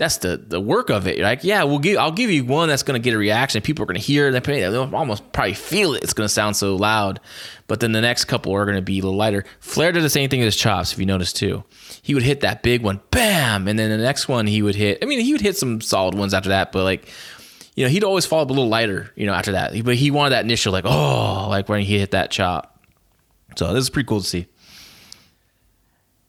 that's 0.00 0.16
the 0.16 0.38
the 0.38 0.58
work 0.58 0.88
of 0.88 1.06
it. 1.06 1.18
Like, 1.18 1.44
yeah, 1.44 1.62
we'll 1.64 1.78
give 1.78 1.98
I'll 1.98 2.10
give 2.10 2.30
you 2.30 2.42
one 2.42 2.70
that's 2.70 2.82
to 2.98 3.04
get 3.04 3.12
a 3.12 3.18
reaction. 3.18 3.60
People 3.60 3.82
are 3.82 3.86
to 3.92 4.00
hear 4.00 4.28
it. 4.28 4.44
They'll 4.44 4.96
almost 4.96 5.30
probably 5.32 5.52
feel 5.52 5.92
it. 5.92 6.02
It's 6.02 6.14
to 6.26 6.32
sound 6.32 6.56
so 6.56 6.74
loud. 6.74 7.20
But 7.66 7.80
then 7.80 7.92
the 7.92 8.00
next 8.00 8.24
couple 8.24 8.54
are 8.54 8.64
to 8.76 8.82
be 8.82 8.98
a 8.98 9.02
little 9.02 9.18
lighter. 9.18 9.44
Flair 9.58 9.92
did 9.92 10.02
the 10.02 10.08
same 10.08 10.30
thing 10.30 10.40
with 10.40 10.46
his 10.46 10.56
chops, 10.56 10.94
if 10.94 10.98
you 10.98 11.04
notice 11.04 11.34
too. 11.34 11.64
He 12.00 12.14
would 12.14 12.22
hit 12.22 12.40
that 12.40 12.62
big 12.62 12.82
one, 12.82 13.02
bam, 13.10 13.68
and 13.68 13.78
then 13.78 13.90
the 13.90 13.98
next 13.98 14.26
one 14.26 14.46
he 14.46 14.62
would 14.62 14.74
hit. 14.74 15.00
I 15.02 15.04
mean, 15.04 15.20
he 15.20 15.32
would 15.32 15.42
hit 15.42 15.58
some 15.58 15.82
solid 15.82 16.14
ones 16.14 16.32
after 16.32 16.48
that, 16.48 16.72
but 16.72 16.84
like. 16.84 17.06
You 17.76 17.86
know, 17.86 17.90
he'd 17.90 18.04
always 18.04 18.26
fall 18.26 18.40
up 18.40 18.50
a 18.50 18.52
little 18.52 18.68
lighter, 18.68 19.10
you 19.14 19.26
know, 19.26 19.32
after 19.32 19.52
that. 19.52 19.84
But 19.84 19.94
he 19.94 20.10
wanted 20.10 20.30
that 20.30 20.44
initial, 20.44 20.72
like, 20.72 20.84
oh, 20.84 21.46
like 21.48 21.68
when 21.68 21.80
he 21.80 21.98
hit 21.98 22.10
that 22.10 22.30
chop. 22.30 22.84
So 23.56 23.72
this 23.72 23.84
is 23.84 23.90
pretty 23.90 24.08
cool 24.08 24.20
to 24.20 24.26
see 24.26 24.48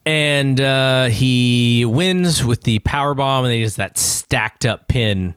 and 0.06 0.60
uh, 0.60 1.06
he 1.06 1.86
wins 1.86 2.44
with 2.44 2.64
the 2.64 2.80
power 2.80 3.14
bomb, 3.14 3.46
and 3.46 3.54
he 3.54 3.62
has 3.62 3.76
that 3.76 3.98
stacked 3.98 4.66
up 4.66 4.88
pin 4.88 5.36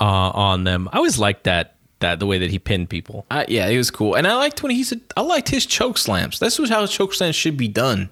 uh, 0.00 0.04
on 0.04 0.64
them. 0.64 0.88
I 0.92 0.96
always 0.96 1.18
liked 1.18 1.44
that 1.44 1.74
that 2.00 2.20
the 2.20 2.26
way 2.26 2.38
that 2.38 2.50
he 2.50 2.58
pinned 2.58 2.88
people. 2.88 3.26
Uh, 3.30 3.44
yeah, 3.48 3.66
it 3.66 3.76
was 3.76 3.90
cool, 3.90 4.14
and 4.14 4.26
I 4.26 4.34
liked 4.34 4.62
when 4.62 4.70
he 4.70 4.84
said 4.84 5.00
I 5.16 5.20
liked 5.20 5.48
his 5.48 5.66
choke 5.66 5.98
slams. 5.98 6.38
This 6.38 6.58
was 6.58 6.70
how 6.70 6.86
choke 6.86 7.14
slams 7.14 7.36
should 7.36 7.56
be 7.56 7.68
done. 7.68 8.10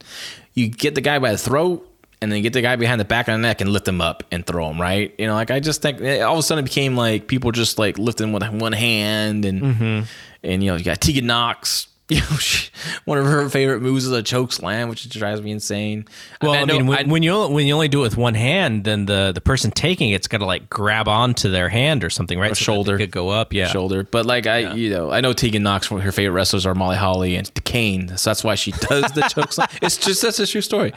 You 0.55 0.69
get 0.69 0.95
the 0.95 1.01
guy 1.01 1.19
by 1.19 1.33
the 1.33 1.39
throat, 1.39 1.89
and 2.21 2.31
then 2.31 2.37
you 2.39 2.43
get 2.43 2.53
the 2.53 2.63
guy 2.63 2.77
behind 2.77 3.01
the 3.01 3.05
back 3.05 3.29
of 3.29 3.33
the 3.33 3.39
neck 3.39 3.61
and 3.61 3.71
lift 3.71 3.87
him 3.89 4.01
up 4.01 4.23
and 4.31 4.47
throw 4.47 4.71
him 4.71 4.81
right. 4.81 5.15
You 5.19 5.27
know, 5.27 5.35
like 5.35 5.51
I 5.51 5.61
just 5.61 5.83
think 5.83 6.01
all 6.01 6.35
of 6.35 6.39
a 6.39 6.43
sudden 6.43 6.65
it 6.65 6.69
became 6.69 6.97
like 6.97 7.27
people 7.27 7.53
just 7.53 7.79
like 7.79 7.99
lifting 7.99 8.33
with 8.33 8.47
one 8.51 8.73
hand, 8.73 9.45
and 9.45 9.63
mm-hmm. 9.63 10.01
and 10.43 10.63
you 10.63 10.71
know 10.71 10.77
you 10.77 10.85
got 10.85 11.01
Tegan 11.01 11.27
Nox 11.27 11.89
you 12.09 12.21
know, 12.21 12.37
she, 12.37 12.71
one 13.05 13.19
of 13.19 13.27
her 13.27 13.49
favorite 13.49 13.81
moves 13.81 14.07
is 14.07 14.13
a 14.13 14.23
choke 14.23 14.53
slam, 14.53 14.89
which 14.89 15.09
drives 15.09 15.43
me 15.43 15.51
insane. 15.51 16.07
Well, 16.41 16.53
I 16.53 16.61
mean, 16.61 16.71
I 16.71 16.73
mean 16.75 16.87
when, 16.87 16.99
I, 16.99 17.03
when, 17.03 17.23
you 17.25 17.49
when 17.49 17.67
you 17.67 17.75
only 17.75 17.89
do 17.89 17.99
it 18.01 18.03
with 18.03 18.17
one 18.17 18.35
hand, 18.35 18.85
then 18.85 19.07
the 19.07 19.33
the 19.35 19.41
person 19.41 19.73
taking 19.73 20.11
it's 20.11 20.29
got 20.29 20.39
to 20.39 20.47
like 20.47 20.71
grab 20.71 21.09
onto 21.09 21.51
their 21.51 21.69
hand 21.69 22.05
or 22.05 22.11
something, 22.11 22.39
right? 22.39 22.53
Or 22.53 22.55
so 22.55 22.63
shoulder 22.63 22.97
could 22.97 23.11
go 23.11 23.31
up, 23.31 23.53
yeah, 23.53 23.67
shoulder. 23.67 24.05
But 24.05 24.25
like 24.25 24.47
I, 24.47 24.59
yeah. 24.59 24.75
you 24.75 24.91
know, 24.91 25.11
I 25.11 25.21
know 25.21 25.33
Tegan 25.33 25.65
Nox. 25.65 25.89
Her 25.89 26.13
favorite 26.13 26.35
wrestlers 26.35 26.65
are 26.65 26.77
Molly 26.77 26.97
Holly 26.97 27.35
and 27.35 27.53
Kane, 27.65 28.17
so 28.17 28.31
that's 28.31 28.45
why 28.45 28.55
she 28.55 28.71
does 28.71 29.11
the 29.13 29.23
choke 29.23 29.53
slam. 29.53 29.69
It's 29.83 29.97
just 29.97 30.23
that's 30.23 30.39
a 30.39 30.47
true 30.47 30.61
story, 30.61 30.93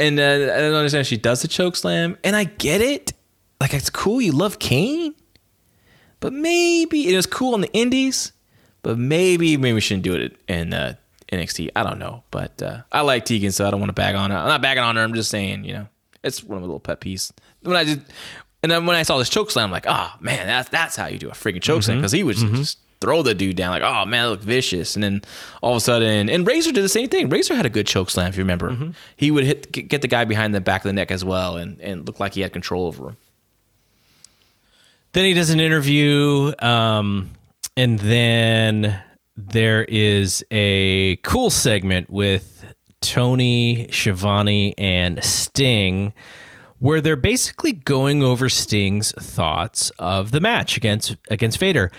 and 0.00 0.18
uh, 0.18 0.22
I 0.24 0.60
don't 0.60 0.74
understand. 0.74 1.06
She 1.06 1.16
does 1.16 1.42
the 1.42 1.48
choke 1.48 1.76
slam, 1.76 2.18
and 2.24 2.34
I 2.34 2.44
get 2.44 2.80
it. 2.80 3.12
Like 3.60 3.72
it's 3.72 3.90
cool. 3.90 4.20
You 4.20 4.32
love 4.32 4.58
Kane, 4.58 5.14
but 6.18 6.32
maybe 6.32 7.08
it 7.08 7.14
was 7.14 7.26
cool 7.26 7.54
in 7.54 7.60
the 7.60 7.72
Indies 7.72 8.32
but 8.82 8.98
maybe 8.98 9.56
maybe 9.56 9.74
we 9.74 9.80
shouldn't 9.80 10.04
do 10.04 10.14
it 10.14 10.36
in 10.48 10.72
uh, 10.72 10.94
NXT. 11.32 11.70
I 11.76 11.82
don't 11.82 11.98
know, 11.98 12.22
but 12.30 12.60
uh, 12.62 12.82
I 12.92 13.02
like 13.02 13.24
Tegan, 13.24 13.52
so 13.52 13.66
I 13.66 13.70
don't 13.70 13.80
want 13.80 13.90
to 13.90 13.94
bag 13.94 14.14
on 14.14 14.30
her. 14.30 14.36
I'm 14.36 14.48
not 14.48 14.62
bagging 14.62 14.82
on 14.82 14.96
her. 14.96 15.02
I'm 15.02 15.14
just 15.14 15.30
saying, 15.30 15.64
you 15.64 15.72
know, 15.74 15.88
it's 16.22 16.42
one 16.42 16.56
of 16.56 16.62
my 16.62 16.66
little 16.66 16.80
pet 16.80 17.00
peeves. 17.00 17.32
When 17.62 17.76
I 17.76 17.84
did, 17.84 18.02
and 18.62 18.70
then 18.70 18.86
when 18.86 18.96
I 18.96 19.02
saw 19.02 19.18
this 19.18 19.28
choke 19.28 19.50
slam, 19.50 19.66
I'm 19.66 19.70
like, 19.70 19.86
oh 19.88 20.12
man, 20.20 20.46
that's 20.46 20.68
that's 20.68 20.96
how 20.96 21.06
you 21.06 21.18
do 21.18 21.28
a 21.28 21.32
freaking 21.32 21.62
choke 21.62 21.82
slam 21.82 21.98
because 21.98 22.12
mm-hmm. 22.12 22.16
he 22.18 22.24
was 22.24 22.42
mm-hmm. 22.42 22.56
just 22.56 22.78
throw 23.00 23.22
the 23.22 23.34
dude 23.34 23.56
down 23.56 23.70
like, 23.70 23.82
oh 23.82 24.04
man, 24.04 24.24
that 24.24 24.30
looked 24.30 24.44
vicious. 24.44 24.94
And 24.94 25.02
then 25.02 25.22
all 25.62 25.72
of 25.72 25.78
a 25.78 25.80
sudden, 25.80 26.28
and 26.28 26.46
Razor 26.46 26.72
did 26.72 26.84
the 26.84 26.88
same 26.88 27.08
thing. 27.08 27.28
Razor 27.28 27.54
had 27.54 27.66
a 27.66 27.70
good 27.70 27.86
choke 27.86 28.10
slam, 28.10 28.28
if 28.28 28.36
you 28.36 28.42
remember. 28.42 28.70
Mm-hmm. 28.70 28.90
He 29.16 29.30
would 29.30 29.44
hit 29.44 29.72
get 29.72 30.02
the 30.02 30.08
guy 30.08 30.24
behind 30.24 30.54
the 30.54 30.60
back 30.60 30.82
of 30.84 30.88
the 30.88 30.92
neck 30.92 31.10
as 31.10 31.24
well, 31.24 31.56
and 31.56 31.80
and 31.80 32.06
looked 32.06 32.20
like 32.20 32.34
he 32.34 32.42
had 32.42 32.52
control 32.52 32.86
over 32.86 33.10
him. 33.10 33.16
Then 35.12 35.24
he 35.24 35.34
does 35.34 35.50
an 35.50 35.60
interview. 35.60 36.52
Um, 36.60 37.30
and 37.80 37.98
then 38.00 39.02
there 39.38 39.84
is 39.84 40.44
a 40.50 41.16
cool 41.22 41.48
segment 41.48 42.10
with 42.10 42.62
Tony, 43.00 43.88
Schiavone, 43.90 44.74
and 44.76 45.24
Sting 45.24 46.12
where 46.78 47.00
they're 47.00 47.16
basically 47.16 47.72
going 47.72 48.22
over 48.22 48.50
Sting's 48.50 49.12
thoughts 49.12 49.88
of 49.98 50.30
the 50.30 50.40
match 50.40 50.76
against 50.76 51.16
against 51.30 51.56
Vader. 51.56 51.90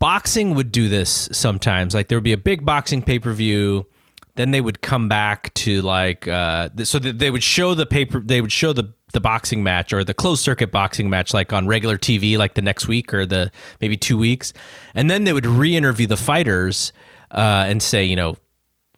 Boxing 0.00 0.56
would 0.56 0.72
do 0.72 0.88
this 0.88 1.28
sometimes. 1.30 1.94
Like 1.94 2.08
there 2.08 2.18
would 2.18 2.24
be 2.24 2.32
a 2.32 2.36
big 2.36 2.64
boxing 2.64 3.00
pay 3.00 3.20
per 3.20 3.32
view, 3.32 3.86
then 4.34 4.50
they 4.50 4.60
would 4.60 4.82
come 4.82 5.08
back 5.08 5.54
to 5.54 5.82
like 5.82 6.26
uh, 6.26 6.68
so 6.82 6.98
they 6.98 7.30
would 7.30 7.44
show 7.44 7.74
the 7.74 7.86
paper. 7.86 8.18
They 8.18 8.40
would 8.40 8.50
show 8.50 8.72
the 8.72 8.92
the 9.12 9.20
boxing 9.20 9.62
match 9.62 9.92
or 9.92 10.04
the 10.04 10.14
closed 10.14 10.42
circuit 10.42 10.70
boxing 10.70 11.08
match 11.08 11.32
like 11.32 11.52
on 11.52 11.66
regular 11.66 11.98
TV 11.98 12.36
like 12.36 12.54
the 12.54 12.62
next 12.62 12.88
week 12.88 13.12
or 13.14 13.26
the 13.26 13.50
maybe 13.80 13.96
two 13.96 14.18
weeks, 14.18 14.52
and 14.94 15.10
then 15.10 15.24
they 15.24 15.32
would 15.32 15.46
re-interview 15.46 16.06
the 16.06 16.16
fighters 16.16 16.92
uh, 17.30 17.64
and 17.66 17.82
say 17.82 18.04
you 18.04 18.16
know 18.16 18.36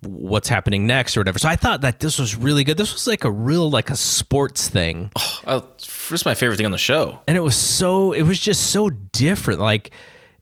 what's 0.07 0.49
happening 0.49 0.87
next 0.87 1.17
or 1.17 1.21
whatever. 1.21 1.39
So 1.39 1.49
I 1.49 1.57
thought 1.57 1.81
that 1.81 2.01
this 2.01 2.19
was 2.19 2.37
really 2.37 2.65
good. 2.65 2.77
This 2.77 2.93
was 2.93 3.07
like 3.07 3.25
a 3.25 3.31
real 3.31 3.71
like 3.71 3.91
a 3.91 3.97
sports 3.97 4.69
thing. 4.69 5.11
Oh, 5.47 5.67
this 5.79 6.11
is 6.13 6.25
my 6.25 6.35
favorite 6.35 6.57
thing 6.57 6.67
on 6.67 6.73
the 6.73 6.79
show. 6.79 7.21
And 7.27 7.37
it 7.37 7.41
was 7.41 7.57
so 7.57 8.13
it 8.13 8.23
was 8.23 8.39
just 8.39 8.71
so 8.71 8.91
different. 8.91 9.61
Like 9.61 9.91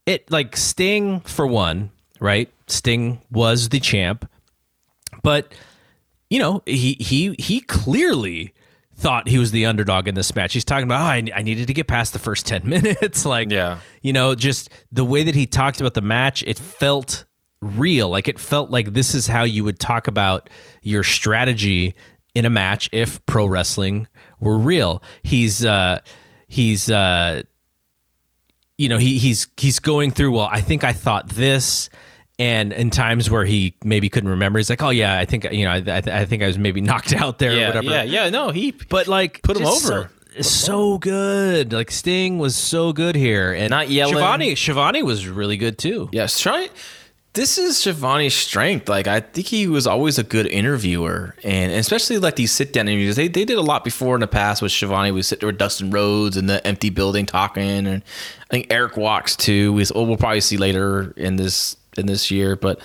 it 0.06 0.30
like 0.30 0.56
Sting 0.56 1.20
for 1.20 1.46
one, 1.46 1.90
right? 2.20 2.50
Sting 2.66 3.20
was 3.30 3.70
the 3.70 3.80
champ. 3.80 4.28
But 5.22 5.52
you 6.30 6.38
know, 6.38 6.62
he 6.66 6.96
he 7.00 7.34
he 7.38 7.60
clearly 7.60 8.54
thought 8.96 9.28
he 9.28 9.38
was 9.38 9.50
the 9.50 9.66
underdog 9.66 10.08
in 10.08 10.14
this 10.14 10.34
match. 10.34 10.52
He's 10.52 10.64
talking 10.64 10.84
about, 10.84 11.00
oh, 11.00 11.04
I, 11.04 11.22
I 11.34 11.42
needed 11.42 11.66
to 11.66 11.74
get 11.74 11.86
past 11.86 12.12
the 12.12 12.18
first 12.18 12.46
10 12.46 12.62
minutes. 12.68 13.24
like, 13.24 13.50
yeah. 13.50 13.78
you 14.02 14.12
know, 14.12 14.34
just 14.34 14.70
the 14.90 15.04
way 15.04 15.22
that 15.24 15.34
he 15.34 15.46
talked 15.46 15.80
about 15.80 15.94
the 15.94 16.02
match, 16.02 16.42
it 16.46 16.58
felt 16.58 17.24
real. 17.60 18.08
Like, 18.08 18.28
it 18.28 18.38
felt 18.38 18.70
like 18.70 18.92
this 18.92 19.14
is 19.14 19.26
how 19.26 19.44
you 19.44 19.64
would 19.64 19.78
talk 19.78 20.06
about 20.06 20.50
your 20.82 21.02
strategy 21.02 21.94
in 22.34 22.44
a 22.44 22.50
match 22.50 22.88
if 22.92 23.24
pro 23.26 23.46
wrestling 23.46 24.08
were 24.40 24.58
real. 24.58 25.02
He's, 25.22 25.64
uh, 25.64 26.00
he's, 26.48 26.90
uh, 26.90 27.42
you 28.78 28.88
know, 28.88 28.98
he, 28.98 29.18
he's, 29.18 29.48
he's 29.56 29.78
going 29.78 30.10
through, 30.10 30.32
well, 30.32 30.48
I 30.50 30.60
think 30.60 30.84
I 30.84 30.92
thought 30.92 31.28
this 31.28 31.88
and 32.38 32.72
in 32.72 32.90
times 32.90 33.30
where 33.30 33.44
he 33.44 33.74
maybe 33.84 34.08
couldn't 34.08 34.30
remember, 34.30 34.58
he's 34.58 34.70
like, 34.70 34.82
"Oh 34.82 34.90
yeah, 34.90 35.18
I 35.18 35.24
think 35.24 35.44
you 35.52 35.64
know, 35.64 35.72
I, 35.72 36.02
I 36.04 36.24
think 36.24 36.42
I 36.42 36.46
was 36.46 36.58
maybe 36.58 36.80
knocked 36.82 37.12
out 37.12 37.38
there 37.38 37.52
yeah, 37.52 37.64
or 37.64 37.66
whatever." 37.68 37.90
Yeah, 37.90 38.02
yeah, 38.02 38.30
no, 38.30 38.50
he, 38.50 38.72
but 38.72 39.08
like 39.08 39.42
put 39.42 39.56
him 39.56 39.66
over. 39.66 40.10
So, 40.36 40.42
so 40.42 40.98
good, 40.98 41.72
like 41.72 41.90
Sting 41.90 42.38
was 42.38 42.56
so 42.56 42.92
good 42.92 43.14
here, 43.14 43.52
and 43.52 43.70
not 43.70 43.90
yelling. 43.90 44.14
Schiavone, 44.14 44.54
Schiavone 44.54 45.02
was 45.02 45.28
really 45.28 45.56
good 45.56 45.78
too. 45.78 46.08
Yes, 46.12 46.40
try. 46.40 46.68
This 47.34 47.56
is 47.56 47.78
Schiavone's 47.78 48.34
strength. 48.34 48.88
Like 48.88 49.06
I 49.06 49.20
think 49.20 49.46
he 49.46 49.66
was 49.66 49.86
always 49.86 50.18
a 50.18 50.22
good 50.22 50.46
interviewer, 50.46 51.34
and 51.44 51.72
especially 51.72 52.18
like 52.18 52.36
these 52.36 52.52
sit 52.52 52.72
down 52.72 52.88
interviews. 52.88 53.16
They 53.16 53.28
they 53.28 53.44
did 53.44 53.58
a 53.58 53.62
lot 53.62 53.84
before 53.84 54.14
in 54.14 54.20
the 54.20 54.26
past 54.26 54.62
with 54.62 54.72
Schiavone. 54.72 55.12
We 55.12 55.22
sit 55.22 55.40
there 55.40 55.48
with 55.48 55.58
Dustin 55.58 55.90
Rhodes 55.90 56.36
in 56.36 56.46
the 56.46 56.66
empty 56.66 56.90
building 56.90 57.26
talking, 57.26 57.86
and 57.86 58.02
I 58.50 58.50
think 58.50 58.72
Erik 58.72 58.96
Watts 58.96 59.36
too. 59.36 59.72
We, 59.72 59.84
we'll 59.94 60.16
probably 60.16 60.40
see 60.40 60.56
later 60.56 61.12
in 61.16 61.36
this 61.36 61.76
in 61.96 62.06
this 62.06 62.30
year, 62.30 62.56
but 62.56 62.80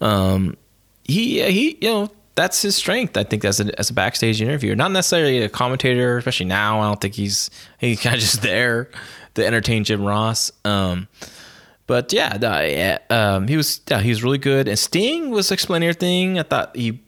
um, 0.00 0.56
he 1.04 1.42
he 1.42 1.78
you 1.80 1.88
know 1.88 2.10
that's 2.34 2.62
his 2.62 2.76
strength. 2.76 3.16
I 3.16 3.24
think 3.24 3.44
as 3.44 3.60
a 3.60 3.78
as 3.78 3.90
a 3.90 3.94
backstage 3.94 4.40
interviewer, 4.40 4.76
not 4.76 4.92
necessarily 4.92 5.42
a 5.42 5.48
commentator, 5.48 6.18
especially 6.18 6.46
now. 6.46 6.80
I 6.80 6.88
don't 6.88 7.00
think 7.00 7.14
he's 7.14 7.50
he's 7.78 8.00
kind 8.02 8.14
of 8.14 8.20
just 8.20 8.42
there 8.42 8.90
to 9.34 9.46
entertain 9.46 9.84
Jim 9.84 10.04
Ross. 10.04 10.52
Um, 10.64 11.08
but 11.86 12.12
yeah, 12.12 12.38
yeah 12.64 12.98
um, 13.10 13.48
he 13.48 13.56
was 13.56 13.80
yeah, 13.88 14.00
he 14.00 14.10
was 14.10 14.22
really 14.22 14.38
good. 14.38 14.68
And 14.68 14.78
Sting 14.78 15.30
was 15.30 15.50
explaining 15.50 15.88
everything. 15.88 16.38
I 16.38 16.42
thought 16.42 16.76
he 16.76 17.00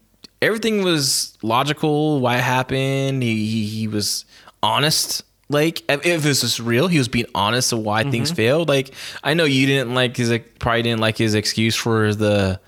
everything 0.42 0.82
was 0.82 1.36
logical. 1.42 2.20
Why 2.20 2.36
it 2.36 2.42
happened? 2.42 3.22
He 3.22 3.46
he, 3.46 3.66
he 3.66 3.88
was 3.88 4.24
honest 4.62 5.22
like 5.48 5.82
if 5.88 6.22
this 6.22 6.42
is 6.42 6.60
real 6.60 6.88
he 6.88 6.98
was 6.98 7.08
being 7.08 7.26
honest 7.34 7.72
of 7.72 7.78
why 7.80 8.02
mm-hmm. 8.02 8.10
things 8.12 8.30
failed 8.30 8.68
like 8.68 8.94
i 9.22 9.34
know 9.34 9.44
you 9.44 9.66
didn't 9.66 9.94
like 9.94 10.16
his 10.16 10.32
probably 10.58 10.82
didn't 10.82 11.00
like 11.00 11.18
his 11.18 11.34
excuse 11.34 11.76
for 11.76 12.14
the 12.14 12.58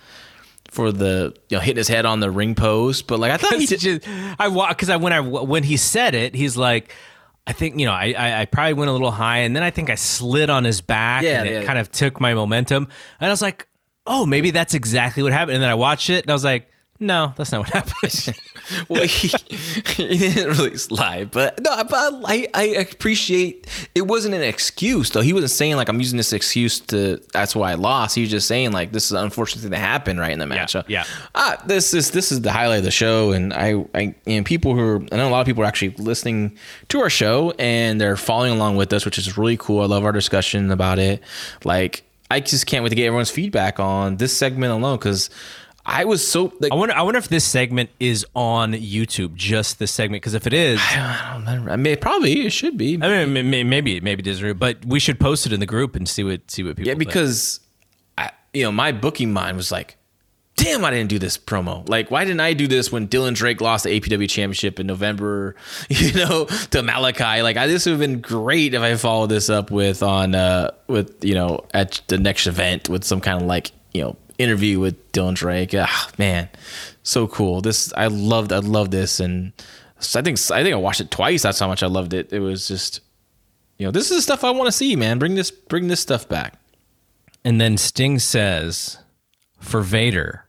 for 0.71 0.93
the 0.93 1.35
you 1.49 1.57
know 1.57 1.61
hitting 1.61 1.79
his 1.79 1.89
head 1.89 2.05
on 2.05 2.21
the 2.21 2.31
ring 2.31 2.55
post 2.55 3.07
but 3.07 3.19
like 3.19 3.33
i 3.33 3.37
thought 3.37 3.59
he 3.59 3.67
just 3.67 4.07
i 4.39 4.49
walked, 4.49 4.77
because 4.77 4.91
i 4.91 4.97
when 4.97 5.13
i 5.13 5.21
when 5.21 5.63
he 5.63 5.77
said 5.77 6.15
it 6.15 6.35
he's 6.35 6.57
like 6.57 6.95
I 7.47 7.53
think 7.53 7.79
you 7.79 7.87
know 7.87 7.93
I, 7.93 8.13
I, 8.19 8.41
I 8.41 8.45
probably 8.45 8.75
went 8.75 8.89
a 8.89 8.93
little 8.93 9.13
high, 9.13 9.39
and 9.39 9.55
then 9.55 9.63
I 9.63 9.71
think 9.71 9.89
I 9.89 9.95
slid 9.95 10.51
on 10.51 10.65
his 10.65 10.81
back, 10.81 11.23
yeah, 11.23 11.41
and 11.41 11.49
it 11.49 11.53
yeah, 11.53 11.63
kind 11.65 11.79
of 11.79 11.93
took 11.93 12.21
my 12.21 12.35
momentum. 12.35 12.89
And 13.21 13.29
I 13.29 13.33
was 13.33 13.41
like, 13.41 13.69
oh, 14.05 14.27
maybe 14.27 14.51
that's 14.51 14.75
exactly 14.75 15.23
what 15.23 15.33
happened. 15.33 15.55
And 15.55 15.63
then 15.63 15.71
I 15.71 15.77
watched 15.77 16.11
it, 16.11 16.25
and 16.25 16.31
I 16.31 16.35
was 16.35 16.43
like, 16.43 16.69
no, 16.99 17.33
that's 17.37 17.53
not 17.53 17.61
what 17.61 17.71
happened. 17.71 18.35
well, 18.89 19.03
he, 19.03 19.29
he 19.97 20.19
didn't 20.19 20.57
really 20.57 20.77
lie, 20.91 21.25
but 21.25 21.63
no, 21.63 21.85
but 21.85 22.15
I, 22.25 22.49
I 22.55 22.65
appreciate 22.65 23.67
it 23.95 24.03
wasn't 24.03 24.35
an 24.35 24.43
excuse 24.43 25.11
though. 25.11 25.21
He 25.21 25.33
wasn't 25.33 25.51
saying 25.51 25.77
like 25.77 25.89
I'm 25.89 25.99
using 25.99 26.17
this 26.17 26.33
excuse 26.33 26.81
to 26.81 27.21
that's 27.33 27.55
why 27.55 27.73
I 27.73 27.75
lost. 27.75 28.15
He 28.15 28.23
was 28.23 28.31
just 28.31 28.49
saying 28.49 28.73
like 28.73 28.93
this 28.93 29.07
is 29.07 29.13
an 29.13 29.25
unfortunate 29.25 29.63
thing 29.63 29.71
that 29.71 29.79
happened 29.79 30.19
right 30.19 30.33
in 30.33 30.39
the 30.39 30.47
match. 30.47 30.75
yeah. 30.89 31.05
Ah, 31.35 31.63
this 31.67 31.93
is 31.95 32.11
this 32.13 32.33
is 32.33 32.41
the 32.41 32.53
highlight 32.53 32.79
of 32.79 32.85
the 32.85 32.91
show, 32.91 33.33
and 33.33 33.53
I, 33.53 33.85
I 33.95 34.15
and 34.27 34.47
people 34.47 34.75
who 34.75 34.81
are, 34.81 35.03
I 35.13 35.17
know 35.17 35.29
a 35.29 35.31
lot 35.31 35.41
of 35.41 35.47
people 35.47 35.63
are 35.63 35.67
actually 35.67 35.91
listening 35.99 36.57
to 36.89 37.01
our 37.01 37.11
show 37.11 37.53
and 37.59 38.01
they're 38.01 38.17
following 38.17 38.53
along 38.53 38.77
with 38.77 38.93
us, 38.93 39.05
which 39.05 39.19
is 39.19 39.37
really 39.37 39.57
cool. 39.57 39.83
I 39.83 39.87
love 39.87 40.05
our 40.05 40.13
discussion 40.13 40.71
about 40.71 40.99
it. 40.99 41.23
Like 41.65 42.05
I 42.31 42.41
just 42.41 42.67
can't 42.67 42.83
wait 42.83 42.91
to 42.91 42.97
get 42.97 43.07
everyone's 43.07 43.31
feedback 43.31 43.79
on 43.79 44.17
this 44.17 44.37
segment 44.37 44.73
alone 44.73 44.99
because. 44.99 45.31
I 45.89 46.05
was 46.05 46.27
so 46.27 46.53
like 46.59 46.73
I 46.73 46.75
wonder. 46.75 46.95
I 46.95 47.03
wonder 47.03 47.19
if 47.19 47.29
this 47.29 47.45
segment 47.45 47.91
is 48.01 48.27
on 48.35 48.73
YouTube. 48.73 49.35
Just 49.37 49.79
this 49.79 49.93
segment, 49.93 50.21
because 50.23 50.35
if 50.35 50.47
it 50.47 50.53
is, 50.53 50.81
I 50.85 51.41
don't 51.45 51.65
know. 51.65 51.73
I 51.73 51.77
mean, 51.77 51.97
probably 51.99 52.45
it 52.45 52.51
should 52.51 52.77
be. 52.77 52.99
I 53.01 53.25
mean, 53.25 53.33
may- 53.33 53.43
may- 53.43 53.65
maybe 53.65 54.01
maybe 54.01 54.21
it 54.21 54.27
is, 54.27 54.43
but 54.55 54.85
we 54.85 54.99
should 54.99 55.21
post 55.21 55.47
it 55.47 55.53
in 55.53 55.61
the 55.61 55.67
group 55.67 55.95
and 55.95 56.09
see 56.09 56.25
what 56.25 56.51
see 56.51 56.65
what 56.65 56.77
people. 56.77 56.89
Yeah, 56.89 56.95
because 56.95 57.61
I, 58.19 58.33
you 58.53 58.65
know, 58.65 58.73
my 58.73 58.91
booking 58.91 59.33
mind 59.33 59.57
was 59.57 59.71
like, 59.71 59.97
damn, 60.57 60.85
I 60.85 60.91
didn't 60.91 61.09
do 61.11 61.21
this 61.21 61.39
promo. 61.39 61.89
Like, 61.89 62.11
why 62.11 62.25
didn't 62.25 62.41
I 62.41 62.53
do 62.55 62.67
this 62.67 62.91
when 62.91 63.07
Dylan 63.07 63.35
Drake 63.35 63.61
lost 63.61 63.85
the 63.85 64.01
APW 64.01 64.29
championship 64.29 64.81
in 64.81 64.87
November, 64.89 65.55
you 65.89 66.13
know, 66.15 66.47
to 66.71 66.83
Malachi? 66.83 67.43
Like, 67.43 67.57
I, 67.57 67.69
this 67.69 67.87
would 67.87 67.93
have 67.93 68.01
been 68.01 68.21
great 68.21 68.75
if 68.75 68.83
I 68.83 68.97
followed 68.97 69.29
this 69.29 69.49
up 69.49 69.71
with 69.71 70.03
on, 70.03 70.35
uh, 70.35 70.73
with, 70.89 71.25
you 71.25 71.35
know, 71.35 71.65
at 71.73 72.01
the 72.09 72.19
next 72.19 72.47
event 72.47 72.89
with 72.89 73.05
some 73.05 73.21
kind 73.21 73.41
of 73.41 73.47
like, 73.47 73.71
you 73.93 74.03
know, 74.03 74.17
interview 74.39 74.81
with 74.81 75.13
Dylan 75.13 75.35
Drake. 75.35 75.75
Ah, 75.77 76.11
man, 76.19 76.49
so 77.03 77.27
cool. 77.27 77.61
This, 77.61 77.93
I 77.97 78.07
loved, 78.09 78.53
I 78.53 78.59
loved 78.59 78.91
this. 78.91 79.21
And 79.21 79.53
I 80.15 80.23
think, 80.23 80.39
I 80.51 80.63
think 80.63 80.75
I 80.75 80.77
watched 80.77 81.01
it 81.01 81.11
twice. 81.11 81.43
That's 81.43 81.59
how 81.59 81.69
much 81.69 81.83
I 81.83 81.87
loved 81.87 82.13
it. 82.15 82.33
It 82.33 82.41
was 82.41 82.69
just, 82.69 83.01
you 83.79 83.87
know, 83.87 83.91
this 83.93 84.11
is 84.11 84.19
the 84.19 84.23
stuff 84.23 84.45
I 84.45 84.51
want 84.51 84.67
to 84.69 84.73
see, 84.73 84.97
man. 84.97 85.19
Bring 85.19 85.35
this, 85.35 85.51
bring 85.51 85.89
this 85.89 86.01
stuff 86.01 86.29
back. 86.29 86.59
and 87.45 87.61
then 87.61 87.77
Sting 87.77 88.19
says 88.19 88.99
for 89.61 89.81
Vader, 89.83 90.46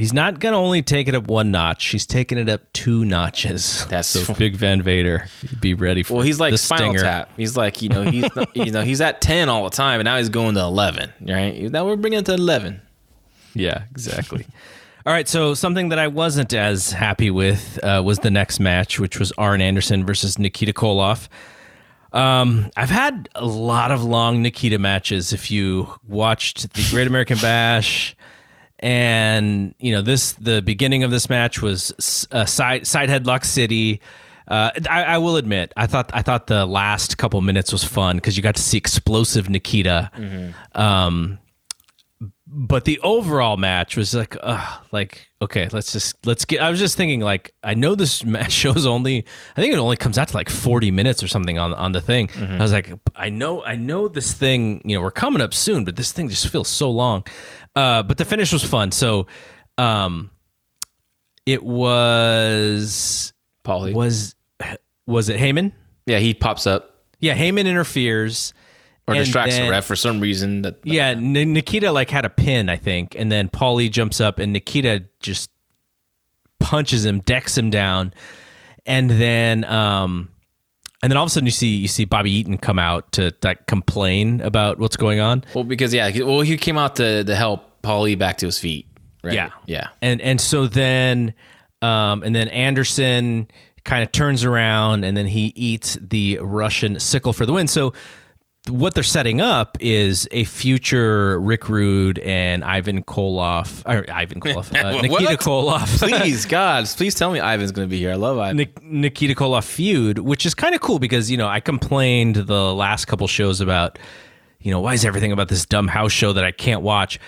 he's 0.00 0.12
not 0.12 0.40
gonna 0.40 0.56
only 0.58 0.82
take 0.82 1.06
it 1.06 1.14
up 1.14 1.28
one 1.28 1.52
notch. 1.52 1.86
He's 1.86 2.06
taking 2.06 2.38
it 2.38 2.48
up 2.48 2.62
two 2.72 3.04
notches. 3.04 3.84
That's- 3.86 4.08
so 4.08 4.34
Big 4.34 4.56
Van 4.56 4.82
Vader. 4.82 5.26
Be 5.60 5.74
ready 5.74 6.02
for. 6.02 6.14
Well, 6.14 6.22
he's 6.22 6.40
like 6.40 6.50
the 6.52 6.58
Spinal 6.58 6.88
stinger. 6.94 7.04
Tap. 7.04 7.30
He's 7.36 7.56
like 7.56 7.80
you 7.82 7.88
know 7.90 8.02
he's 8.02 8.28
you 8.54 8.72
know 8.72 8.82
he's 8.82 9.00
at 9.00 9.20
ten 9.20 9.48
all 9.48 9.64
the 9.64 9.70
time, 9.70 10.00
and 10.00 10.06
now 10.06 10.16
he's 10.16 10.30
going 10.30 10.54
to 10.56 10.60
eleven. 10.60 11.12
Right 11.20 11.70
now 11.70 11.86
we're 11.86 11.96
bringing 11.96 12.18
it 12.18 12.26
to 12.26 12.34
eleven. 12.34 12.80
Yeah, 13.54 13.84
exactly. 13.90 14.46
All 15.06 15.14
right, 15.14 15.26
so 15.26 15.54
something 15.54 15.88
that 15.88 15.98
I 15.98 16.08
wasn't 16.08 16.52
as 16.52 16.92
happy 16.92 17.30
with 17.30 17.80
uh, 17.82 18.02
was 18.04 18.18
the 18.18 18.30
next 18.30 18.60
match, 18.60 19.00
which 19.00 19.18
was 19.18 19.32
Arn 19.38 19.62
Anderson 19.62 20.04
versus 20.04 20.38
Nikita 20.38 20.74
Koloff. 20.74 21.28
Um, 22.12 22.70
I've 22.76 22.90
had 22.90 23.28
a 23.34 23.46
lot 23.46 23.92
of 23.92 24.04
long 24.04 24.42
Nikita 24.42 24.78
matches. 24.78 25.32
If 25.32 25.50
you 25.50 25.88
watched 26.06 26.74
the 26.74 26.86
Great 26.90 27.06
American 27.06 27.38
Bash, 27.42 28.14
and 28.80 29.74
you 29.78 29.92
know 29.92 30.02
this, 30.02 30.32
the 30.32 30.60
beginning 30.62 31.04
of 31.04 31.10
this 31.10 31.28
match 31.28 31.62
was 31.62 32.26
uh, 32.32 32.44
side 32.44 32.86
side 32.86 33.08
headlock 33.08 33.44
city. 33.44 34.00
Uh, 34.48 34.72
I, 34.90 35.04
I 35.04 35.18
will 35.18 35.36
admit, 35.36 35.72
I 35.76 35.86
thought 35.86 36.10
I 36.12 36.22
thought 36.22 36.48
the 36.48 36.66
last 36.66 37.18
couple 37.18 37.40
minutes 37.40 37.70
was 37.70 37.84
fun 37.84 38.16
because 38.16 38.36
you 38.36 38.42
got 38.42 38.56
to 38.56 38.62
see 38.62 38.78
explosive 38.78 39.48
Nikita. 39.48 40.10
Um, 40.74 41.38
but 42.52 42.84
the 42.84 42.98
overall 43.00 43.56
match 43.56 43.96
was 43.96 44.12
like 44.12 44.36
uh 44.42 44.78
like 44.90 45.28
okay 45.40 45.68
let's 45.70 45.92
just 45.92 46.26
let's 46.26 46.44
get 46.44 46.60
i 46.60 46.68
was 46.68 46.80
just 46.80 46.96
thinking 46.96 47.20
like 47.20 47.54
i 47.62 47.74
know 47.74 47.94
this 47.94 48.24
match 48.36 48.50
shows 48.50 48.86
only 48.86 49.24
i 49.56 49.60
think 49.60 49.72
it 49.72 49.78
only 49.78 49.96
comes 49.96 50.18
out 50.18 50.26
to 50.28 50.36
like 50.36 50.50
40 50.50 50.90
minutes 50.90 51.22
or 51.22 51.28
something 51.28 51.58
on 51.60 51.72
on 51.74 51.92
the 51.92 52.00
thing 52.00 52.28
i 52.40 52.58
was 52.58 52.72
like 52.72 52.92
i 53.14 53.28
know 53.30 53.62
i 53.62 53.76
know 53.76 54.08
this 54.08 54.32
thing 54.32 54.82
you 54.84 54.96
know 54.96 55.00
we're 55.00 55.12
coming 55.12 55.40
up 55.40 55.54
soon 55.54 55.84
but 55.84 55.94
this 55.94 56.10
thing 56.10 56.28
just 56.28 56.48
feels 56.48 56.66
so 56.66 56.90
long 56.90 57.24
uh 57.76 58.02
but 58.02 58.18
the 58.18 58.24
finish 58.24 58.52
was 58.52 58.64
fun 58.64 58.90
so 58.92 59.26
um 59.78 60.30
it 61.46 61.62
was 61.62 63.32
Paulie. 63.64 63.92
was 63.94 64.34
was 65.06 65.28
it 65.28 65.38
Heyman? 65.40 65.72
Yeah, 66.06 66.18
he 66.18 66.34
pops 66.34 66.66
up 66.66 66.96
Yeah, 67.20 67.36
Heyman 67.36 67.66
interferes 67.66 68.52
or 69.08 69.14
distracts 69.14 69.56
then- 69.56 69.66
the 69.66 69.70
ref 69.70 69.84
for 69.84 69.96
some 69.96 70.20
reason. 70.20 70.62
That 70.62 70.76
Yeah, 70.84 71.08
N- 71.08 71.32
Nikita 71.52 71.90
like 71.90 72.10
had 72.10 72.24
a 72.24 72.30
pin, 72.30 72.68
I 72.68 72.76
think, 72.76 73.16
and 73.18 73.30
then 73.32 73.48
Paulie 73.48 73.90
jumps 73.90 74.20
up 74.20 74.38
and 74.38 74.52
Nikita 74.52 75.04
just 75.20 75.50
punches 76.60 77.04
him, 77.04 77.20
decks 77.20 77.56
him 77.58 77.70
down, 77.70 78.12
and 78.86 79.10
then 79.10 79.64
um, 79.64 80.28
and 81.02 81.10
then 81.10 81.16
all 81.16 81.24
of 81.24 81.28
a 81.28 81.30
sudden 81.30 81.46
you 81.46 81.52
see 81.52 81.76
you 81.76 81.88
see 81.88 82.04
Bobby 82.04 82.30
Eaton 82.30 82.58
come 82.58 82.78
out 82.78 83.10
to 83.12 83.34
like 83.42 83.66
complain 83.66 84.40
about 84.40 84.78
what's 84.78 84.96
going 84.96 85.20
on. 85.20 85.44
well 85.54 85.64
because 85.64 85.94
yeah, 85.94 86.10
well 86.20 86.42
he 86.42 86.56
came 86.56 86.78
out 86.78 86.96
to 86.96 87.24
to 87.24 87.34
help 87.34 87.82
Paulie 87.82 88.18
back 88.18 88.38
to 88.38 88.46
his 88.46 88.58
feet. 88.58 88.86
Right? 89.22 89.34
Yeah, 89.34 89.50
yeah. 89.66 89.88
and 90.00 90.20
and 90.20 90.40
so 90.40 90.66
then 90.66 91.34
um, 91.82 92.22
and 92.22 92.34
then 92.34 92.48
Anderson 92.48 93.48
kind 93.84 94.02
of 94.02 94.12
turns 94.12 94.44
around 94.44 95.04
and 95.04 95.16
then 95.16 95.26
he 95.26 95.52
eats 95.56 95.96
the 96.00 96.38
Russian 96.42 97.00
sickle 97.00 97.32
for 97.32 97.46
the 97.46 97.52
win. 97.52 97.66
So 97.66 97.92
what 98.68 98.94
they're 98.94 99.02
setting 99.02 99.40
up 99.40 99.78
is 99.80 100.28
a 100.32 100.44
future 100.44 101.40
Rick 101.40 101.68
Rude 101.68 102.18
and 102.18 102.62
Ivan 102.62 103.02
Koloff, 103.02 103.82
or 103.86 104.10
Ivan 104.12 104.40
Koloff, 104.40 104.74
uh? 104.76 105.00
Nikita 105.00 105.36
Koloff. 105.38 105.98
Please, 106.20 106.44
God, 106.44 106.86
please 106.96 107.14
tell 107.14 107.32
me 107.32 107.40
Ivan's 107.40 107.72
going 107.72 107.88
to 107.88 107.90
be 107.90 107.98
here. 107.98 108.12
I 108.12 108.16
love 108.16 108.38
Ivan. 108.38 108.58
Nik- 108.58 108.82
Nikita 108.82 109.34
Koloff 109.34 109.64
feud, 109.64 110.18
which 110.18 110.44
is 110.44 110.54
kind 110.54 110.74
of 110.74 110.80
cool 110.80 110.98
because 110.98 111.30
you 111.30 111.36
know 111.36 111.48
I 111.48 111.60
complained 111.60 112.36
the 112.36 112.74
last 112.74 113.06
couple 113.06 113.26
shows 113.26 113.60
about 113.60 113.98
you 114.60 114.70
know 114.70 114.80
why 114.80 114.94
is 114.94 115.04
everything 115.04 115.32
about 115.32 115.48
this 115.48 115.64
dumb 115.64 115.88
house 115.88 116.12
show 116.12 116.32
that 116.34 116.44
I 116.44 116.52
can't 116.52 116.82
watch, 116.82 117.18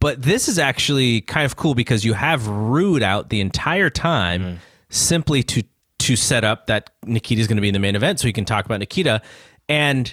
but 0.00 0.20
this 0.22 0.48
is 0.48 0.58
actually 0.58 1.20
kind 1.20 1.46
of 1.46 1.56
cool 1.56 1.74
because 1.74 2.04
you 2.04 2.14
have 2.14 2.48
Rude 2.48 3.02
out 3.02 3.30
the 3.30 3.40
entire 3.40 3.90
time 3.90 4.58
simply 4.90 5.42
to 5.44 5.62
to 6.00 6.16
set 6.16 6.42
up 6.42 6.66
that 6.66 6.90
Nikita's 7.06 7.46
going 7.46 7.56
to 7.56 7.62
be 7.62 7.68
in 7.68 7.74
the 7.74 7.80
main 7.80 7.94
event 7.94 8.18
so 8.18 8.26
he 8.26 8.32
can 8.32 8.44
talk 8.44 8.64
about 8.64 8.80
Nikita 8.80 9.22
and 9.68 10.12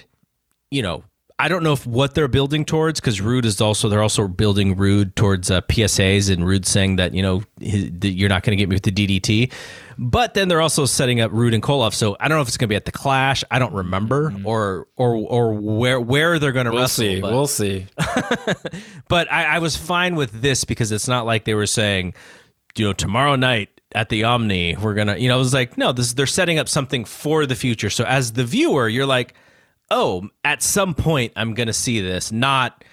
you 0.70 0.82
know. 0.82 1.04
I 1.38 1.48
don't 1.48 1.62
know 1.62 1.72
if 1.72 1.86
what 1.86 2.14
they're 2.14 2.28
building 2.28 2.66
towards 2.66 3.00
because 3.00 3.18
Rude 3.22 3.46
is 3.46 3.62
also 3.62 3.88
they're 3.88 4.02
also 4.02 4.28
building 4.28 4.76
Rude 4.76 5.16
towards 5.16 5.50
uh, 5.50 5.62
PSAs 5.62 6.30
and 6.30 6.46
Rude 6.46 6.66
saying 6.66 6.96
that 6.96 7.14
you 7.14 7.22
know 7.22 7.42
his, 7.58 7.90
that 8.00 8.10
you're 8.10 8.28
not 8.28 8.42
going 8.42 8.50
to 8.54 8.56
get 8.62 8.68
me 8.68 8.76
with 8.76 8.82
the 8.82 8.92
DDT, 8.92 9.50
but 9.96 10.34
then 10.34 10.48
they're 10.48 10.60
also 10.60 10.84
setting 10.84 11.18
up 11.22 11.32
Rude 11.32 11.54
and 11.54 11.62
Koloff. 11.62 11.94
So 11.94 12.14
I 12.20 12.28
don't 12.28 12.36
know 12.36 12.42
if 12.42 12.48
it's 12.48 12.58
going 12.58 12.66
to 12.68 12.72
be 12.72 12.76
at 12.76 12.84
the 12.84 12.92
Clash. 12.92 13.42
I 13.50 13.58
don't 13.58 13.72
remember 13.72 14.34
or 14.44 14.86
or 14.96 15.14
or 15.14 15.54
where 15.54 15.98
where 15.98 16.38
they're 16.38 16.52
going 16.52 16.66
to 16.66 16.72
We'll 16.72 16.82
wrestle. 16.82 17.04
see. 17.04 17.20
but- 17.22 17.32
We'll 17.32 17.46
see. 17.46 17.86
but 19.08 19.32
I, 19.32 19.44
I 19.56 19.58
was 19.60 19.76
fine 19.78 20.16
with 20.16 20.42
this 20.42 20.64
because 20.64 20.92
it's 20.92 21.08
not 21.08 21.24
like 21.24 21.46
they 21.46 21.54
were 21.54 21.64
saying, 21.66 22.12
you 22.76 22.84
know, 22.84 22.92
tomorrow 22.92 23.36
night 23.36 23.70
at 23.94 24.10
the 24.10 24.24
Omni, 24.24 24.76
we're 24.76 24.92
gonna, 24.94 25.16
you 25.16 25.28
know, 25.28 25.36
it 25.36 25.40
was 25.40 25.54
like, 25.54 25.78
no, 25.78 25.92
this 25.92 26.12
they're 26.12 26.26
setting 26.26 26.58
up 26.58 26.68
something 26.68 27.06
for 27.06 27.46
the 27.46 27.56
future. 27.56 27.88
So 27.88 28.04
as 28.04 28.32
the 28.32 28.44
viewer, 28.44 28.88
you're 28.90 29.06
like, 29.06 29.32
oh, 29.90 30.28
at 30.44 30.62
some 30.62 30.94
point 30.94 31.32
I'm 31.36 31.54
gonna 31.54 31.72
see 31.72 32.00
this. 32.00 32.32
Not, 32.32 32.84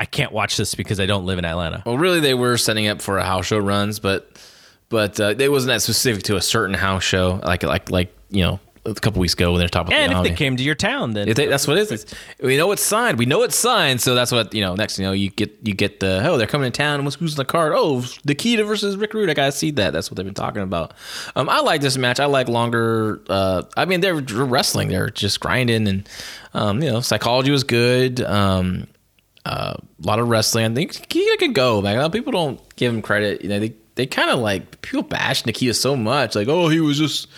I 0.00 0.04
can't 0.04 0.32
watch 0.32 0.56
this 0.56 0.74
because 0.74 1.00
I 1.00 1.06
don't 1.06 1.26
live 1.26 1.38
in 1.38 1.44
Atlanta. 1.44 1.82
Well, 1.86 1.98
really, 1.98 2.20
they 2.20 2.34
were 2.34 2.56
setting 2.56 2.86
up 2.86 3.02
for 3.02 3.18
a 3.18 3.24
house 3.24 3.46
show 3.46 3.58
runs, 3.58 3.98
but 3.98 4.40
but 4.88 5.18
uh, 5.18 5.34
it 5.38 5.50
wasn't 5.50 5.68
that 5.68 5.82
specific 5.82 6.24
to 6.24 6.36
a 6.36 6.42
certain 6.42 6.74
house 6.74 7.02
show. 7.02 7.40
Like 7.42 7.62
like 7.62 7.90
like 7.90 8.14
you 8.30 8.42
know, 8.42 8.60
a 8.86 8.94
couple 8.94 9.20
weeks 9.20 9.32
ago 9.34 9.50
when 9.52 9.58
they 9.58 9.64
were 9.64 9.68
talking 9.68 9.92
about 9.94 10.00
And 10.02 10.12
if 10.12 10.22
they 10.22 10.36
came 10.36 10.56
to 10.56 10.62
your 10.62 10.74
town, 10.74 11.12
then 11.14 11.28
they- 11.32 11.46
that's 11.46 11.66
what 11.66 11.78
it 11.78 11.82
is. 11.82 11.92
It's- 11.92 12.14
we 12.42 12.56
know 12.56 12.70
it's 12.72 12.82
signed. 12.82 13.18
We 13.18 13.26
know 13.26 13.42
it's 13.42 13.56
signed. 13.56 14.00
So 14.00 14.14
that's 14.14 14.30
what 14.30 14.52
you 14.54 14.60
know. 14.60 14.74
Next, 14.74 14.98
you 14.98 15.04
know, 15.04 15.12
you 15.12 15.30
get 15.30 15.56
you 15.62 15.72
get 15.74 16.00
the 16.00 16.22
oh 16.28 16.36
they're 16.36 16.46
coming 16.46 16.70
to 16.70 16.76
town. 16.76 17.02
Who's 17.02 17.14
who's 17.14 17.32
in 17.32 17.36
the 17.38 17.44
card? 17.44 17.72
Oh, 17.74 18.04
Nikita 18.26 18.64
versus 18.64 18.96
Rick 18.96 19.14
Rude. 19.14 19.30
I 19.30 19.34
gotta 19.34 19.52
see 19.52 19.70
that. 19.72 19.92
That's 19.92 20.10
what 20.10 20.16
they've 20.16 20.26
been 20.26 20.34
talking 20.34 20.62
about. 20.62 20.92
Um, 21.36 21.48
I 21.48 21.60
like 21.60 21.80
this 21.80 21.96
match. 21.96 22.20
I 22.20 22.26
like 22.26 22.48
longer. 22.48 23.20
Uh, 23.28 23.62
I 23.76 23.84
mean, 23.86 24.00
they're 24.00 24.16
wrestling. 24.16 24.88
They're 24.88 25.10
just 25.10 25.40
grinding, 25.40 25.88
and 25.88 26.08
um, 26.52 26.82
you 26.82 26.90
know, 26.90 27.00
psychology 27.00 27.50
was 27.50 27.64
good. 27.64 28.20
Um, 28.20 28.86
uh, 29.46 29.74
a 30.02 30.06
lot 30.06 30.18
of 30.18 30.28
wrestling. 30.28 30.64
I 30.70 30.74
think 30.74 30.94
Nikita 30.98 31.36
could 31.38 31.54
go. 31.54 31.78
Like 31.78 31.96
a 31.96 32.00
lot 32.00 32.06
of 32.06 32.12
people 32.12 32.32
don't 32.32 32.60
give 32.76 32.92
him 32.92 33.02
credit. 33.02 33.42
You 33.42 33.48
know, 33.48 33.60
they 33.60 33.74
they 33.94 34.06
kind 34.06 34.30
of 34.30 34.38
like 34.40 34.80
people 34.82 35.02
bash 35.02 35.44
Nikita 35.46 35.74
so 35.74 35.96
much. 35.96 36.34
Like, 36.34 36.48
oh, 36.48 36.68
he 36.68 36.80
was 36.80 36.98
just 36.98 37.28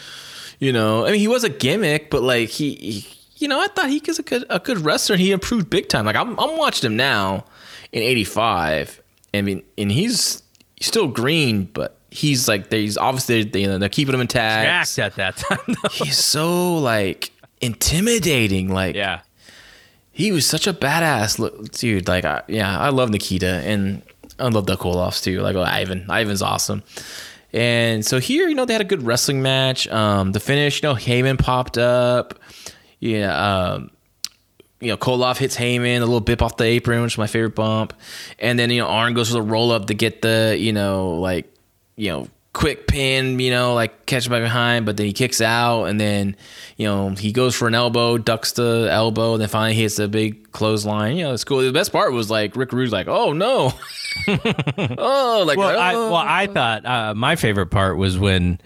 you 0.59 0.73
know, 0.73 1.07
I 1.07 1.13
mean, 1.13 1.21
he 1.21 1.29
was 1.29 1.45
a 1.45 1.49
gimmick, 1.49 2.11
but 2.11 2.23
like 2.23 2.49
he, 2.49 2.75
he 2.75 3.07
you 3.37 3.49
know, 3.49 3.61
I 3.61 3.69
thought 3.69 3.91
he 3.91 4.03
was 4.07 4.19
a 4.19 4.23
good 4.23 4.45
a 4.49 4.59
good 4.59 4.79
wrestler. 4.79 5.15
and 5.15 5.21
He 5.21 5.33
improved 5.33 5.69
big 5.71 5.89
time. 5.89 6.07
Like 6.07 6.17
I'm 6.17 6.39
I'm 6.39 6.57
watching 6.57 6.91
him 6.91 6.97
now 6.97 7.45
in 7.93 8.03
'85. 8.03 9.03
I 9.35 9.43
mean, 9.43 9.63
and 9.77 9.93
he's, 9.93 10.43
still 10.81 11.09
green, 11.09 11.65
but 11.65 11.99
he's 12.11 12.49
like 12.49 12.71
he's 12.73 12.97
obviously 12.97 13.45
they, 13.45 13.63
you 13.63 13.67
know 13.67 13.79
they're 13.79 13.89
keeping 13.89 14.15
him 14.15 14.21
intact. 14.21 14.97
jacked 14.97 14.99
at 14.99 15.17
that 15.17 15.37
time. 15.37 15.59
though. 15.83 15.89
He's 15.91 16.19
so 16.19 16.77
like 16.77 17.33
intimidating. 17.61 18.73
Like 18.73 18.95
yeah. 18.95 19.21
he 20.13 20.33
was 20.33 20.47
such 20.47 20.67
a 20.67 20.73
badass 20.73 21.39
look, 21.39 21.73
dude. 21.73 22.09
Like, 22.09 22.25
I, 22.25 22.43
yeah, 22.49 22.79
I 22.79 22.91
love 22.91 23.11
Nikita, 23.11 23.63
and 23.65 24.03
I 24.39 24.49
love 24.49 24.67
the 24.67 24.77
Koloffs 24.77 25.23
too. 25.23 25.41
Like 25.41 25.57
oh, 25.57 25.63
Ivan, 25.63 26.07
Ivan's 26.11 26.43
awesome. 26.43 26.83
And 27.57 28.05
so 28.05 28.21
here, 28.21 28.49
you 28.49 28.55
know, 28.55 28.67
they 28.67 28.75
had 28.75 28.83
a 28.83 28.85
good 28.85 29.03
wrestling 29.03 29.41
match. 29.41 29.89
Um, 29.89 30.33
the 30.33 30.41
finish, 30.41 30.83
you 30.83 30.91
know, 30.91 30.95
Heyman 30.95 31.39
popped 31.39 31.79
up. 31.79 32.39
Yeah, 33.01 33.73
um, 33.73 33.91
you 34.79 34.89
know, 34.89 34.99
Koloff 34.99 35.39
hits 35.39 35.57
Heyman, 35.57 35.97
a 35.97 36.01
little 36.01 36.21
bip 36.21 36.43
off 36.43 36.59
the 36.59 36.65
apron, 36.65 37.01
which 37.01 37.15
is 37.15 37.19
my 37.19 37.27
favorite 37.27 37.55
bump. 37.55 37.95
And 38.39 38.59
then, 38.59 38.69
you 38.69 38.83
know, 38.83 38.89
Arn 38.89 39.15
goes 39.15 39.29
for 39.29 39.35
the 39.35 39.43
roll 39.43 39.73
up 39.73 39.87
to 39.87 39.95
get 39.95 40.21
the, 40.21 40.55
you 40.59 40.75
know, 40.75 41.15
like, 41.15 41.51
you 41.97 42.11
know, 42.11 42.29
quick 42.57 42.87
pin, 42.87 43.39
you 43.39 43.51
know, 43.51 43.75
like 43.75 44.07
catch 44.07 44.25
him 44.25 44.31
back 44.31 44.41
behind, 44.41 44.87
but 44.87 44.97
then 44.97 45.05
he 45.05 45.13
kicks 45.13 45.43
out 45.43 45.85
and 45.85 46.01
then, 46.01 46.35
you 46.79 46.87
know, 46.87 47.11
he 47.11 47.31
goes 47.31 47.55
for 47.55 47.69
an 47.69 47.75
elbow, 47.75 48.17
ducks 48.17 48.53
the 48.53 48.89
elbow, 48.91 49.35
and 49.35 49.43
then 49.43 49.49
finally 49.51 49.75
hits 49.75 49.99
a 49.99 50.09
big 50.09 50.51
clothesline. 50.53 51.19
You 51.19 51.25
know, 51.25 51.35
it's 51.35 51.45
cool. 51.45 51.61
The 51.61 51.71
best 51.71 51.93
part 51.93 52.15
was 52.15 52.31
like 52.31 52.57
Rick 52.57 52.73
Rude's 52.73 52.93
like, 52.93 53.09
oh 53.09 53.35
no. 53.35 53.75
oh, 54.29 55.45
like, 55.47 55.59
Well, 55.59 55.69
oh. 55.69 55.79
I, 55.79 55.93
well, 55.93 56.15
I 56.15 56.47
thought 56.47 56.87
uh, 56.87 57.15
my 57.15 57.37
favorite 57.37 57.67
part 57.67 57.99
was 57.99 58.19
when 58.19 58.59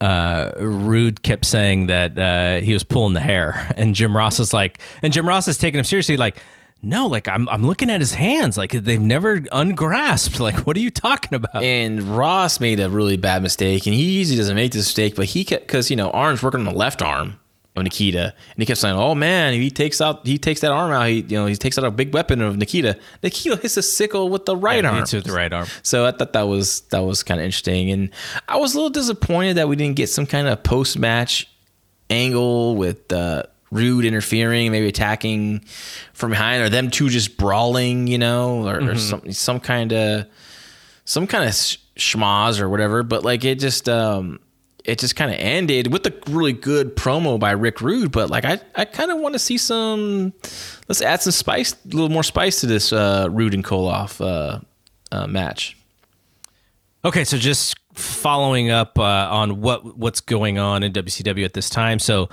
uh, 0.00 0.52
Rude 0.60 1.24
kept 1.24 1.46
saying 1.46 1.88
that 1.88 2.16
uh, 2.16 2.64
he 2.64 2.74
was 2.74 2.84
pulling 2.84 3.14
the 3.14 3.20
hair, 3.20 3.72
and 3.76 3.96
Jim 3.96 4.16
Ross 4.16 4.38
is 4.38 4.54
like, 4.54 4.78
and 5.02 5.12
Jim 5.12 5.26
Ross 5.26 5.48
is 5.48 5.58
taking 5.58 5.78
him 5.78 5.84
seriously, 5.84 6.16
like, 6.16 6.36
no, 6.82 7.06
like 7.06 7.26
I'm, 7.28 7.48
I'm 7.48 7.66
looking 7.66 7.90
at 7.90 8.00
his 8.00 8.14
hands, 8.14 8.56
like 8.56 8.70
they've 8.72 9.00
never 9.00 9.42
ungrasped. 9.52 10.38
Like, 10.46 10.66
what 10.66 10.76
are 10.76 10.80
you 10.80 10.90
talking 10.90 11.34
about? 11.34 11.62
And 11.62 12.02
Ross 12.02 12.60
made 12.60 12.78
a 12.80 12.88
really 12.88 13.16
bad 13.16 13.42
mistake, 13.42 13.86
and 13.86 13.94
he 13.94 14.18
usually 14.18 14.36
doesn't 14.36 14.54
make 14.56 14.72
this 14.72 14.86
mistake, 14.86 15.16
but 15.16 15.26
he 15.26 15.44
kept 15.44 15.66
because 15.66 15.90
you 15.90 15.96
know 15.96 16.10
Arn's 16.10 16.42
working 16.42 16.60
on 16.60 16.66
the 16.66 16.72
left 16.78 17.02
arm 17.02 17.40
of 17.74 17.82
Nikita, 17.82 18.22
and 18.32 18.34
he 18.56 18.64
kept 18.66 18.78
saying, 18.80 18.94
"Oh 18.96 19.14
man, 19.14 19.54
he 19.54 19.70
takes 19.70 20.00
out 20.00 20.26
he 20.26 20.38
takes 20.38 20.60
that 20.60 20.70
arm 20.72 20.92
out. 20.92 21.08
He 21.08 21.22
you 21.22 21.36
know 21.38 21.46
he 21.46 21.56
takes 21.56 21.76
out 21.78 21.84
a 21.84 21.90
big 21.90 22.14
weapon 22.14 22.40
of 22.40 22.56
Nikita. 22.56 22.96
Nikita 23.22 23.56
hits 23.56 23.76
a 23.76 23.82
sickle 23.82 24.28
with 24.28 24.44
the 24.46 24.56
right 24.56 24.84
Yeah, 24.84 24.90
arm. 24.90 24.98
hits 25.00 25.12
with 25.12 25.24
the 25.24 25.32
right 25.32 25.52
arm. 25.52 25.66
So 25.82 26.06
I 26.06 26.12
thought 26.12 26.32
that 26.34 26.42
was 26.46 26.82
that 26.90 27.00
was 27.00 27.22
kind 27.22 27.40
of 27.40 27.44
interesting, 27.44 27.90
and 27.90 28.10
I 28.48 28.56
was 28.58 28.74
a 28.74 28.76
little 28.76 28.90
disappointed 28.90 29.56
that 29.56 29.68
we 29.68 29.76
didn't 29.76 29.96
get 29.96 30.08
some 30.10 30.26
kind 30.26 30.46
of 30.46 30.62
post 30.62 30.98
match 30.98 31.48
angle 32.08 32.76
with 32.76 33.12
uh, 33.12 33.42
Rude 33.70 34.04
interfering, 34.04 34.70
maybe 34.70 34.88
attacking 34.88 35.64
from 36.12 36.30
behind, 36.30 36.62
or 36.62 36.68
them 36.68 36.90
two 36.90 37.08
just 37.08 37.36
brawling, 37.36 38.06
you 38.06 38.18
know, 38.18 38.66
or, 38.66 38.90
or 38.90 38.96
some 38.96 39.32
some 39.32 39.60
kind 39.60 39.92
of 39.92 40.26
some 41.04 41.26
kind 41.26 41.44
of 41.44 41.50
schmaz 41.50 42.60
or 42.60 42.68
whatever. 42.68 43.02
But 43.02 43.24
like 43.24 43.44
it 43.44 43.58
just 43.58 43.88
um, 43.88 44.38
it 44.84 44.98
just 44.98 45.16
kind 45.16 45.32
of 45.32 45.38
ended 45.38 45.92
with 45.92 46.06
a 46.06 46.14
really 46.28 46.52
good 46.52 46.94
promo 46.96 47.38
by 47.40 47.50
Rick 47.50 47.80
Rude. 47.80 48.12
But 48.12 48.30
like 48.30 48.44
I 48.44 48.60
I 48.74 48.84
kind 48.84 49.10
of 49.10 49.18
want 49.18 49.34
to 49.34 49.38
see 49.38 49.58
some. 49.58 50.32
Let's 50.88 51.02
add 51.02 51.20
some 51.22 51.32
spice, 51.32 51.72
a 51.72 51.88
little 51.88 52.08
more 52.08 52.22
spice 52.22 52.60
to 52.60 52.66
this 52.66 52.92
uh, 52.92 53.28
Rude 53.30 53.54
and 53.54 53.64
Koloff 53.64 54.24
uh, 54.24 54.60
uh, 55.10 55.26
match. 55.26 55.76
Okay, 57.04 57.24
so 57.24 57.36
just 57.36 57.76
following 57.94 58.70
up 58.70 58.98
uh, 58.98 59.02
on 59.30 59.60
what 59.60 59.96
what's 59.96 60.20
going 60.20 60.58
on 60.58 60.82
in 60.82 60.92
WCW 60.92 61.44
at 61.44 61.54
this 61.54 61.68
time. 61.68 61.98
So 61.98 62.28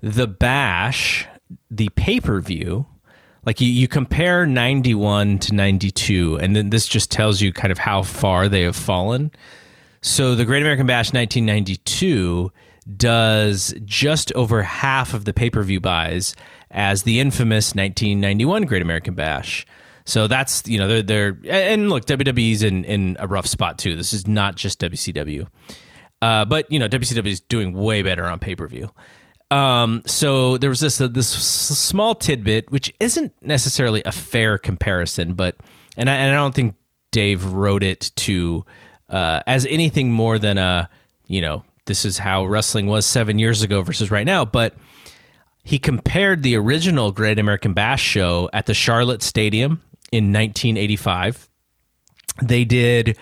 the 0.00 0.26
Bash, 0.26 1.26
the 1.70 1.88
pay 1.90 2.20
per 2.20 2.40
view, 2.40 2.86
like 3.44 3.60
you, 3.60 3.68
you 3.68 3.88
compare 3.88 4.46
ninety 4.46 4.94
one 4.94 5.38
to 5.40 5.54
ninety 5.54 5.90
two, 5.90 6.38
and 6.38 6.54
then 6.54 6.70
this 6.70 6.86
just 6.86 7.10
tells 7.10 7.40
you 7.40 7.52
kind 7.52 7.72
of 7.72 7.78
how 7.78 8.02
far 8.02 8.48
they 8.48 8.62
have 8.62 8.76
fallen. 8.76 9.30
So 10.00 10.34
the 10.34 10.44
Great 10.44 10.62
American 10.62 10.86
Bash 10.86 11.12
1992 11.12 12.52
does 12.96 13.74
just 13.84 14.32
over 14.32 14.62
half 14.62 15.12
of 15.12 15.24
the 15.24 15.34
pay 15.34 15.50
per 15.50 15.62
view 15.62 15.80
buys 15.80 16.34
as 16.70 17.02
the 17.02 17.20
infamous 17.20 17.74
1991 17.74 18.64
Great 18.64 18.82
American 18.82 19.14
Bash. 19.14 19.66
So 20.04 20.26
that's 20.26 20.66
you 20.66 20.78
know 20.78 20.88
they're 20.88 21.02
they're 21.02 21.38
and 21.48 21.90
look 21.90 22.06
WWE's 22.06 22.62
in 22.62 22.84
in 22.84 23.16
a 23.20 23.26
rough 23.26 23.46
spot 23.46 23.78
too. 23.78 23.94
This 23.94 24.12
is 24.12 24.26
not 24.26 24.56
just 24.56 24.80
WCW, 24.80 25.46
uh, 26.22 26.44
but 26.46 26.70
you 26.72 26.78
know 26.78 26.88
WCW 26.88 27.26
is 27.26 27.40
doing 27.40 27.74
way 27.74 28.02
better 28.02 28.24
on 28.24 28.38
pay 28.38 28.56
per 28.56 28.66
view. 28.66 28.90
Um, 29.50 30.02
so 30.04 30.58
there 30.58 30.68
was 30.68 30.80
this 30.80 31.00
uh, 31.00 31.08
this 31.08 31.28
small 31.28 32.14
tidbit 32.14 32.70
which 32.70 32.92
isn't 33.00 33.32
necessarily 33.40 34.02
a 34.04 34.12
fair 34.12 34.58
comparison, 34.58 35.34
but 35.34 35.56
and 35.96 36.10
I, 36.10 36.14
and 36.14 36.32
I 36.32 36.34
don't 36.36 36.54
think 36.54 36.74
Dave 37.12 37.44
wrote 37.44 37.82
it 37.82 38.10
to 38.16 38.64
uh, 39.08 39.40
as 39.46 39.64
anything 39.66 40.12
more 40.12 40.38
than 40.38 40.58
a 40.58 40.90
you 41.26 41.40
know 41.40 41.64
this 41.86 42.04
is 42.04 42.18
how 42.18 42.44
wrestling 42.44 42.86
was 42.86 43.06
seven 43.06 43.38
years 43.38 43.62
ago 43.62 43.80
versus 43.80 44.10
right 44.10 44.26
now, 44.26 44.44
but 44.44 44.74
he 45.64 45.78
compared 45.78 46.42
the 46.42 46.54
original 46.56 47.10
Great 47.10 47.38
American 47.38 47.72
Bash 47.72 48.02
show 48.02 48.48
at 48.52 48.66
the 48.66 48.74
Charlotte 48.74 49.22
Stadium 49.22 49.82
in 50.12 50.32
1985. 50.32 51.48
They 52.42 52.64
did 52.64 53.16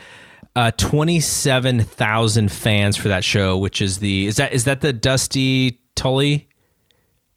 uh, 0.55 0.73
27,000 0.73 2.53
fans 2.53 2.97
for 2.97 3.09
that 3.09 3.25
show, 3.25 3.57
which 3.57 3.81
is 3.81 3.99
the 3.99 4.27
is 4.27 4.37
that 4.37 4.53
is 4.53 4.65
that 4.65 4.81
the 4.81 4.93
Dusty 4.93 5.81
Tully? 5.97 6.49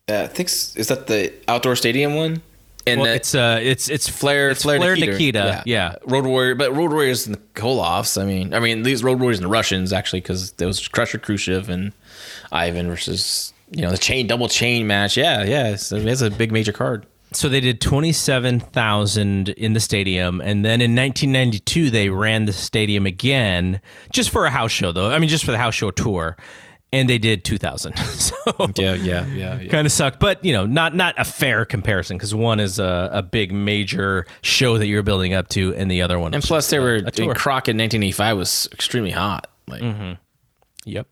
Uh, 0.08 0.24
I 0.24 0.28
think 0.28 0.50
is 0.50 0.88
that 0.88 1.08
the 1.08 1.34
outdoor 1.48 1.76
stadium 1.76 2.16
one. 2.16 2.42
And 2.88 3.02
Well, 3.02 3.10
that- 3.10 3.16
it's 3.18 3.36
uh 3.36 3.60
it's 3.62 3.90
it's 3.90 4.08
Flair, 4.08 4.50
it's 4.52 4.64
Flair, 4.64 4.78
Flair 4.80 4.96
Nikita. 4.96 5.12
Nikita. 5.12 5.64
Yeah. 5.66 5.96
Road 6.06 6.26
Warrior, 6.26 6.56
but 6.56 6.76
Road 6.76 6.92
Warriors 6.92 7.26
and 7.28 7.36
the 7.36 7.40
Koloffs. 7.54 8.20
I 8.20 8.26
mean, 8.26 8.54
I 8.54 8.60
mean 8.60 8.84
these 8.84 9.04
Road 9.04 9.20
Warriors 9.20 9.38
and 9.40 9.46
the 9.46 9.50
Russians 9.52 9.92
actually 9.94 10.22
because 10.22 10.52
there 10.54 10.68
was 10.68 10.88
Crusher 10.88 11.18
Khrushchev 11.20 11.70
and 11.70 11.92
Ivan 12.52 12.88
versus 12.88 13.54
you 13.72 13.82
know 13.84 13.92
the 13.92 13.98
chain 13.98 14.26
double 14.28 14.48
chain 14.48 14.88
match. 14.88 15.18
Yeah, 15.18 15.44
yeah, 15.44 15.70
it's, 15.70 15.92
it's 15.92 16.22
a 16.22 16.32
big 16.32 16.52
major 16.52 16.72
card. 16.72 17.06
So 17.32 17.48
they 17.48 17.60
did 17.60 17.80
27,000 17.80 19.50
in 19.50 19.74
the 19.74 19.80
stadium 19.80 20.42
and 20.42 20.66
then 20.66 20.82
in 20.82 20.96
1992 20.96 21.92
they 21.92 22.10
ran 22.10 22.46
the 22.46 22.54
stadium 22.54 23.06
again 23.06 23.82
just 24.12 24.32
for 24.32 24.46
a 24.46 24.50
house 24.50 24.72
show 24.72 24.92
though. 24.92 25.12
I 25.12 25.20
mean 25.20 25.30
just 25.30 25.46
for 25.46 25.52
the 25.52 25.60
house 25.60 25.76
show 25.76 25.92
tour 25.92 26.38
and 26.92 27.10
they 27.10 27.18
did 27.18 27.44
2,000. 27.44 27.96
so 27.98 28.36
Yeah, 28.76 28.94
yeah, 28.96 29.26
yeah. 29.28 29.60
yeah. 29.60 29.70
kind 29.70 29.86
of 29.86 29.92
sucked, 29.92 30.20
but 30.20 30.44
you 30.44 30.54
know, 30.54 30.66
not 30.66 30.96
not 30.96 31.16
a 31.18 31.24
fair 31.26 31.66
comparison 31.66 32.18
because 32.18 32.34
one 32.34 32.60
is 32.60 32.80
a, 32.80 33.10
a 33.14 33.22
big 33.22 33.52
major 33.52 34.26
show 34.42 34.78
that 34.78 34.88
you're 34.88 35.04
building 35.04 35.34
up 35.34 35.50
to, 35.50 35.74
and 35.76 35.90
the 35.92 36.02
other 36.02 36.18
one. 36.20 36.34
And 36.34 36.44
plus, 36.44 36.70
they 36.70 36.78
a- 36.78 36.82
were 36.82 36.96
a. 36.96 37.02
Crockett 37.36 37.76
in 37.76 37.80
1985 37.80 38.38
was 38.38 38.70
extremely 38.72 39.12
hot. 39.12 39.48
Like, 39.68 39.82
mm-hmm. 39.82 40.14
Yep. 40.86 41.08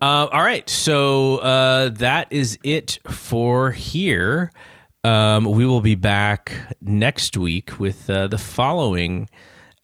Uh, 0.00 0.28
all 0.30 0.42
right, 0.42 0.68
so 0.70 1.38
uh, 1.38 1.88
that 1.88 2.28
is 2.30 2.56
it 2.62 3.00
for 3.10 3.72
here. 3.72 4.52
Um, 5.02 5.44
we 5.44 5.66
will 5.66 5.80
be 5.80 5.96
back 5.96 6.52
next 6.80 7.36
week 7.36 7.80
with 7.80 8.08
uh, 8.08 8.28
the 8.28 8.38
following 8.38 9.28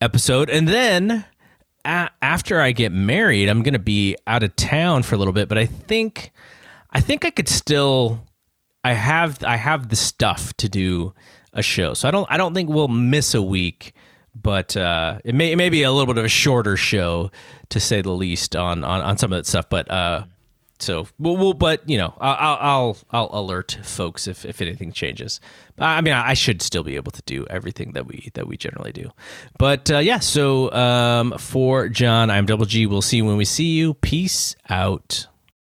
episode, 0.00 0.50
and 0.50 0.68
then 0.68 1.24
after 1.84 2.60
I 2.60 2.72
get 2.72 2.92
married, 2.92 3.48
I'm 3.48 3.62
going 3.62 3.74
to 3.74 3.78
be 3.78 4.16
out 4.26 4.42
of 4.42 4.56
town 4.56 5.02
for 5.02 5.14
a 5.14 5.18
little 5.18 5.32
bit. 5.32 5.48
But 5.48 5.58
I 5.58 5.66
think, 5.66 6.32
I 6.90 7.00
think 7.00 7.24
I 7.24 7.30
could 7.30 7.48
still. 7.48 8.26
I 8.86 8.92
have 8.92 9.42
I 9.42 9.56
have 9.56 9.88
the 9.88 9.96
stuff 9.96 10.52
to 10.58 10.68
do 10.68 11.14
a 11.54 11.62
show, 11.62 11.94
so 11.94 12.06
I 12.06 12.10
don't 12.10 12.30
I 12.30 12.36
don't 12.36 12.52
think 12.52 12.68
we'll 12.68 12.88
miss 12.88 13.34
a 13.34 13.42
week. 13.42 13.94
But 14.34 14.76
uh, 14.76 15.20
it 15.24 15.34
may 15.34 15.52
it 15.52 15.56
may 15.56 15.70
be 15.70 15.84
a 15.84 15.92
little 15.92 16.12
bit 16.12 16.18
of 16.18 16.24
a 16.24 16.28
shorter 16.28 16.76
show, 16.76 17.30
to 17.70 17.80
say 17.80 18.02
the 18.02 18.10
least, 18.10 18.56
on 18.56 18.84
on, 18.84 19.00
on 19.00 19.16
some 19.16 19.32
of 19.32 19.38
that 19.38 19.46
stuff. 19.46 19.70
But 19.70 19.90
uh, 19.90 20.24
so 20.84 21.08
we'll, 21.18 21.36
we'll 21.36 21.54
but 21.54 21.88
you 21.88 21.98
know 21.98 22.14
I'll, 22.20 22.58
I'll 22.60 22.96
I'll 23.10 23.30
alert 23.32 23.78
folks 23.82 24.28
if, 24.28 24.44
if 24.44 24.60
anything 24.60 24.92
changes. 24.92 25.40
I 25.78 26.00
mean 26.00 26.12
I 26.12 26.34
should 26.34 26.62
still 26.62 26.84
be 26.84 26.96
able 26.96 27.12
to 27.12 27.22
do 27.22 27.46
everything 27.48 27.92
that 27.92 28.06
we 28.06 28.30
that 28.34 28.46
we 28.46 28.56
generally 28.56 28.92
do. 28.92 29.10
But 29.58 29.90
uh, 29.90 29.98
yeah, 29.98 30.18
so 30.18 30.70
um, 30.72 31.32
for 31.38 31.88
John, 31.88 32.30
I'm 32.30 32.46
Double 32.46 32.66
G. 32.66 32.86
We'll 32.86 33.02
see 33.02 33.18
you 33.18 33.24
when 33.24 33.36
we 33.36 33.44
see 33.44 33.72
you. 33.76 33.94
Peace 33.94 34.54
out. 34.68 35.26